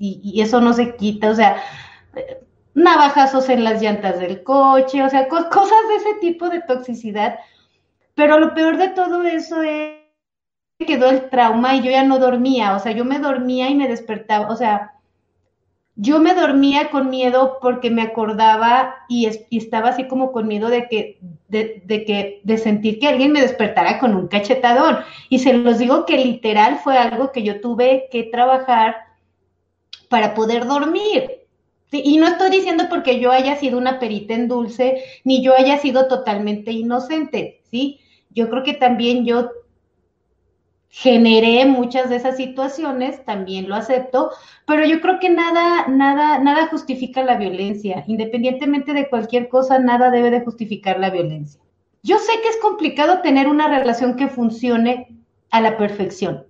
y, 0.00 0.40
eso 0.40 0.60
no 0.60 0.72
se 0.72 0.96
quita, 0.96 1.30
o 1.30 1.34
sea, 1.34 1.62
navajazos 2.74 3.48
en 3.50 3.64
las 3.64 3.82
llantas 3.82 4.18
del 4.18 4.42
coche, 4.42 5.02
o 5.02 5.10
sea, 5.10 5.28
cosas 5.28 5.88
de 5.88 5.96
ese 5.96 6.14
tipo 6.20 6.48
de 6.48 6.62
toxicidad. 6.62 7.38
Pero 8.14 8.38
lo 8.38 8.54
peor 8.54 8.78
de 8.78 8.88
todo 8.88 9.22
eso 9.24 9.62
es 9.62 9.98
que 10.78 10.86
quedó 10.86 11.10
el 11.10 11.28
trauma 11.28 11.76
y 11.76 11.82
yo 11.82 11.90
ya 11.90 12.02
no 12.02 12.18
dormía, 12.18 12.74
o 12.74 12.78
sea, 12.78 12.92
yo 12.92 13.04
me 13.04 13.18
dormía 13.18 13.68
y 13.68 13.74
me 13.74 13.88
despertaba, 13.88 14.48
o 14.48 14.56
sea, 14.56 14.94
yo 16.00 16.18
me 16.18 16.34
dormía 16.34 16.88
con 16.90 17.10
miedo 17.10 17.58
porque 17.60 17.90
me 17.90 18.00
acordaba 18.00 18.94
y, 19.06 19.26
estaba 19.50 19.90
así 19.90 20.08
como 20.08 20.32
con 20.32 20.48
miedo 20.48 20.70
de 20.70 20.88
que, 20.88 21.18
de, 21.48 22.58
sentir 22.58 22.98
que 22.98 23.08
alguien 23.08 23.32
me 23.32 23.42
despertara 23.42 23.98
con 23.98 24.14
un 24.14 24.26
cachetadón. 24.26 25.00
Y 25.28 25.40
se 25.40 25.52
los 25.52 25.78
digo 25.78 26.06
que 26.06 26.16
literal 26.16 26.78
fue 26.82 26.96
algo 26.96 27.32
que 27.32 27.42
yo 27.42 27.60
tuve 27.60 28.08
que 28.10 28.22
trabajar 28.24 28.96
para 30.08 30.32
poder 30.32 30.66
dormir. 30.66 31.42
Y 31.92 32.16
no 32.16 32.28
estoy 32.28 32.50
diciendo 32.50 32.84
porque 32.88 33.20
yo 33.20 33.30
haya 33.30 33.56
sido 33.56 33.76
una 33.76 33.98
perita 33.98 34.32
en 34.32 34.48
dulce, 34.48 35.04
ni 35.24 35.42
yo 35.42 35.54
haya 35.54 35.76
sido 35.76 36.08
totalmente 36.08 36.72
inocente, 36.72 37.60
¿sí? 37.70 38.00
Yo 38.30 38.48
creo 38.48 38.62
que 38.62 38.74
también 38.74 39.26
yo 39.26 39.50
generé 40.90 41.64
muchas 41.66 42.10
de 42.10 42.16
esas 42.16 42.36
situaciones, 42.36 43.24
también 43.24 43.68
lo 43.68 43.76
acepto, 43.76 44.30
pero 44.66 44.84
yo 44.84 45.00
creo 45.00 45.20
que 45.20 45.30
nada, 45.30 45.86
nada, 45.86 46.38
nada 46.38 46.66
justifica 46.66 47.22
la 47.22 47.36
violencia. 47.36 48.04
Independientemente 48.08 48.92
de 48.92 49.08
cualquier 49.08 49.48
cosa, 49.48 49.78
nada 49.78 50.10
debe 50.10 50.30
de 50.30 50.40
justificar 50.40 50.98
la 50.98 51.10
violencia. 51.10 51.60
Yo 52.02 52.18
sé 52.18 52.32
que 52.42 52.48
es 52.48 52.56
complicado 52.56 53.20
tener 53.20 53.46
una 53.46 53.68
relación 53.68 54.16
que 54.16 54.28
funcione 54.28 55.16
a 55.50 55.60
la 55.60 55.76
perfección, 55.76 56.44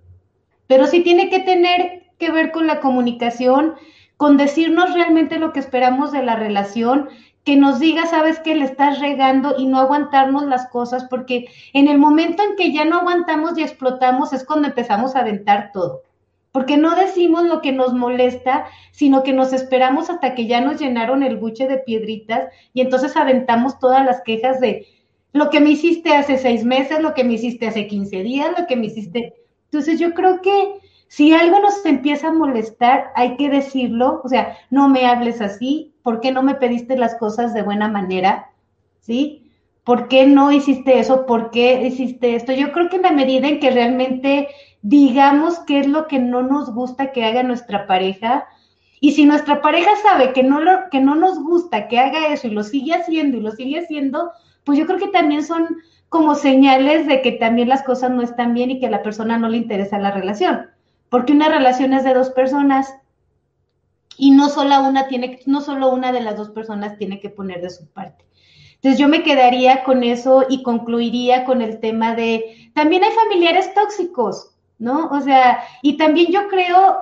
pero 0.67 0.87
sí 0.87 1.01
tiene 1.01 1.29
que 1.29 1.39
tener 1.39 2.03
que 2.17 2.31
ver 2.31 2.51
con 2.51 2.67
la 2.67 2.79
comunicación, 2.79 3.75
con 4.17 4.37
decirnos 4.37 4.93
realmente 4.93 5.39
lo 5.39 5.53
que 5.53 5.59
esperamos 5.59 6.11
de 6.11 6.23
la 6.23 6.35
relación, 6.35 7.09
que 7.43 7.55
nos 7.55 7.79
diga, 7.79 8.05
sabes 8.05 8.39
que 8.39 8.55
le 8.55 8.65
estás 8.65 8.99
regando 8.99 9.55
y 9.57 9.65
no 9.65 9.79
aguantarnos 9.79 10.45
las 10.45 10.67
cosas, 10.67 11.05
porque 11.05 11.47
en 11.73 11.87
el 11.87 11.97
momento 11.97 12.43
en 12.43 12.55
que 12.55 12.71
ya 12.71 12.85
no 12.85 12.99
aguantamos 12.99 13.57
y 13.57 13.63
explotamos 13.63 14.31
es 14.33 14.45
cuando 14.45 14.67
empezamos 14.67 15.15
a 15.15 15.21
aventar 15.21 15.71
todo. 15.73 16.03
Porque 16.51 16.77
no 16.77 16.95
decimos 16.95 17.45
lo 17.45 17.61
que 17.61 17.71
nos 17.71 17.93
molesta, 17.93 18.65
sino 18.91 19.23
que 19.23 19.33
nos 19.33 19.53
esperamos 19.53 20.09
hasta 20.09 20.35
que 20.35 20.47
ya 20.47 20.61
nos 20.61 20.79
llenaron 20.79 21.23
el 21.23 21.37
buche 21.37 21.67
de 21.67 21.77
piedritas 21.77 22.49
y 22.73 22.81
entonces 22.81 23.15
aventamos 23.15 23.79
todas 23.79 24.05
las 24.05 24.21
quejas 24.21 24.59
de 24.59 24.85
lo 25.33 25.49
que 25.49 25.61
me 25.61 25.71
hiciste 25.71 26.13
hace 26.13 26.37
seis 26.37 26.65
meses, 26.65 26.99
lo 26.99 27.13
que 27.13 27.23
me 27.23 27.33
hiciste 27.33 27.67
hace 27.67 27.87
15 27.87 28.23
días, 28.23 28.51
lo 28.59 28.67
que 28.67 28.75
me 28.75 28.87
hiciste. 28.87 29.33
Entonces 29.65 29.97
yo 29.99 30.13
creo 30.13 30.41
que 30.41 30.81
si 31.07 31.33
algo 31.33 31.59
nos 31.59 31.85
empieza 31.85 32.27
a 32.27 32.33
molestar, 32.33 33.11
hay 33.15 33.37
que 33.37 33.49
decirlo, 33.49 34.21
o 34.23 34.29
sea, 34.29 34.57
no 34.69 34.89
me 34.89 35.05
hables 35.05 35.41
así, 35.41 35.90
¿por 36.03 36.19
qué 36.19 36.31
no 36.31 36.43
me 36.43 36.55
pediste 36.55 36.97
las 36.97 37.15
cosas 37.15 37.53
de 37.53 37.61
buena 37.61 37.87
manera? 37.87 38.51
¿Sí? 38.99 39.51
¿Por 39.83 40.07
qué 40.07 40.25
no 40.25 40.51
hiciste 40.51 40.99
eso? 40.99 41.25
¿Por 41.25 41.51
qué 41.51 41.85
hiciste 41.85 42.35
esto? 42.35 42.51
Yo 42.53 42.71
creo 42.71 42.89
que 42.89 42.97
en 42.97 43.01
la 43.03 43.11
medida 43.11 43.47
en 43.47 43.59
que 43.59 43.71
realmente 43.71 44.49
digamos 44.81 45.59
qué 45.59 45.79
es 45.79 45.87
lo 45.87 46.07
que 46.07 46.19
no 46.19 46.43
nos 46.43 46.73
gusta 46.73 47.11
que 47.11 47.25
haga 47.25 47.43
nuestra 47.43 47.87
pareja, 47.87 48.45
y 48.99 49.13
si 49.13 49.25
nuestra 49.25 49.61
pareja 49.61 49.89
sabe 50.03 50.31
que 50.31 50.43
no, 50.43 50.59
lo, 50.59 50.89
que 50.91 50.99
no 50.99 51.15
nos 51.15 51.41
gusta 51.41 51.87
que 51.87 51.97
haga 51.99 52.27
eso 52.27 52.47
y 52.47 52.51
lo 52.51 52.63
sigue 52.63 52.93
haciendo 52.93 53.37
y 53.37 53.41
lo 53.41 53.51
sigue 53.51 53.79
haciendo, 53.79 54.31
pues 54.63 54.77
yo 54.77 54.85
creo 54.85 54.99
que 54.99 55.07
también 55.07 55.43
son 55.43 55.77
como 56.09 56.35
señales 56.35 57.07
de 57.07 57.23
que 57.23 57.31
también 57.31 57.69
las 57.69 57.81
cosas 57.81 58.11
no 58.11 58.21
están 58.21 58.53
bien 58.53 58.69
y 58.69 58.79
que 58.79 58.87
a 58.87 58.91
la 58.91 59.01
persona 59.01 59.39
no 59.39 59.49
le 59.49 59.57
interesa 59.57 59.97
la 59.97 60.11
relación 60.11 60.67
porque 61.11 61.33
una 61.33 61.49
relación 61.49 61.91
es 61.91 62.05
de 62.05 62.13
dos 62.13 62.29
personas 62.29 62.95
y 64.21 64.29
no 64.29 64.49
solo 64.49 64.83
una 64.83 65.07
tiene, 65.07 65.39
no 65.47 65.61
solo 65.61 65.89
una 65.89 66.11
de 66.11 66.21
las 66.21 66.37
dos 66.37 66.51
personas 66.51 66.95
tiene 66.99 67.19
que 67.19 67.31
poner 67.31 67.59
de 67.59 67.71
su 67.71 67.87
parte. 67.87 68.23
Entonces 68.75 68.99
yo 68.99 69.07
me 69.07 69.23
quedaría 69.23 69.83
con 69.83 70.03
eso 70.03 70.45
y 70.47 70.61
concluiría 70.61 71.43
con 71.43 71.63
el 71.63 71.79
tema 71.79 72.13
de, 72.13 72.71
también 72.75 73.03
hay 73.03 73.09
familiares 73.13 73.73
tóxicos, 73.73 74.55
¿no? 74.77 75.07
O 75.07 75.21
sea, 75.21 75.63
y 75.81 75.97
también 75.97 76.31
yo 76.31 76.49
creo 76.49 76.99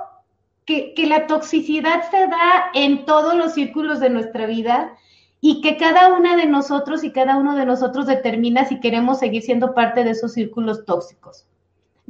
que, 0.64 0.94
que 0.94 1.06
la 1.06 1.26
toxicidad 1.26 2.10
se 2.10 2.26
da 2.26 2.70
en 2.72 3.04
todos 3.04 3.34
los 3.34 3.52
círculos 3.52 4.00
de 4.00 4.08
nuestra 4.08 4.46
vida 4.46 4.96
y 5.42 5.60
que 5.60 5.76
cada 5.76 6.14
una 6.14 6.36
de 6.36 6.46
nosotros 6.46 7.04
y 7.04 7.12
cada 7.12 7.36
uno 7.36 7.54
de 7.54 7.66
nosotros 7.66 8.06
determina 8.06 8.64
si 8.64 8.80
queremos 8.80 9.18
seguir 9.18 9.42
siendo 9.42 9.74
parte 9.74 10.04
de 10.04 10.12
esos 10.12 10.32
círculos 10.32 10.86
tóxicos. 10.86 11.49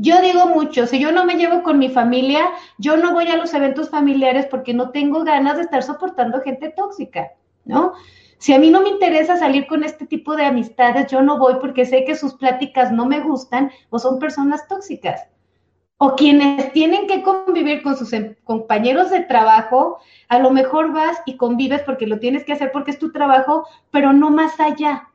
Yo 0.03 0.19
digo 0.23 0.47
mucho, 0.47 0.87
si 0.87 0.99
yo 0.99 1.13
no 1.13 1.27
me 1.27 1.35
llevo 1.35 1.63
con 1.63 1.79
mi 1.79 1.91
familia, 1.91 2.47
yo 2.79 2.97
no 2.97 3.13
voy 3.13 3.27
a 3.27 3.37
los 3.37 3.53
eventos 3.53 3.91
familiares 3.91 4.47
porque 4.47 4.73
no 4.73 4.93
tengo 4.93 5.25
ganas 5.25 5.59
de 5.59 5.65
estar 5.65 5.83
soportando 5.83 6.41
gente 6.41 6.71
tóxica, 6.71 7.33
¿no? 7.67 7.93
Si 8.39 8.55
a 8.55 8.59
mí 8.59 8.71
no 8.71 8.81
me 8.81 8.89
interesa 8.89 9.37
salir 9.37 9.67
con 9.67 9.85
este 9.85 10.07
tipo 10.07 10.37
de 10.37 10.47
amistades, 10.47 11.11
yo 11.11 11.21
no 11.21 11.37
voy 11.37 11.57
porque 11.61 11.85
sé 11.85 12.07
que 12.07 12.15
sus 12.15 12.33
pláticas 12.33 12.91
no 12.91 13.05
me 13.05 13.21
gustan 13.21 13.71
o 13.91 13.99
son 13.99 14.19
personas 14.19 14.67
tóxicas. 14.69 15.29
O 15.99 16.17
quienes 16.17 16.73
tienen 16.73 17.07
que 17.07 17.23
convivir 17.23 17.83
con 17.83 17.95
sus 17.95 18.15
em, 18.15 18.37
compañeros 18.45 19.11
de 19.11 19.21
trabajo, 19.21 19.99
a 20.31 20.39
lo 20.39 20.51
mejor 20.51 20.95
vas 20.95 21.19
y 21.27 21.37
convives 21.37 21.83
porque 21.83 22.07
lo 22.07 22.19
tienes 22.21 22.45
que 22.45 22.55
hacer 22.55 22.73
porque 22.73 22.93
es 22.93 22.99
tu 22.99 23.13
trabajo, 23.13 23.67
pero 23.91 24.15
no 24.15 24.31
más 24.31 24.59
allá. 24.61 25.11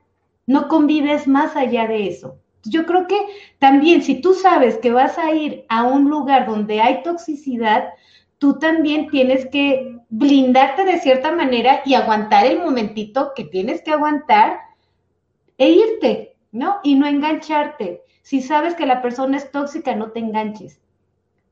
No 0.45 0.67
convives 0.67 1.27
más 1.27 1.55
allá 1.55 1.87
de 1.87 2.07
eso. 2.07 2.37
Yo 2.65 2.85
creo 2.85 3.07
que 3.07 3.17
también 3.59 4.01
si 4.01 4.21
tú 4.21 4.33
sabes 4.33 4.77
que 4.77 4.91
vas 4.91 5.17
a 5.17 5.31
ir 5.33 5.65
a 5.69 5.83
un 5.83 6.09
lugar 6.09 6.45
donde 6.45 6.81
hay 6.81 7.03
toxicidad, 7.03 7.89
tú 8.37 8.59
también 8.59 9.09
tienes 9.09 9.45
que 9.47 9.97
blindarte 10.09 10.83
de 10.83 10.99
cierta 10.99 11.31
manera 11.31 11.81
y 11.85 11.93
aguantar 11.93 12.45
el 12.45 12.59
momentito 12.59 13.31
que 13.35 13.43
tienes 13.43 13.81
que 13.81 13.91
aguantar 13.91 14.59
e 15.57 15.69
irte, 15.69 16.35
¿no? 16.51 16.77
Y 16.83 16.95
no 16.95 17.07
engancharte. 17.07 18.03
Si 18.21 18.41
sabes 18.41 18.75
que 18.75 18.85
la 18.85 19.01
persona 19.01 19.37
es 19.37 19.51
tóxica, 19.51 19.95
no 19.95 20.11
te 20.11 20.19
enganches. 20.19 20.79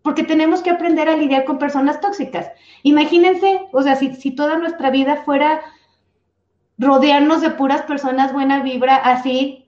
Porque 0.02 0.24
tenemos 0.24 0.62
que 0.62 0.70
aprender 0.70 1.08
a 1.08 1.16
lidiar 1.16 1.46
con 1.46 1.60
personas 1.60 2.02
tóxicas. 2.02 2.52
Imagínense, 2.84 3.62
o 3.72 3.82
sea, 3.82 3.96
si, 3.96 4.14
si 4.16 4.32
toda 4.32 4.58
nuestra 4.58 4.90
vida 4.90 5.18
fuera 5.18 5.62
rodearnos 6.78 7.42
de 7.42 7.52
puras 7.52 7.84
personas 7.84 8.34
buena 8.34 8.62
vibra, 8.62 8.96
así 8.98 9.63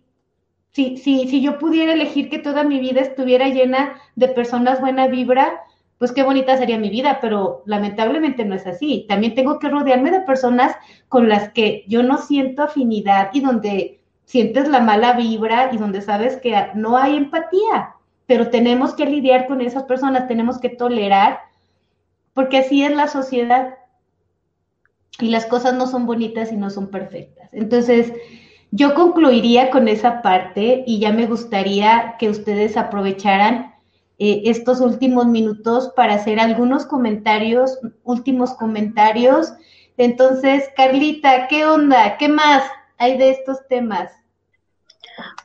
si, 0.76 0.97
si, 0.97 1.30
si 1.30 1.41
yo 1.41 1.57
pudiera 1.57 1.93
elegir 1.93 2.30
que 2.30 2.38
toda 2.38 2.65
mi 2.65 2.82
vida 2.82 2.99
estuviera 2.99 3.47
llena 3.47 3.95
de 4.17 4.28
personas 4.28 4.82
buena 4.82 5.07
vibra, 5.07 5.61
pues 5.97 6.11
qué 6.11 6.21
bonita 6.21 6.57
sería 6.57 6.78
mi 6.78 6.89
vida, 6.89 7.19
pero 7.21 7.63
lamentablemente 7.65 8.43
no 8.43 8.55
es 8.55 8.67
así. 8.67 9.05
También 9.07 9.36
tengo 9.36 9.57
que 9.57 9.69
rodearme 9.69 10.11
de 10.11 10.19
personas 10.19 10.76
con 11.07 11.30
las 11.30 11.47
que 11.53 11.86
yo 11.88 12.03
no 12.03 12.17
siento 12.17 12.63
afinidad 12.63 13.30
y 13.32 13.39
donde 13.39 14.01
sientes 14.26 14.67
la 14.67 14.82
mala 14.82 15.13
vibra 15.13 15.69
y 15.71 15.78
donde 15.78 16.01
sabes 16.01 16.36
que 16.41 16.53
no 16.76 16.97
hay 16.97 17.15
empatía, 17.15 17.95
pero 18.26 18.49
tenemos 18.49 18.95
que 18.95 19.05
lidiar 19.05 19.47
con 19.47 19.61
esas 19.61 19.84
personas, 19.84 20.28
tenemos 20.28 20.59
que 20.59 20.67
tolerar, 20.67 21.39
porque 22.34 22.57
así 22.57 22.84
es 22.84 22.93
la 22.93 23.07
sociedad 23.07 23.76
y 25.21 25.30
las 25.30 25.45
cosas 25.45 25.73
no 25.73 25.88
son 25.88 26.05
bonitas 26.05 26.51
y 26.51 26.57
no 26.57 26.69
son 26.69 26.91
perfectas. 26.91 27.47
Entonces, 27.53 28.11
yo 28.72 28.93
concluiría 28.93 29.70
con 29.70 29.88
esa 29.88 30.22
parte 30.22 30.84
y 30.86 30.99
ya 30.99 31.11
me 31.11 31.28
gustaría 31.28 32.16
que 32.20 32.30
ustedes 32.30 32.78
aprovecharan 32.78 33.74
eh, 34.18 34.43
estos 34.45 34.80
últimos 34.80 35.26
minutos 35.28 35.91
para 35.95 36.16
hacer 36.16 36.39
algunos 36.39 36.86
comentarios, 36.86 37.80
últimos 38.03 38.53
comentarios 38.53 39.53
Entonces, 39.97 40.70
Carlita, 40.76 41.47
¿qué 41.47 41.66
onda? 41.66 42.18
¿Qué 42.18 42.28
más 42.28 42.63
hay 42.97 43.18
de 43.18 43.32
estos 43.32 43.66
temas? 43.68 44.11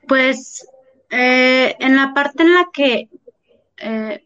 Pues 0.09 0.67
eh, 1.11 1.77
en 1.79 1.97
la 1.97 2.15
parte 2.15 2.43
en 2.43 2.55
la 2.55 2.69
que, 2.73 3.09
eh, 3.79 4.25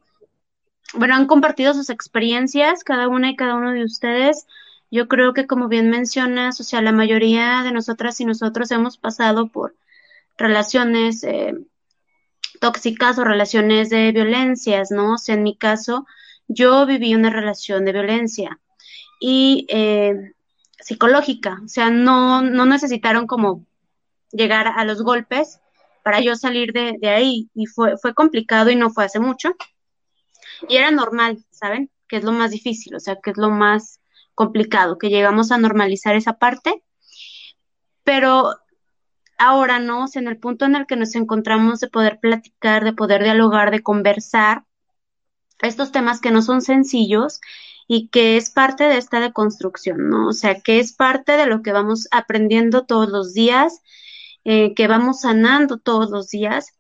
bueno, 0.95 1.15
han 1.15 1.27
compartido 1.27 1.75
sus 1.75 1.91
experiencias, 1.91 2.85
cada 2.85 3.09
una 3.09 3.31
y 3.31 3.37
cada 3.37 3.55
uno 3.55 3.73
de 3.73 3.85
ustedes, 3.85 4.47
yo 4.95 5.09
creo 5.09 5.35
que 5.35 5.49
como 5.49 5.67
bien 5.67 5.91
mencionas, 5.91 6.61
o 6.61 6.63
sea, 6.63 6.81
la 6.81 6.93
mayoría 6.93 7.65
de 7.65 7.73
nosotras 7.73 8.21
y 8.21 8.25
nosotros 8.25 8.71
hemos 8.71 8.97
pasado 8.97 9.49
por 9.49 9.75
relaciones 10.39 11.25
eh, 11.25 11.53
tóxicas 12.61 13.19
o 13.19 13.25
relaciones 13.25 13.91
de 13.91 14.13
violencias, 14.13 14.93
¿no? 14.93 15.15
O 15.15 15.19
sea, 15.19 15.35
en 15.35 15.43
mi 15.43 15.57
caso, 15.57 16.07
yo 16.47 16.87
viví 16.87 17.13
una 17.13 17.31
relación 17.31 17.85
de 17.85 17.93
violencia 17.93 18.61
y 19.19 19.67
psicológica, 20.79 21.61
o 21.65 21.69
sea, 21.69 21.91
no, 21.91 22.43
no 22.43 22.65
necesitaron 22.65 23.27
como 23.27 23.67
llegar 24.31 24.69
a 24.69 24.85
los 24.85 25.03
golpes 25.03 25.59
para 26.05 26.21
yo 26.21 26.37
salir 26.37 26.73
de, 26.73 27.09
ahí 27.09 27.51
y 27.53 27.67
fue, 27.67 27.97
fue 27.97 28.15
complicado 28.15 28.71
y 28.71 28.77
no 28.77 28.91
fue 28.91 29.07
hace 29.07 29.19
mucho. 29.19 29.57
Y 30.69 30.77
era 30.77 30.93
normal, 30.93 31.45
¿saben? 31.51 31.91
Que 32.07 32.19
es 32.19 32.23
lo 32.23 32.31
más 32.31 32.53
difícil, 32.53 32.95
o 32.95 33.01
sea, 33.01 33.17
que 33.21 33.31
es 33.31 33.39
lo 33.39 33.51
más 33.51 33.99
complicado, 34.35 34.99
que 34.99 35.11
llegamos 35.11 35.53
a 35.53 35.59
normalizar 35.59 36.17
esa 36.17 36.35
parte, 36.35 36.83
pero 38.05 38.55
ahora 39.39 39.79
no, 39.79 40.07
en 40.15 40.29
el 40.29 40.39
punto 40.39 40.65
en 40.65 40.77
el 40.77 40.87
que 40.87 40.97
nos 40.97 41.15
encontramos 41.15 41.81
de 41.81 41.89
poder 41.89 42.19
platicar, 42.21 42.85
de 42.85 42.93
poder 42.93 43.23
dialogar, 43.23 43.71
de 43.71 43.83
conversar, 43.83 44.65
estos 45.63 45.93
temas 45.93 46.21
que 46.21 46.31
no 46.31 46.43
son 46.43 46.63
sencillos 46.63 47.41
y 47.87 48.09
que 48.09 48.37
es 48.37 48.51
parte 48.51 48.85
de 48.85 48.99
esta 48.99 49.21
deconstrucción, 49.21 50.09
¿no? 50.09 50.29
O 50.29 50.33
sea, 50.33 50.61
que 50.61 50.79
es 50.81 50.93
parte 50.93 51.37
de 51.37 51.47
lo 51.47 51.63
que 51.63 51.73
vamos 51.73 52.09
aprendiendo 52.11 52.85
todos 52.87 53.09
los 53.09 53.35
días, 53.35 53.81
eh, 54.45 54.75
que 54.75 54.89
vamos 54.89 55.21
sanando 55.21 55.79
todos 55.79 56.11
los 56.11 56.29
días 56.29 56.73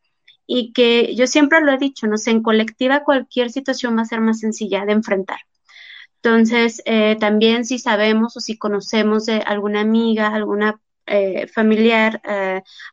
y 0.46 0.72
que 0.72 1.14
yo 1.14 1.26
siempre 1.26 1.61
lo 1.61 1.72
he 1.72 1.78
dicho, 1.78 2.07
no 2.07 2.16
sé, 2.18 2.30
en 2.30 2.42
colectiva 2.42 3.05
cualquier 3.05 3.50
situación 3.50 3.96
va 3.96 4.02
a 4.02 4.07
ser 4.07 4.20
más 4.20 4.40
sencilla 4.40 4.84
de 4.84 4.92
enfrentar. 4.92 5.38
Entonces, 6.25 6.81
eh, 6.87 7.16
también 7.20 7.66
si 7.66 7.79
sabemos 7.79 8.37
o 8.37 8.41
si 8.41 8.57
conocemos 8.57 9.29
alguna 9.29 9.81
amiga, 9.83 10.29
alguna 10.29 10.81
eh, 11.07 11.47
familiar, 11.49 12.22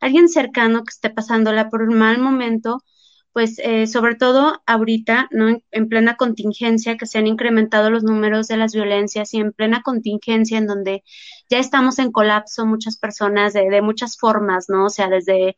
alguien 0.01 0.27
cercano 0.27 0.83
que 0.83 0.89
esté 0.91 1.09
pasándola 1.09 1.69
por 1.69 1.81
un 1.81 1.97
mal 1.97 2.19
momento, 2.19 2.83
pues 3.31 3.57
eh, 3.59 3.87
sobre 3.87 4.15
todo 4.15 4.61
ahorita, 4.65 5.29
¿no? 5.31 5.47
En, 5.71 5.87
plena 5.89 6.17
contingencia, 6.17 6.97
que 6.97 7.05
se 7.05 7.19
han 7.19 7.27
incrementado 7.27 7.89
los 7.89 8.03
números 8.03 8.49
de 8.49 8.57
las 8.57 8.73
violencias 8.73 9.33
y 9.33 9.39
en 9.39 9.53
plena 9.53 9.81
contingencia 9.81 10.57
en 10.57 10.67
donde 10.67 11.03
ya 11.49 11.59
estamos 11.59 11.99
en 11.99 12.11
colapso 12.11 12.65
muchas 12.65 12.97
personas 12.97 13.53
de, 13.53 13.69
de 13.69 13.81
muchas 13.81 14.17
formas, 14.17 14.67
¿no? 14.67 14.87
O 14.87 14.89
sea, 14.89 15.07
desde, 15.09 15.57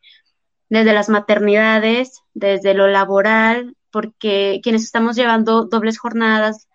desde 0.68 0.92
las 0.92 1.08
maternidades, 1.08 2.22
desde 2.34 2.74
lo 2.74 2.86
laboral, 2.86 3.76
porque 3.90 4.60
quienes 4.62 4.84
estamos 4.84 5.16
llevando 5.16 5.64
dobles 5.64 5.98
jornadas, 5.98 6.68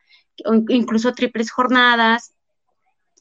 incluso 0.69 1.13
triples 1.13 1.51
jornadas, 1.51 2.33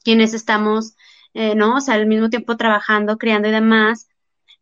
quienes 0.03 0.33
estamos, 0.33 0.95
eh, 1.33 1.55
¿no? 1.55 1.77
O 1.77 1.81
sea, 1.81 1.95
al 1.95 2.07
mismo 2.07 2.29
tiempo 2.29 2.57
trabajando, 2.57 3.17
criando 3.17 3.47
y 3.47 3.51
demás, 3.51 4.09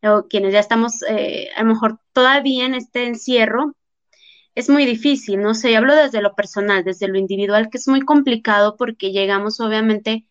o 0.03 0.27
quienes 0.27 0.53
ya 0.53 0.59
estamos 0.59 1.03
eh, 1.09 1.49
a 1.55 1.63
lo 1.63 1.69
mejor 1.69 1.99
todavía 2.13 2.65
en 2.65 2.75
este 2.75 3.07
encierro, 3.07 3.75
es 4.55 4.69
muy 4.69 4.85
difícil, 4.85 5.39
no 5.39 5.53
sé, 5.53 5.75
hablo 5.75 5.95
desde 5.95 6.21
lo 6.21 6.33
personal, 6.33 6.83
desde 6.83 7.07
lo 7.07 7.19
individual, 7.19 7.69
que 7.69 7.77
es 7.77 7.87
muy 7.87 8.01
complicado 8.01 8.75
porque 8.75 9.11
llegamos 9.11 9.59
obviamente 9.59 10.25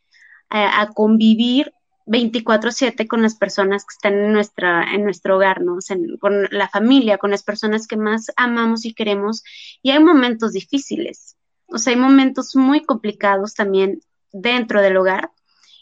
a, 0.51 0.89
convivir 0.95 1.73
24/7 2.07 3.07
con 3.07 3.23
las 3.23 3.37
personas 3.37 3.85
que 3.85 3.93
están 3.95 4.15
en, 4.15 4.33
nuestra, 4.33 4.83
en 4.93 5.05
nuestro 5.05 5.37
hogar, 5.37 5.63
¿no? 5.63 5.77
O 5.77 5.81
sea, 5.81 5.97
con 6.21 6.49
la 6.51 6.69
familia, 6.69 7.19
con 7.19 7.31
las 7.31 7.45
personas 7.45 7.87
que 7.87 7.97
más 7.97 8.33
amamos 8.37 8.85
y 8.85 8.95
queremos, 8.95 9.45
y 9.81 9.91
hay 9.91 10.03
momentos 10.03 10.53
difíciles, 10.53 11.37
o 11.69 11.79
sea, 11.79 11.93
hay 11.93 11.99
momentos 11.99 12.57
muy 12.57 12.85
complicados 12.85 13.55
también 13.55 14.01
dentro 14.33 14.83
del 14.83 14.97
hogar, 14.97 15.31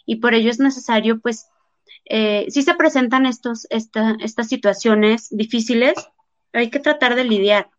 y 0.06 0.16
por 0.16 0.34
ello 0.34 0.50
es 0.50 0.58
necesario, 0.58 1.20
pues, 1.20 1.46
eh, 2.06 2.46
si 2.50 2.62
se 2.62 2.74
presentan 2.74 3.26
estos, 3.26 3.66
estas 3.70 4.48
situaciones 4.48 5.28
difíciles, 5.30 5.94
hay 6.52 6.70
que 6.70 6.80
tratar 6.80 7.14
de 7.14 7.24
lidiar. 7.24 7.70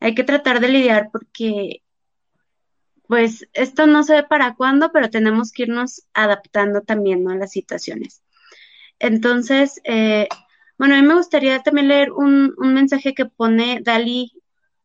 Hay 0.00 0.14
que 0.14 0.24
tratar 0.24 0.60
de 0.60 0.68
lidiar 0.68 1.10
porque, 1.12 1.82
pues, 3.06 3.46
esto 3.52 3.86
no 3.86 4.02
sé 4.02 4.22
para 4.22 4.54
cuándo, 4.54 4.90
pero 4.92 5.10
tenemos 5.10 5.52
que 5.52 5.64
irnos 5.64 6.06
adaptando 6.14 6.82
también 6.82 7.28
a 7.28 7.36
las 7.36 7.52
situaciones. 7.52 8.22
Entonces, 8.98 9.80
eh, 9.84 10.28
bueno, 10.78 10.94
a 10.94 11.00
mí 11.00 11.06
me 11.06 11.14
gustaría 11.14 11.62
también 11.62 11.88
leer 11.88 12.12
un, 12.12 12.54
un 12.56 12.74
mensaje 12.74 13.14
que 13.14 13.26
pone 13.26 13.80
Dali 13.82 14.32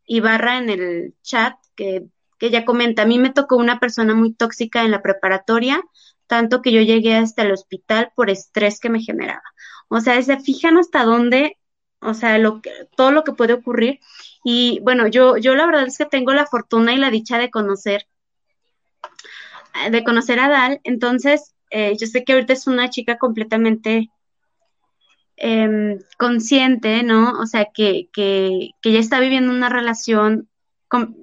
Ibarra 0.06 0.58
en 0.58 0.70
el 0.70 1.16
chat, 1.22 1.56
que, 1.76 2.06
que 2.42 2.48
ella 2.48 2.66
comenta, 2.66 3.04
a 3.04 3.06
mí 3.06 3.20
me 3.20 3.30
tocó 3.30 3.56
una 3.56 3.80
persona 3.80 4.16
muy 4.16 4.34
tóxica 4.34 4.82
en 4.82 4.90
la 4.90 5.04
preparatoria, 5.04 5.80
tanto 6.26 6.64
que 6.64 6.72
yo 6.72 6.82
llegué 6.82 7.14
hasta 7.14 7.44
el 7.44 7.52
hospital 7.52 8.12
por 8.16 8.32
estrés 8.32 8.80
que 8.80 8.90
me 8.90 9.00
generaba. 9.00 9.44
O 9.90 10.00
sea, 10.00 10.20
se 10.24 10.40
fijan 10.40 10.80
hasta 10.80 11.04
dónde, 11.04 11.60
o 12.00 12.16
sea, 12.16 12.40
lo 12.40 12.64
que, 12.64 12.72
todo 12.98 13.12
lo 13.12 13.24
que 13.24 13.34
puede 13.34 13.54
ocurrir. 13.54 14.00
Y 14.44 14.80
bueno, 14.82 15.06
yo, 15.06 15.38
yo 15.38 15.54
la 15.54 15.68
verdad 15.68 15.86
es 15.86 16.00
que 16.00 16.08
tengo 16.08 16.34
la 16.34 16.48
fortuna 16.48 16.96
y 16.96 16.98
la 16.98 17.12
dicha 17.12 17.38
de 17.38 17.52
conocer, 17.52 18.08
de 19.92 20.04
conocer 20.04 20.40
a 20.40 20.50
Dal. 20.50 20.82
Entonces, 20.84 21.54
eh, 21.70 21.96
yo 21.96 22.08
sé 22.08 22.24
que 22.24 22.34
ahorita 22.34 22.54
es 22.54 22.66
una 22.66 22.90
chica 22.90 23.20
completamente 23.20 24.10
em, 25.36 26.00
consciente, 26.18 27.04
¿no? 27.04 27.40
O 27.40 27.46
sea, 27.46 27.68
que, 27.72 28.10
que, 28.12 28.72
que 28.82 28.92
ya 28.94 29.00
está 29.00 29.20
viviendo 29.20 29.54
una 29.54 29.70
relación 29.70 30.50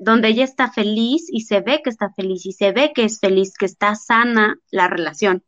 donde 0.01 0.29
ella 0.29 0.45
está 0.45 0.71
feliz 0.71 1.27
y 1.31 1.43
se 1.43 1.61
ve 1.61 1.83
que 1.83 1.91
está 1.91 2.11
feliz 2.15 2.47
y 2.47 2.53
se 2.53 2.73
ve 2.73 2.93
que 2.95 3.05
es 3.05 3.21
feliz, 3.21 3.55
que 3.59 3.67
está 3.67 3.95
sana 3.95 4.59
la 4.71 4.89
relación, 4.89 5.45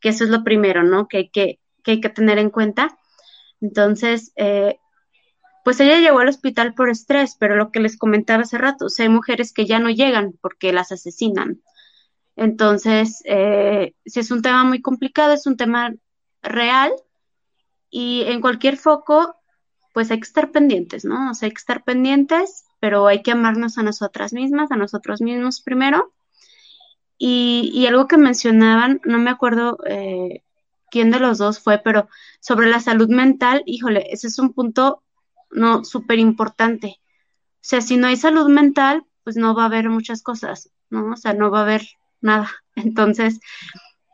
que 0.00 0.08
eso 0.08 0.24
es 0.24 0.30
lo 0.30 0.42
primero, 0.42 0.82
¿no? 0.82 1.06
Que 1.06 1.18
hay 1.18 1.30
que, 1.30 1.60
que, 1.84 1.92
hay 1.92 2.00
que 2.00 2.08
tener 2.08 2.38
en 2.38 2.50
cuenta. 2.50 2.98
Entonces, 3.60 4.32
eh, 4.36 4.78
pues 5.64 5.78
ella 5.80 5.98
llegó 5.98 6.18
al 6.18 6.28
hospital 6.28 6.74
por 6.74 6.90
estrés, 6.90 7.36
pero 7.38 7.56
lo 7.56 7.70
que 7.70 7.80
les 7.80 7.96
comentaba 7.96 8.42
hace 8.42 8.58
rato, 8.58 8.86
hay 8.98 9.08
mujeres 9.08 9.52
que 9.52 9.66
ya 9.66 9.78
no 9.78 9.90
llegan 9.90 10.34
porque 10.40 10.72
las 10.72 10.90
asesinan. 10.90 11.62
Entonces, 12.36 13.22
eh, 13.24 13.94
si 14.04 14.20
es 14.20 14.30
un 14.30 14.42
tema 14.42 14.64
muy 14.64 14.80
complicado, 14.80 15.32
es 15.32 15.46
un 15.46 15.56
tema 15.56 15.94
real 16.42 16.92
y 17.90 18.22
en 18.22 18.40
cualquier 18.40 18.76
foco, 18.78 19.36
pues 19.92 20.10
hay 20.10 20.18
que 20.18 20.26
estar 20.26 20.50
pendientes, 20.50 21.04
¿no? 21.04 21.30
O 21.30 21.34
sea, 21.34 21.46
hay 21.46 21.52
que 21.52 21.58
estar 21.58 21.84
pendientes 21.84 22.64
pero 22.80 23.06
hay 23.06 23.22
que 23.22 23.32
amarnos 23.32 23.78
a 23.78 23.82
nosotras 23.82 24.32
mismas, 24.32 24.72
a 24.72 24.76
nosotros 24.76 25.20
mismos 25.20 25.60
primero. 25.60 26.12
Y, 27.18 27.86
algo 27.86 28.06
que 28.08 28.16
mencionaban, 28.16 29.02
no 29.04 29.18
me 29.18 29.30
acuerdo 29.30 29.76
eh, 29.86 30.42
quién 30.90 31.10
de 31.10 31.20
los 31.20 31.36
dos 31.36 31.60
fue, 31.60 31.78
pero 31.78 32.08
sobre 32.40 32.68
la 32.68 32.80
salud 32.80 33.10
mental, 33.10 33.62
híjole, 33.66 34.06
ese 34.10 34.28
es 34.28 34.38
un 34.38 34.54
punto 34.54 35.02
no 35.50 35.84
súper 35.84 36.18
importante. 36.18 36.96
O 37.56 37.58
sea, 37.60 37.82
si 37.82 37.98
no 37.98 38.06
hay 38.06 38.16
salud 38.16 38.48
mental, 38.48 39.04
pues 39.22 39.36
no 39.36 39.54
va 39.54 39.64
a 39.64 39.66
haber 39.66 39.90
muchas 39.90 40.22
cosas, 40.22 40.70
¿no? 40.88 41.12
O 41.12 41.16
sea, 41.16 41.34
no 41.34 41.50
va 41.50 41.60
a 41.60 41.62
haber 41.62 41.82
nada. 42.22 42.50
Entonces, 42.74 43.40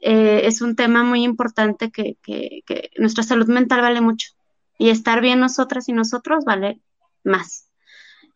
eh, 0.01 0.43
es 0.45 0.61
un 0.61 0.75
tema 0.75 1.05
muy 1.05 1.23
importante 1.23 1.93
que, 1.93 2.19
que, 2.23 2.63
que 2.67 2.91
nuestra 2.99 3.23
salud 3.23 3.47
mental 3.47 3.83
vale 3.83 4.01
mucho. 4.01 4.31
Y 4.79 4.91
estar 4.91 5.21
bien 5.21 5.39
nosotras 5.39 5.89
y 5.89 5.93
nosotros 5.93 6.45
vale 6.45 6.81
más. 7.23 7.66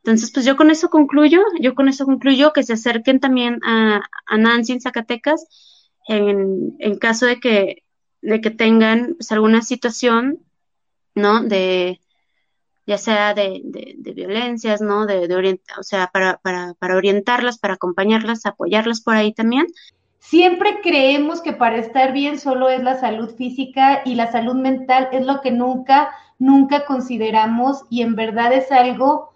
Entonces, 0.03 0.33
pues 0.33 0.47
yo 0.47 0.57
con 0.57 0.71
eso 0.71 0.89
concluyo, 0.89 1.43
yo 1.61 1.75
con 1.75 1.89
eso 1.89 2.07
concluyo 2.07 2.53
que 2.53 2.63
se 2.63 2.73
acerquen 2.73 3.21
también 3.21 3.61
a, 3.65 4.01
Nancy 4.37 4.73
en 4.73 4.81
Zacatecas 4.81 5.47
en, 6.09 6.77
en, 6.79 6.99
caso 6.99 7.27
de 7.27 7.39
que, 7.39 7.85
de 8.23 8.41
que 8.41 8.51
tengan 8.51 9.15
pues, 9.15 9.31
alguna 9.33 9.61
situación, 9.63 10.39
¿no? 11.15 11.43
De, 11.43 12.01
ya 12.87 12.99
sea 12.99 13.35
de, 13.35 13.61
de, 13.63 14.13
violencias, 14.13 14.81
¿no? 14.81 15.07
De, 15.07 15.29
de 15.29 15.61
o 15.79 15.83
sea, 15.83 16.09
para, 16.09 16.39
para, 16.39 16.75
para 16.75 16.97
orientarlas, 16.97 17.59
para 17.59 17.75
acompañarlas, 17.75 18.47
apoyarlas 18.47 19.03
por 19.03 19.15
ahí 19.15 19.33
también. 19.33 19.67
Siempre 20.19 20.81
creemos 20.83 21.41
que 21.41 21.53
para 21.53 21.77
estar 21.77 22.13
bien 22.13 22.39
solo 22.39 22.69
es 22.69 22.83
la 22.83 22.99
salud 22.99 23.35
física 23.37 24.03
y 24.05 24.15
la 24.15 24.33
salud 24.33 24.55
mental 24.55 25.09
es 25.13 25.25
lo 25.25 25.41
que 25.41 25.51
nunca, 25.51 26.11
nunca 26.39 26.85
consideramos 26.85 27.85
y 27.91 28.03
en 28.03 28.17
verdad 28.17 28.53
es 28.53 28.73
algo 28.73 29.30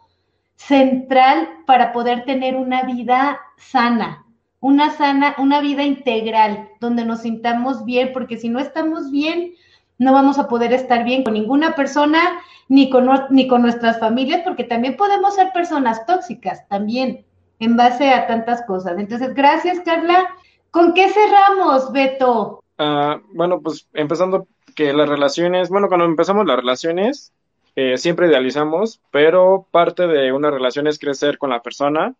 central 0.66 1.48
para 1.66 1.92
poder 1.92 2.24
tener 2.24 2.56
una 2.56 2.82
vida 2.82 3.40
sana, 3.56 4.24
una 4.60 4.90
sana, 4.90 5.34
una 5.38 5.60
vida 5.60 5.82
integral, 5.82 6.68
donde 6.80 7.04
nos 7.04 7.22
sintamos 7.22 7.84
bien, 7.84 8.12
porque 8.12 8.38
si 8.38 8.48
no 8.48 8.60
estamos 8.60 9.10
bien, 9.10 9.54
no 9.98 10.12
vamos 10.12 10.38
a 10.38 10.48
poder 10.48 10.72
estar 10.72 11.04
bien 11.04 11.22
con 11.22 11.34
ninguna 11.34 11.74
persona 11.74 12.20
ni 12.68 12.88
con, 12.88 13.08
ni 13.30 13.46
con 13.46 13.62
nuestras 13.62 14.00
familias, 14.00 14.40
porque 14.42 14.64
también 14.64 14.96
podemos 14.96 15.34
ser 15.34 15.52
personas 15.52 16.06
tóxicas, 16.06 16.66
también, 16.68 17.24
en 17.58 17.76
base 17.76 18.10
a 18.10 18.26
tantas 18.26 18.62
cosas. 18.62 18.98
Entonces, 18.98 19.34
gracias, 19.34 19.80
Carla. 19.80 20.24
¿Con 20.70 20.94
qué 20.94 21.08
cerramos, 21.08 21.92
Beto? 21.92 22.64
Ah, 22.78 23.20
bueno, 23.32 23.60
pues 23.60 23.86
empezando 23.92 24.48
que 24.74 24.92
las 24.92 25.08
relaciones, 25.08 25.68
bueno, 25.68 25.88
cuando 25.88 26.06
empezamos 26.06 26.46
las 26.46 26.56
relaciones, 26.56 27.32
eh, 27.76 27.96
siempre 27.98 28.28
idealizamos, 28.28 29.00
pero 29.10 29.66
parte 29.70 30.06
de 30.06 30.32
una 30.32 30.50
relación 30.50 30.86
es 30.86 30.98
crecer 30.98 31.38
con 31.38 31.50
la 31.50 31.62
persona 31.62 32.14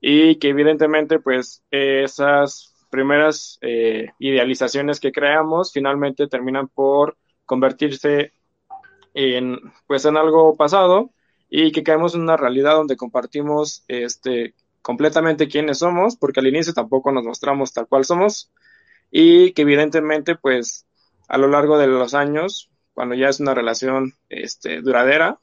y 0.00 0.36
que 0.36 0.50
evidentemente 0.50 1.18
pues 1.18 1.62
esas 1.70 2.74
primeras 2.90 3.58
eh, 3.60 4.10
idealizaciones 4.18 5.00
que 5.00 5.12
creamos 5.12 5.72
finalmente 5.72 6.28
terminan 6.28 6.68
por 6.68 7.16
convertirse 7.44 8.32
en 9.14 9.58
pues 9.86 10.04
en 10.04 10.16
algo 10.16 10.56
pasado 10.56 11.10
y 11.50 11.72
que 11.72 11.82
caemos 11.82 12.14
en 12.14 12.22
una 12.22 12.36
realidad 12.36 12.74
donde 12.74 12.96
compartimos 12.96 13.84
este 13.88 14.54
completamente 14.82 15.48
quiénes 15.48 15.78
somos, 15.78 16.16
porque 16.16 16.40
al 16.40 16.46
inicio 16.46 16.74
tampoco 16.74 17.10
nos 17.10 17.24
mostramos 17.24 17.72
tal 17.72 17.88
cual 17.88 18.04
somos 18.04 18.52
y 19.10 19.52
que 19.52 19.62
evidentemente 19.62 20.36
pues 20.36 20.86
a 21.26 21.38
lo 21.38 21.48
largo 21.48 21.78
de 21.78 21.86
los 21.86 22.12
años, 22.12 22.70
cuando 22.94 23.14
ya 23.14 23.28
es 23.28 23.40
una 23.40 23.54
relación 23.54 24.14
este, 24.28 24.80
duradera, 24.80 25.38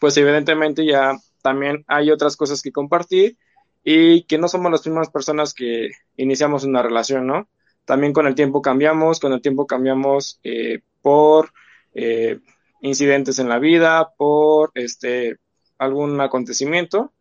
pues 0.00 0.16
evidentemente 0.16 0.84
ya 0.84 1.16
también 1.42 1.84
hay 1.86 2.10
otras 2.10 2.36
cosas 2.36 2.60
que 2.60 2.72
compartir 2.72 3.38
y 3.84 4.24
que 4.24 4.36
no 4.36 4.48
somos 4.48 4.70
las 4.72 4.84
mismas 4.86 5.10
personas 5.10 5.54
que 5.54 5.90
iniciamos 6.16 6.64
una 6.64 6.82
relación, 6.82 7.26
¿no? 7.26 7.48
También 7.84 8.12
con 8.12 8.26
el 8.26 8.34
tiempo 8.34 8.60
cambiamos, 8.60 9.20
con 9.20 9.32
el 9.32 9.40
tiempo 9.40 9.66
cambiamos 9.66 10.40
eh, 10.42 10.80
por 11.02 11.52
eh, 11.94 12.40
incidentes 12.80 13.38
en 13.38 13.48
la 13.48 13.60
vida, 13.60 14.10
por 14.16 14.72
este 14.74 15.36
algún 15.78 16.20
acontecimiento. 16.20 17.12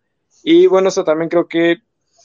Y 0.43 0.65
bueno, 0.65 0.89
eso 0.89 1.03
también 1.03 1.29
creo 1.29 1.47
que 1.47 1.77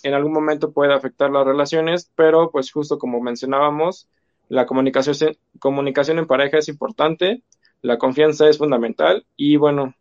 en 0.02 0.14
algún 0.14 0.32
momento 0.32 0.72
puede 0.72 0.94
afectar 0.94 1.30
las 1.30 1.46
relaciones, 1.46 2.10
pero 2.14 2.50
pues 2.50 2.72
justo 2.72 2.98
como 2.98 3.20
mencionábamos, 3.20 4.08
la 4.50 4.66
comunicación, 4.66 5.36
comunicación 5.60 6.18
en 6.18 6.26
pareja 6.26 6.58
es 6.58 6.68
importante, 6.68 7.44
la 7.82 7.98
confianza 7.98 8.48
es 8.48 8.58
fundamental 8.58 9.24
y 9.36 9.56
bueno, 9.56 9.94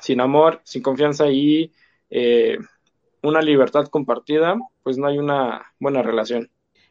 sin 0.00 0.20
amor, 0.20 0.60
sin 0.62 0.82
confianza 0.82 1.28
y 1.28 1.72
eh, 2.10 2.58
una 3.22 3.40
libertad 3.40 3.86
compartida, 3.86 4.56
pues 4.82 4.98
no 4.98 5.06
hay 5.06 5.18
una 5.18 5.72
buena 5.80 6.02
relación. 6.02 6.50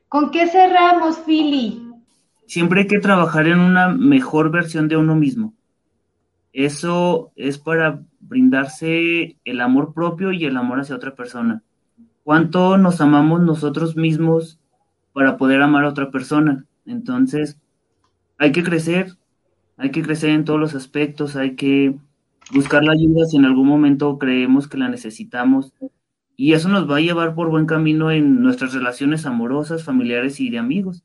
¿Con 0.10 0.32
qué 0.32 0.48
cerramos, 0.48 1.20
Philly? 1.20 1.88
Siempre 2.48 2.82
hay 2.82 2.88
que 2.88 3.00
trabajar 3.00 3.48
en 3.48 3.60
una 3.60 3.89
mejor 3.89 4.50
versión 4.50 4.88
de 4.88 4.98
uno 4.98 5.14
mismo. 5.14 5.54
Eso 6.52 7.32
es 7.36 7.60
para 7.60 8.02
brindarse 8.20 9.38
el 9.45 9.62
amor 9.62 9.93
propio 9.93 10.32
y 10.32 10.45
el 10.45 10.58
amor 10.58 10.80
hacia 10.80 10.95
otra 10.95 11.14
persona. 11.14 11.62
¿Cuánto 12.24 12.80
nos 12.80 13.02
amamos 13.02 13.41
nosotros 13.41 13.95
mismos 13.95 14.60
para 15.14 15.38
poder 15.38 15.62
amar 15.62 15.86
a 15.86 15.89
otra 15.89 16.10
persona? 16.10 16.66
Entonces, 16.88 17.60
hay 18.38 18.52
que 18.52 18.64
crecer, 18.64 19.18
hay 19.78 19.92
que 19.92 20.02
crecer 20.02 20.32
en 20.32 20.46
todos 20.46 20.60
los 20.60 20.76
aspectos, 20.76 21.36
hay 21.36 21.56
que 21.56 21.96
buscar 22.52 22.84
la 22.84 22.94
ayuda 22.94 23.26
si 23.26 23.38
en 23.38 23.46
algún 23.46 23.68
momento 23.68 24.18
creemos 24.18 24.68
que 24.68 24.78
la 24.78 24.90
necesitamos. 24.90 25.74
Y 26.36 26.54
eso 26.54 26.70
nos 26.70 26.90
va 26.90 26.98
a 26.98 27.02
llevar 27.02 27.36
por 27.36 27.50
buen 27.50 27.66
camino 27.66 28.12
en 28.12 28.42
nuestras 28.42 28.74
relaciones 28.74 29.26
amorosas, 29.26 29.84
familiares 29.84 30.40
y 30.40 30.50
de 30.50 30.60
amigos. 30.60 31.04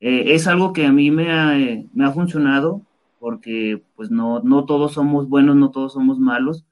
Eh, 0.00 0.34
es 0.34 0.46
algo 0.46 0.72
que 0.72 0.86
a 0.86 0.92
mí 0.92 1.10
me 1.10 1.32
ha, 1.32 1.56
me 1.92 2.04
ha 2.04 2.12
funcionado 2.12 2.82
porque 3.18 3.82
pues 3.96 4.10
no, 4.10 4.40
no 4.40 4.64
todos 4.64 4.94
somos 4.94 5.28
buenos, 5.28 5.56
no 5.56 5.70
todos 5.70 5.92
somos 5.92 6.18
malos, 6.18 6.64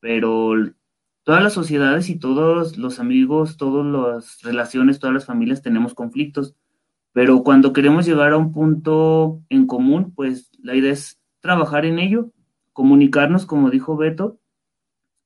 pero 0.00 0.52
todas 1.22 1.42
las 1.42 1.52
sociedades 1.52 2.10
y 2.10 2.18
todos 2.18 2.76
los 2.76 2.98
amigos, 2.98 3.56
todas 3.56 3.86
las 3.86 4.42
relaciones, 4.42 4.98
todas 4.98 5.14
las 5.14 5.26
familias 5.26 5.62
tenemos 5.62 5.94
conflictos, 5.94 6.56
pero 7.12 7.42
cuando 7.42 7.72
queremos 7.72 8.06
llegar 8.06 8.32
a 8.32 8.38
un 8.38 8.52
punto 8.52 9.42
en 9.48 9.66
común, 9.66 10.12
pues 10.14 10.50
la 10.62 10.74
idea 10.74 10.92
es 10.92 11.20
trabajar 11.40 11.84
en 11.84 11.98
ello, 11.98 12.30
comunicarnos, 12.72 13.46
como 13.46 13.70
dijo 13.70 13.96
Beto, 13.96 14.38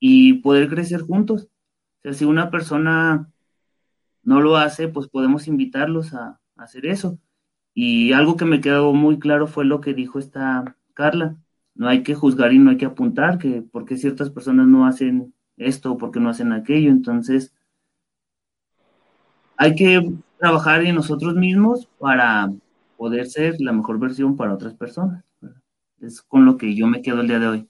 y 0.01 0.35
poder 0.35 0.69
crecer 0.69 1.01
juntos. 1.03 1.45
O 1.45 2.03
sea, 2.03 2.13
si 2.13 2.25
una 2.25 2.51
persona 2.51 3.31
no 4.23 4.41
lo 4.41 4.57
hace, 4.57 4.89
pues 4.89 5.09
podemos 5.09 5.47
invitarlos 5.47 6.13
a 6.15 6.41
hacer 6.57 6.87
eso. 6.87 7.19
Y 7.75 8.13
algo 8.13 8.37
que 8.37 8.45
me 8.45 8.61
quedó 8.61 8.93
muy 8.93 9.19
claro 9.19 9.47
fue 9.47 9.65
lo 9.65 9.81
que 9.81 9.95
dijo 9.95 10.19
esta 10.19 10.77
Carla. 10.95 11.37
No 11.75 11.89
hay 11.89 12.03
que 12.03 12.15
juzgar 12.15 12.53
y 12.53 12.59
no 12.59 12.71
hay 12.71 12.79
que 12.79 12.87
apuntar 12.87 13.39
que 13.39 13.63
porque 13.63 13.97
ciertas 13.97 14.31
personas 14.31 14.67
no 14.67 14.87
hacen 14.87 15.35
esto 15.57 15.93
o 15.93 15.99
porque 15.99 16.19
no 16.19 16.31
hacen 16.31 16.53
aquello. 16.53 16.91
Entonces, 16.91 17.55
hay 19.57 19.75
que 19.77 20.13
trabajar 20.39 20.83
en 20.83 20.95
nosotros 20.95 21.35
mismos 21.35 21.89
para 21.99 22.51
poder 22.97 23.27
ser 23.27 23.57
la 23.61 23.73
mejor 23.73 23.99
versión 23.99 24.37
para 24.37 24.55
otras 24.55 24.75
personas. 24.75 25.25
Es 26.01 26.23
con 26.23 26.45
lo 26.45 26.57
que 26.57 26.75
yo 26.75 26.87
me 26.87 27.03
quedo 27.03 27.21
el 27.21 27.29
día 27.29 27.39
de 27.39 27.49
hoy. 27.49 27.69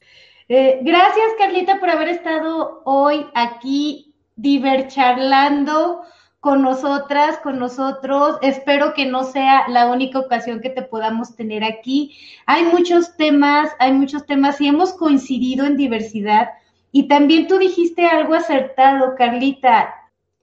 Eh, 0.49 0.81
gracias, 0.83 1.27
Carlita, 1.39 1.81
por 1.81 1.91
haber 1.91 2.09
estado 2.09 2.83
hoy 2.85 3.27
aquí 3.35 4.15
divercharlando 4.37 6.03
con 6.41 6.63
nosotras, 6.63 7.39
con 7.39 7.59
nosotros. 7.59 8.39
Espero 8.43 8.95
que 8.95 9.07
no 9.07 9.25
sea 9.25 9.67
la 9.69 9.91
única 9.91 10.21
ocasión 10.21 10.61
que 10.61 10.71
te 10.71 10.83
podamos 10.83 11.35
tener 11.35 11.65
aquí. 11.65 12.17
Hay 12.47 12.65
muchos 12.65 13.17
temas, 13.17 13.71
hay 13.81 13.93
muchos 13.93 14.27
temas 14.27 14.61
y 14.61 14.69
hemos 14.69 14.93
coincidido 14.93 15.67
en 15.67 15.77
diversidad. 15.77 16.51
Y 16.93 17.09
también 17.09 17.49
tú 17.49 17.59
dijiste 17.59 18.07
algo 18.07 18.35
acertado, 18.35 19.15
Carlita. 19.17 19.93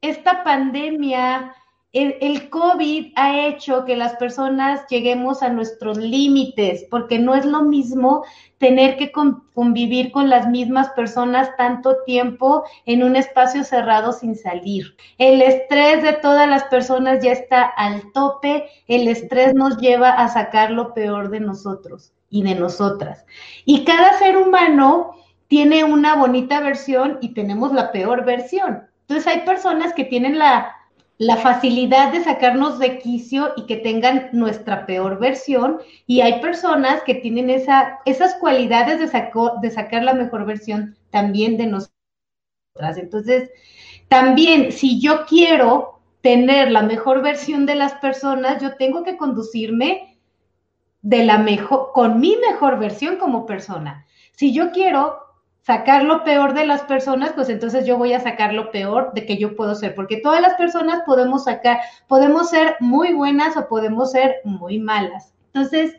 Esta 0.02 0.44
pandemia 0.44 1.56
el, 1.94 2.50
COVID 2.50 3.14
ha 3.16 3.46
hecho 3.46 3.86
que 3.86 3.96
las 3.96 4.16
personas 4.16 4.82
lleguemos 4.90 5.44
a 5.44 5.50
nuestros 5.50 6.00
límites, 6.00 6.88
porque 6.90 7.20
no 7.20 7.36
es 7.36 7.46
lo 7.46 7.62
mismo 7.62 8.24
tener 8.58 8.98
que 8.98 9.12
convivir 9.12 10.12
con 10.12 10.28
las 10.28 10.48
mismas 10.48 10.90
personas 10.92 11.56
tanto 11.56 11.98
tiempo 12.04 12.64
en 12.88 13.04
un 13.04 13.16
espacio 13.16 13.64
cerrado 13.64 14.12
sin 14.12 14.36
salir. 14.36 14.96
El 15.20 15.42
estrés 15.44 16.02
de 16.02 16.14
todas 16.14 16.50
las 16.50 16.64
personas 16.64 17.24
ya 17.24 17.32
está 17.32 17.62
al 17.62 18.12
tope, 18.12 18.70
el 18.88 19.08
estrés 19.08 19.54
nos 19.54 19.78
lleva 19.78 20.10
a 20.10 20.28
sacar 20.30 20.72
lo 20.72 20.96
peor 20.96 21.30
de 21.30 21.42
nosotros 21.42 22.12
y 22.32 22.42
de 22.42 22.56
nosotras. 22.56 23.26
Y 23.66 23.86
cada 23.86 24.18
ser 24.18 24.38
humano 24.38 25.12
tiene 25.48 25.84
una 25.84 26.16
bonita 26.16 26.60
versión 26.60 27.20
y 27.22 27.36
tenemos 27.36 27.72
la 27.72 27.92
peor 27.92 28.26
versión. 28.26 28.88
Entonces 29.02 29.28
hay 29.28 29.42
personas 29.42 29.94
que 29.94 30.06
tienen 30.06 30.40
la 30.40 30.76
la 31.18 31.38
facilidad 31.38 32.12
de 32.12 32.24
sacarnos 32.24 32.80
de 32.80 33.00
quicio 33.00 33.54
y 33.56 33.66
que 33.66 33.78
tengan 33.78 34.30
nuestra 34.34 34.86
peor 34.86 35.20
versión. 35.20 35.80
Y 36.08 36.22
hay 36.22 36.42
personas 36.42 37.04
que 37.04 37.16
tienen 37.16 37.50
esa, 37.50 38.00
esas 38.06 38.36
cualidades 38.36 39.00
de, 39.00 39.30
de 39.62 39.72
sacar 39.72 40.04
la 40.04 40.14
mejor 40.14 40.46
versión 40.46 40.98
también 41.12 41.58
de 41.58 41.68
nosotras. 41.68 42.98
Entonces, 42.98 43.52
también 44.08 44.72
si 44.72 45.00
yo 45.00 45.26
quiero 45.26 46.02
tener 46.22 46.72
la 46.72 46.82
mejor 46.82 47.22
versión 47.22 47.66
de 47.66 47.76
las 47.76 47.94
personas, 47.96 48.62
yo 48.62 48.76
tengo 48.78 49.04
que 49.04 49.18
conducirme 49.18 50.18
de 51.02 51.26
la 51.26 51.38
mejor, 51.38 51.92
con 51.94 52.20
mi 52.20 52.38
mejor 52.50 52.80
versión 52.80 53.18
como 53.18 53.46
persona. 53.46 54.06
Si 54.32 54.54
yo 54.54 54.72
quiero 54.72 55.23
sacar 55.66 56.04
lo 56.04 56.24
peor 56.26 56.54
de 56.54 56.66
las 56.66 56.82
personas, 56.82 57.32
pues 57.34 57.50
entonces 57.50 57.86
yo 57.86 57.98
voy 57.98 58.14
a 58.14 58.20
sacar 58.20 58.54
lo 58.54 58.70
peor 58.72 59.14
de 59.14 59.26
que 59.26 59.38
yo 59.38 59.56
puedo 59.56 59.76
ser, 59.76 59.96
porque 59.96 60.18
todas 60.18 60.42
las 60.42 60.56
personas 60.56 61.04
podemos 61.06 61.46
sacar, 61.46 61.80
podemos 62.08 62.50
ser 62.50 62.76
muy 62.82 63.14
buenas 63.14 63.56
o 63.56 63.68
podemos 63.68 64.12
ser 64.12 64.36
muy 64.44 64.78
malas. 64.80 65.34
Entonces, 65.54 65.96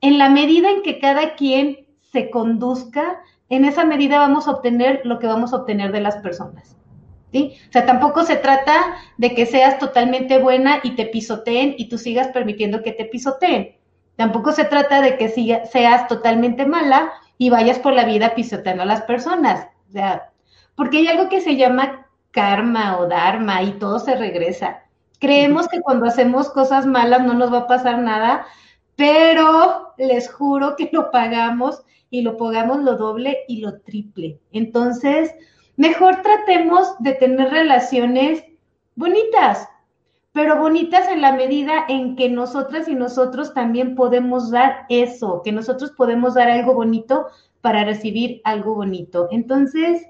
en 0.00 0.18
la 0.18 0.28
medida 0.28 0.68
en 0.68 0.82
que 0.82 0.98
cada 0.98 1.34
quien 1.36 1.86
se 2.12 2.28
conduzca, 2.30 3.20
en 3.50 3.64
esa 3.64 3.84
medida 3.84 4.18
vamos 4.18 4.48
a 4.48 4.52
obtener 4.52 5.00
lo 5.04 5.20
que 5.20 5.28
vamos 5.28 5.52
a 5.52 5.56
obtener 5.58 5.92
de 5.92 6.00
las 6.00 6.16
personas. 6.16 6.76
¿Sí? 7.32 7.56
O 7.68 7.72
sea, 7.72 7.84
tampoco 7.84 8.24
se 8.24 8.36
trata 8.36 8.96
de 9.16 9.34
que 9.34 9.44
seas 9.44 9.78
totalmente 9.78 10.38
buena 10.38 10.78
y 10.84 10.92
te 10.92 11.06
pisoteen 11.06 11.74
y 11.76 11.88
tú 11.88 11.98
sigas 11.98 12.28
permitiendo 12.28 12.82
que 12.82 12.92
te 12.92 13.06
pisoteen. 13.06 13.76
Tampoco 14.14 14.52
se 14.52 14.64
trata 14.64 15.00
de 15.00 15.16
que 15.16 15.28
seas 15.28 16.06
totalmente 16.06 16.64
mala 16.64 17.12
y 17.38 17.50
vayas 17.50 17.78
por 17.78 17.92
la 17.92 18.04
vida 18.04 18.34
pisoteando 18.34 18.82
a 18.82 18.86
las 18.86 19.02
personas. 19.02 19.68
O 19.88 19.92
sea, 19.92 20.30
porque 20.74 20.98
hay 20.98 21.08
algo 21.08 21.28
que 21.28 21.40
se 21.40 21.56
llama 21.56 22.06
karma 22.30 22.98
o 22.98 23.06
dharma 23.06 23.62
y 23.62 23.72
todo 23.72 23.98
se 23.98 24.16
regresa. 24.16 24.82
Creemos 25.20 25.68
que 25.68 25.80
cuando 25.80 26.06
hacemos 26.06 26.50
cosas 26.50 26.86
malas 26.86 27.22
no 27.22 27.34
nos 27.34 27.52
va 27.52 27.58
a 27.60 27.66
pasar 27.66 27.98
nada, 27.98 28.46
pero 28.96 29.94
les 29.96 30.30
juro 30.30 30.76
que 30.76 30.90
lo 30.92 31.10
pagamos 31.10 31.82
y 32.10 32.22
lo 32.22 32.36
pagamos 32.36 32.82
lo 32.82 32.96
doble 32.96 33.38
y 33.48 33.60
lo 33.60 33.80
triple. 33.80 34.38
Entonces, 34.52 35.32
mejor 35.76 36.22
tratemos 36.22 36.94
de 36.98 37.14
tener 37.14 37.50
relaciones 37.50 38.44
bonitas, 38.94 39.68
pero 40.34 40.56
bonitas 40.56 41.08
en 41.08 41.20
la 41.20 41.32
medida 41.32 41.84
en 41.88 42.16
que 42.16 42.28
nosotras 42.28 42.88
y 42.88 42.96
nosotros 42.96 43.54
también 43.54 43.94
podemos 43.94 44.50
dar 44.50 44.84
eso, 44.88 45.42
que 45.44 45.52
nosotros 45.52 45.92
podemos 45.92 46.34
dar 46.34 46.50
algo 46.50 46.74
bonito 46.74 47.28
para 47.60 47.84
recibir 47.84 48.40
algo 48.42 48.74
bonito. 48.74 49.28
Entonces, 49.30 50.04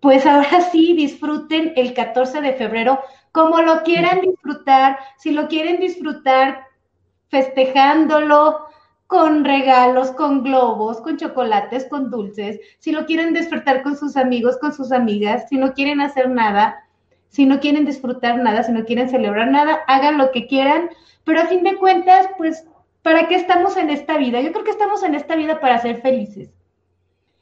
pues 0.00 0.26
ahora 0.26 0.60
sí, 0.70 0.92
disfruten 0.92 1.72
el 1.74 1.94
14 1.94 2.42
de 2.42 2.52
febrero, 2.52 3.00
como 3.32 3.62
lo 3.62 3.82
quieran 3.82 4.20
disfrutar, 4.20 4.98
si 5.16 5.30
lo 5.30 5.48
quieren 5.48 5.80
disfrutar 5.80 6.66
festejándolo 7.28 8.66
con 9.06 9.46
regalos, 9.46 10.10
con 10.10 10.42
globos, 10.42 11.00
con 11.00 11.16
chocolates, 11.16 11.86
con 11.88 12.10
dulces, 12.10 12.60
si 12.78 12.92
lo 12.92 13.06
quieren 13.06 13.32
despertar 13.32 13.82
con 13.82 13.96
sus 13.96 14.18
amigos, 14.18 14.58
con 14.58 14.74
sus 14.74 14.92
amigas, 14.92 15.48
si 15.48 15.56
no 15.56 15.72
quieren 15.72 16.02
hacer 16.02 16.28
nada, 16.28 16.83
si 17.34 17.46
no 17.46 17.58
quieren 17.58 17.84
disfrutar 17.84 18.38
nada, 18.38 18.62
si 18.62 18.72
no 18.72 18.84
quieren 18.84 19.08
celebrar 19.08 19.50
nada, 19.50 19.80
hagan 19.88 20.18
lo 20.18 20.30
que 20.30 20.46
quieran, 20.46 20.88
pero 21.24 21.40
a 21.40 21.46
fin 21.46 21.64
de 21.64 21.76
cuentas, 21.76 22.28
pues, 22.38 22.64
¿para 23.02 23.26
qué 23.26 23.34
estamos 23.34 23.76
en 23.76 23.90
esta 23.90 24.16
vida? 24.16 24.40
Yo 24.40 24.52
creo 24.52 24.64
que 24.64 24.70
estamos 24.70 25.02
en 25.02 25.14
esta 25.14 25.34
vida 25.34 25.60
para 25.60 25.78
ser 25.78 26.00
felices. 26.00 26.50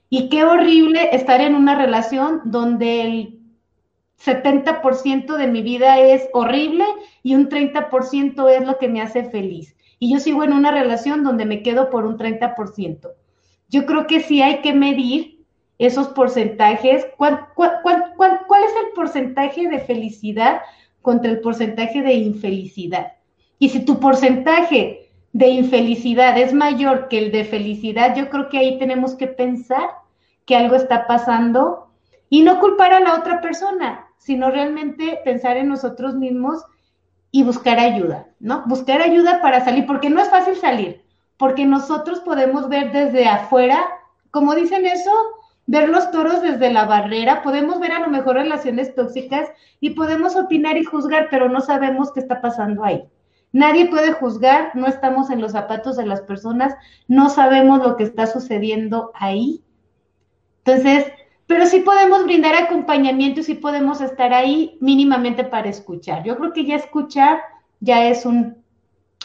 Y 0.09 0.29
qué 0.29 0.45
horrible 0.45 1.11
estar 1.13 1.41
en 1.41 1.55
una 1.55 1.77
relación 1.77 2.41
donde 2.45 3.03
el 3.03 3.39
70% 4.25 5.37
de 5.37 5.47
mi 5.47 5.63
vida 5.63 5.99
es 5.99 6.29
horrible 6.33 6.85
y 7.23 7.35
un 7.35 7.49
30% 7.49 8.49
es 8.49 8.67
lo 8.67 8.79
que 8.79 8.89
me 8.89 9.03
hace 9.03 9.25
feliz 9.31 9.75
y 10.03 10.11
yo 10.11 10.19
sigo 10.19 10.43
en 10.43 10.53
una 10.53 10.73
relación 10.73 11.23
donde 11.23 11.45
me 11.45 11.63
quedo 11.63 11.89
por 11.89 12.07
un 12.07 12.19
30%. 12.19 13.13
Yo 13.69 13.87
creo 13.87 14.09
que 14.09 14.19
sí 14.19 14.43
hay 14.43 14.61
que 14.61 14.73
medir 14.73 15.42
esos 15.79 16.09
porcentajes. 16.09 17.07
¿Cuál, 17.17 17.47
es 17.57 18.73
el 18.85 18.93
porcentaje 18.95 19.69
de 19.69 19.81
felicidad 19.81 20.63
contra 21.01 21.31
el 21.31 21.41
porcentaje 21.41 22.03
de 22.03 22.15
infelicidad? 22.15 23.13
Y 23.59 23.69
si 23.71 23.85
tu 23.85 24.01
porcentaje 24.01 25.11
de 25.33 25.49
infelicidad 25.49 26.39
es 26.39 26.53
mayor 26.53 27.09
que 27.09 27.19
el 27.19 27.33
de 27.33 27.45
felicidad, 27.45 28.15
yo 28.17 28.29
creo 28.29 28.49
que 28.49 28.59
ahí 28.59 28.79
tenemos 28.79 29.15
que 29.15 29.27
pensar 29.27 29.89
que 30.45 30.57
algo 30.57 30.77
está 30.77 31.07
pasando 31.07 31.89
y 32.29 32.43
no 32.43 32.61
culpar 32.61 32.93
a 32.93 33.01
la 33.01 33.15
otra 33.15 33.41
persona, 33.41 34.09
sino 34.19 34.51
realmente 34.51 35.21
pensar 35.25 35.57
en 35.57 35.69
nosotros 35.69 36.15
mismos 36.15 36.65
y 37.31 37.45
buscar 37.45 37.79
ayuda, 37.79 38.29
¿no? 38.41 38.63
Buscar 38.67 39.01
ayuda 39.01 39.41
para 39.41 39.65
salir, 39.65 39.87
porque 39.87 40.11
no 40.11 40.21
es 40.21 40.29
fácil 40.29 40.55
salir, 40.57 41.03
porque 41.39 41.65
nosotros 41.65 42.21
podemos 42.21 42.69
ver 42.69 42.93
desde 42.93 43.27
afuera, 43.27 43.85
como 44.31 44.55
dicen 44.55 44.87
eso, 44.87 45.11
ver 45.67 45.89
los 45.89 46.11
toros 46.11 46.43
desde 46.43 46.73
la 46.73 46.85
barrera, 46.85 47.43
podemos 47.43 47.81
ver 47.81 47.93
a 47.93 48.01
lo 48.01 48.09
mejor 48.09 48.37
relaciones 48.37 48.95
tóxicas 48.95 49.49
y 49.81 49.91
podemos 49.91 50.37
opinar 50.37 50.77
y 50.77 50.85
juzgar, 50.85 51.29
pero 51.31 51.49
no 51.49 51.61
sabemos 51.61 52.13
qué 52.13 52.21
está 52.21 52.41
pasando 52.41 52.85
ahí. 52.85 53.05
Nadie 53.53 53.89
puede 53.89 54.13
juzgar, 54.13 54.75
no 54.75 54.87
estamos 54.87 55.31
en 55.31 55.41
los 55.41 55.53
zapatos 55.53 55.97
de 55.97 56.07
las 56.07 56.23
personas, 56.23 56.75
no 57.07 57.29
sabemos 57.29 57.83
lo 57.83 57.97
que 57.97 58.05
está 58.05 58.27
sucediendo 58.27 59.13
ahí. 59.15 59.63
Entonces, 60.65 61.07
pero 61.47 61.67
sí 61.67 61.81
podemos 61.81 62.25
brindar 62.25 62.55
acompañamiento 62.55 63.41
y 63.41 63.45
sí 63.45 63.55
podemos 63.55 64.01
estar 64.01 64.33
ahí 64.33 64.79
mínimamente 64.81 65.45
para 65.45 65.69
escuchar. 65.69 66.25
Yo 66.25 66.37
creo 66.39 66.53
que 66.53 66.65
ya 66.65 66.77
escuchar 66.77 67.41
ya 67.81 68.07
es 68.09 68.25
un 68.25 68.63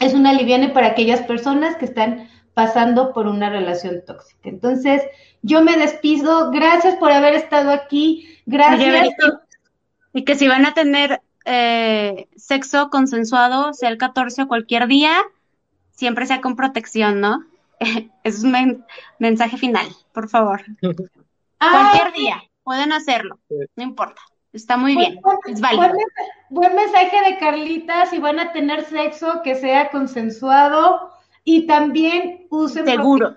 es 0.00 0.14
una 0.14 0.30
aliviane 0.30 0.68
para 0.68 0.88
aquellas 0.88 1.22
personas 1.22 1.76
que 1.76 1.84
están 1.84 2.27
pasando 2.58 3.12
por 3.12 3.28
una 3.28 3.50
relación 3.50 4.02
tóxica. 4.04 4.48
Entonces, 4.48 5.00
yo 5.42 5.62
me 5.62 5.76
despido. 5.76 6.50
Gracias 6.50 6.96
por 6.96 7.12
haber 7.12 7.34
estado 7.34 7.70
aquí. 7.70 8.36
Gracias. 8.46 9.10
y 10.12 10.24
que 10.24 10.34
si 10.34 10.48
van 10.48 10.66
a 10.66 10.74
tener 10.74 11.22
eh, 11.44 12.26
sexo 12.34 12.90
consensuado, 12.90 13.74
sea 13.74 13.90
el 13.90 13.96
14 13.96 14.42
o 14.42 14.48
cualquier 14.48 14.88
día, 14.88 15.12
siempre 15.92 16.26
sea 16.26 16.40
con 16.40 16.56
protección, 16.56 17.20
¿no? 17.20 17.44
es 18.24 18.42
un 18.42 18.84
mensaje 19.20 19.56
final, 19.56 19.86
por 20.12 20.28
favor. 20.28 20.62
Cualquier 21.60 22.12
día, 22.12 22.42
pueden 22.64 22.92
hacerlo, 22.92 23.38
no 23.76 23.82
importa. 23.84 24.20
Está 24.52 24.76
muy 24.76 24.96
bien, 24.96 25.20
es 25.46 25.60
válido. 25.60 25.92
Buen, 26.50 26.74
mensaje 26.74 27.20
de 27.24 27.38
Carlita, 27.38 28.06
si 28.06 28.18
van 28.18 28.40
a 28.40 28.50
tener 28.50 28.84
sexo, 28.84 29.42
que 29.44 29.54
sea 29.54 29.90
consensuado 29.90 31.12
y 31.48 31.66
también 31.66 32.46
usen... 32.50 32.84
Seguro. 32.84 33.34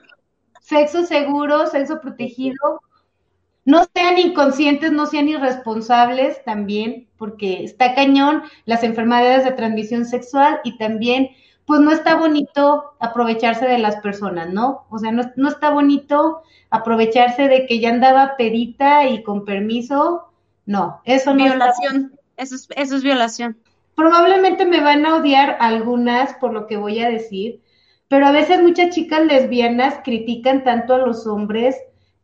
Sexo 0.59 1.05
seguro, 1.05 1.65
sexo 1.67 2.01
protegido. 2.01 2.81
No 3.63 3.85
sean 3.95 4.17
inconscientes, 4.17 4.91
no 4.91 5.05
sean 5.05 5.29
irresponsables 5.29 6.43
también, 6.43 7.07
porque 7.17 7.63
está 7.63 7.95
cañón 7.95 8.43
las 8.65 8.83
enfermedades 8.83 9.45
de 9.45 9.53
transmisión 9.53 10.03
sexual 10.03 10.59
y 10.65 10.77
también 10.77 11.29
pues 11.65 11.79
no 11.79 11.91
está 11.91 12.15
bonito 12.15 12.95
aprovecharse 12.99 13.65
de 13.65 13.77
las 13.77 13.95
personas, 14.01 14.51
¿no? 14.51 14.85
O 14.89 14.99
sea, 14.99 15.13
no, 15.13 15.47
está 15.47 15.69
bonito 15.69 16.41
aprovecharse 16.69 17.47
de 17.47 17.65
que 17.65 17.79
ya 17.79 17.91
andaba 17.91 18.35
pedita 18.35 19.07
y 19.07 19.23
con 19.23 19.45
permiso. 19.45 20.33
No, 20.65 20.99
eso 21.05 21.33
no 21.33 21.45
violación. 21.45 22.19
Eso 22.35 22.55
es, 22.55 22.67
eso 22.75 22.97
es 22.97 23.03
violación. 23.03 23.57
Probablemente 23.95 24.65
me 24.65 24.81
van 24.81 25.05
a 25.05 25.15
odiar 25.15 25.55
algunas 25.61 26.33
por 26.33 26.51
lo 26.51 26.67
que 26.67 26.75
voy 26.75 26.99
a 26.99 27.09
decir, 27.09 27.61
pero 28.11 28.27
a 28.27 28.33
veces 28.33 28.61
muchas 28.61 28.93
chicas 28.93 29.25
lesbianas 29.25 30.01
critican 30.03 30.65
tanto 30.65 30.93
a 30.93 30.97
los 30.97 31.25
hombres 31.25 31.77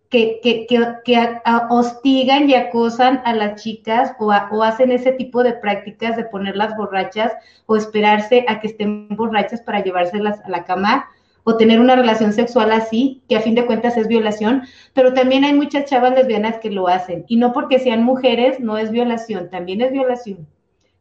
que, 0.10 0.42
que, 0.44 0.68
que, 0.68 1.40
hostigan 1.70 2.50
y 2.50 2.56
acosan 2.56 3.22
a 3.24 3.34
las 3.34 3.64
chicas 3.64 4.12
o, 4.20 4.26
o, 4.26 4.64
hacen 4.64 4.92
ese 4.92 5.14
tipo 5.14 5.44
de 5.44 5.54
prácticas 5.54 6.18
de 6.18 6.26
ponerlas 6.26 6.76
borrachas 6.76 7.32
o 7.68 7.78
esperarse 7.78 8.44
a 8.50 8.60
que 8.60 8.68
estén 8.68 9.08
borrachas 9.16 9.62
para 9.62 9.82
llevárselas 9.82 10.42
a 10.42 10.50
la 10.50 10.66
cama 10.66 11.08
o 11.46 11.56
tener 11.56 11.80
una 11.80 11.96
relación 11.96 12.34
sexual 12.34 12.74
así, 12.74 13.24
que 13.30 13.38
a 13.38 13.42
fin 13.42 13.56
de 13.56 13.66
cuentas 13.66 13.96
es 13.96 14.10
violación, 14.10 14.64
pero 14.94 15.14
también 15.14 15.46
hay 15.46 15.54
muchas 15.54 15.86
chavas 15.86 16.14
lesbianas 16.14 16.58
que 16.58 16.70
lo 16.70 16.90
hacen. 16.90 17.24
Y 17.30 17.38
no 17.38 17.54
porque 17.54 17.80
sean 17.80 18.04
mujeres, 18.04 18.60
no 18.60 18.78
es 18.78 18.92
violación, 18.92 19.50
también 19.50 19.80
es 19.80 19.94
violación. 19.94 20.50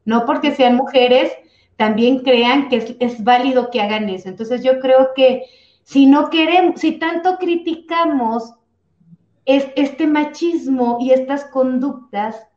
No 0.05 0.25
porque 0.27 0.53
sean 0.53 0.77
mujeres, 0.77 1.33
también 1.77 2.21
crean 2.21 2.69
que 2.69 2.97
es, 2.99 3.23
válido 3.23 3.71
que 3.71 3.81
hagan 3.81 4.09
eso. 4.09 4.29
Entonces 4.29 4.63
yo 4.63 4.81
creo 4.81 5.11
que 5.15 5.45
si 5.83 6.07
no 6.07 6.31
queremos, 6.31 6.81
si 6.81 6.93
tanto 6.93 7.39
criticamos 7.39 8.55
es 9.45 9.69
este 9.77 10.07
machismo 10.07 10.99
y 11.01 11.13
estas 11.13 11.45
conductas 11.45 12.49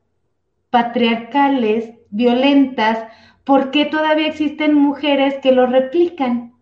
patriarcales, 0.70 1.93
violentas, 2.09 3.07
¿por 3.43 3.72
qué 3.72 3.86
todavía 3.86 4.28
existen 4.28 4.74
mujeres 4.74 5.36
que 5.41 5.51
lo 5.51 5.67
replican? 5.67 6.53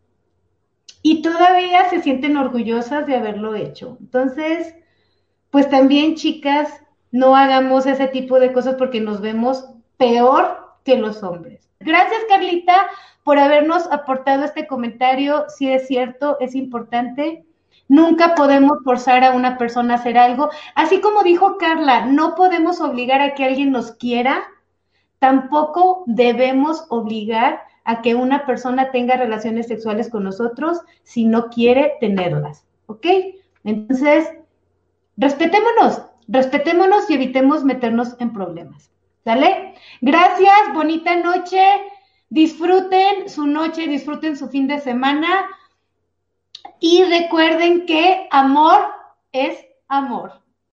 Y 1.02 1.22
todavía 1.22 1.90
se 1.90 2.02
sienten 2.02 2.36
orgullosas 2.36 3.08
de 3.08 3.16
haberlo 3.16 3.56
hecho. 3.56 3.98
Entonces, 4.02 4.76
pues 5.52 5.70
también, 5.70 6.16
chicas, 6.16 6.82
no 7.12 7.36
hagamos 7.36 7.86
ese 7.86 8.08
tipo 8.08 8.40
de 8.40 8.52
cosas 8.52 8.76
porque 8.76 9.00
nos 9.00 9.22
vemos 9.22 9.70
peor 9.98 10.76
que 10.84 10.98
los 10.98 11.24
hombres. 11.24 11.67
Gracias, 11.80 12.22
Carlita, 12.28 12.88
por 13.24 13.40
habernos 13.40 13.88
aportado 13.92 14.46
este 14.46 14.68
comentario. 14.68 15.46
Si 15.50 15.72
es 15.72 15.88
cierto, 15.88 16.38
es 16.40 16.56
importante. 16.56 17.46
Nunca 17.88 18.36
podemos 18.36 18.80
forzar 18.84 19.24
a 19.24 19.32
una 19.32 19.58
persona 19.58 19.94
a 19.94 19.98
hacer 19.98 20.18
algo. 20.18 20.50
Así 20.76 21.00
como 21.00 21.24
dijo 21.24 21.58
Carla, 21.58 22.06
no 22.06 22.36
podemos 22.36 22.82
obligar 22.82 23.22
a 23.22 23.34
que 23.34 23.46
alguien 23.46 23.72
nos 23.72 23.92
quiera, 23.94 24.44
tampoco 25.20 26.04
debemos 26.06 26.86
obligar 26.90 27.62
a 27.86 28.02
que 28.02 28.16
una 28.16 28.46
persona 28.46 28.92
tenga 28.92 29.16
relaciones 29.16 29.68
sexuales 29.68 30.10
con 30.10 30.24
nosotros 30.24 30.82
si 31.04 31.26
no 31.26 31.50
quiere 31.50 31.94
tenerlas. 32.02 32.66
¿Ok? 32.88 33.06
Entonces, 33.64 34.30
respetémonos, 35.16 36.02
respetémonos 36.28 37.10
y 37.10 37.14
evitemos 37.14 37.64
meternos 37.64 38.16
en 38.20 38.34
problemas. 38.34 38.92
¿Sale? 39.28 39.74
Gracias, 40.00 40.74
bonita 40.74 41.14
noche. 41.18 41.62
Disfruten 42.30 43.28
su 43.28 43.46
noche, 43.46 43.86
disfruten 43.86 44.38
su 44.38 44.48
fin 44.48 44.70
de 44.70 44.80
semana. 44.80 45.50
Y 46.80 47.04
recuerden 47.04 47.86
que 47.86 48.30
amor 48.32 48.88
es 49.34 49.66
amor. 49.90 50.42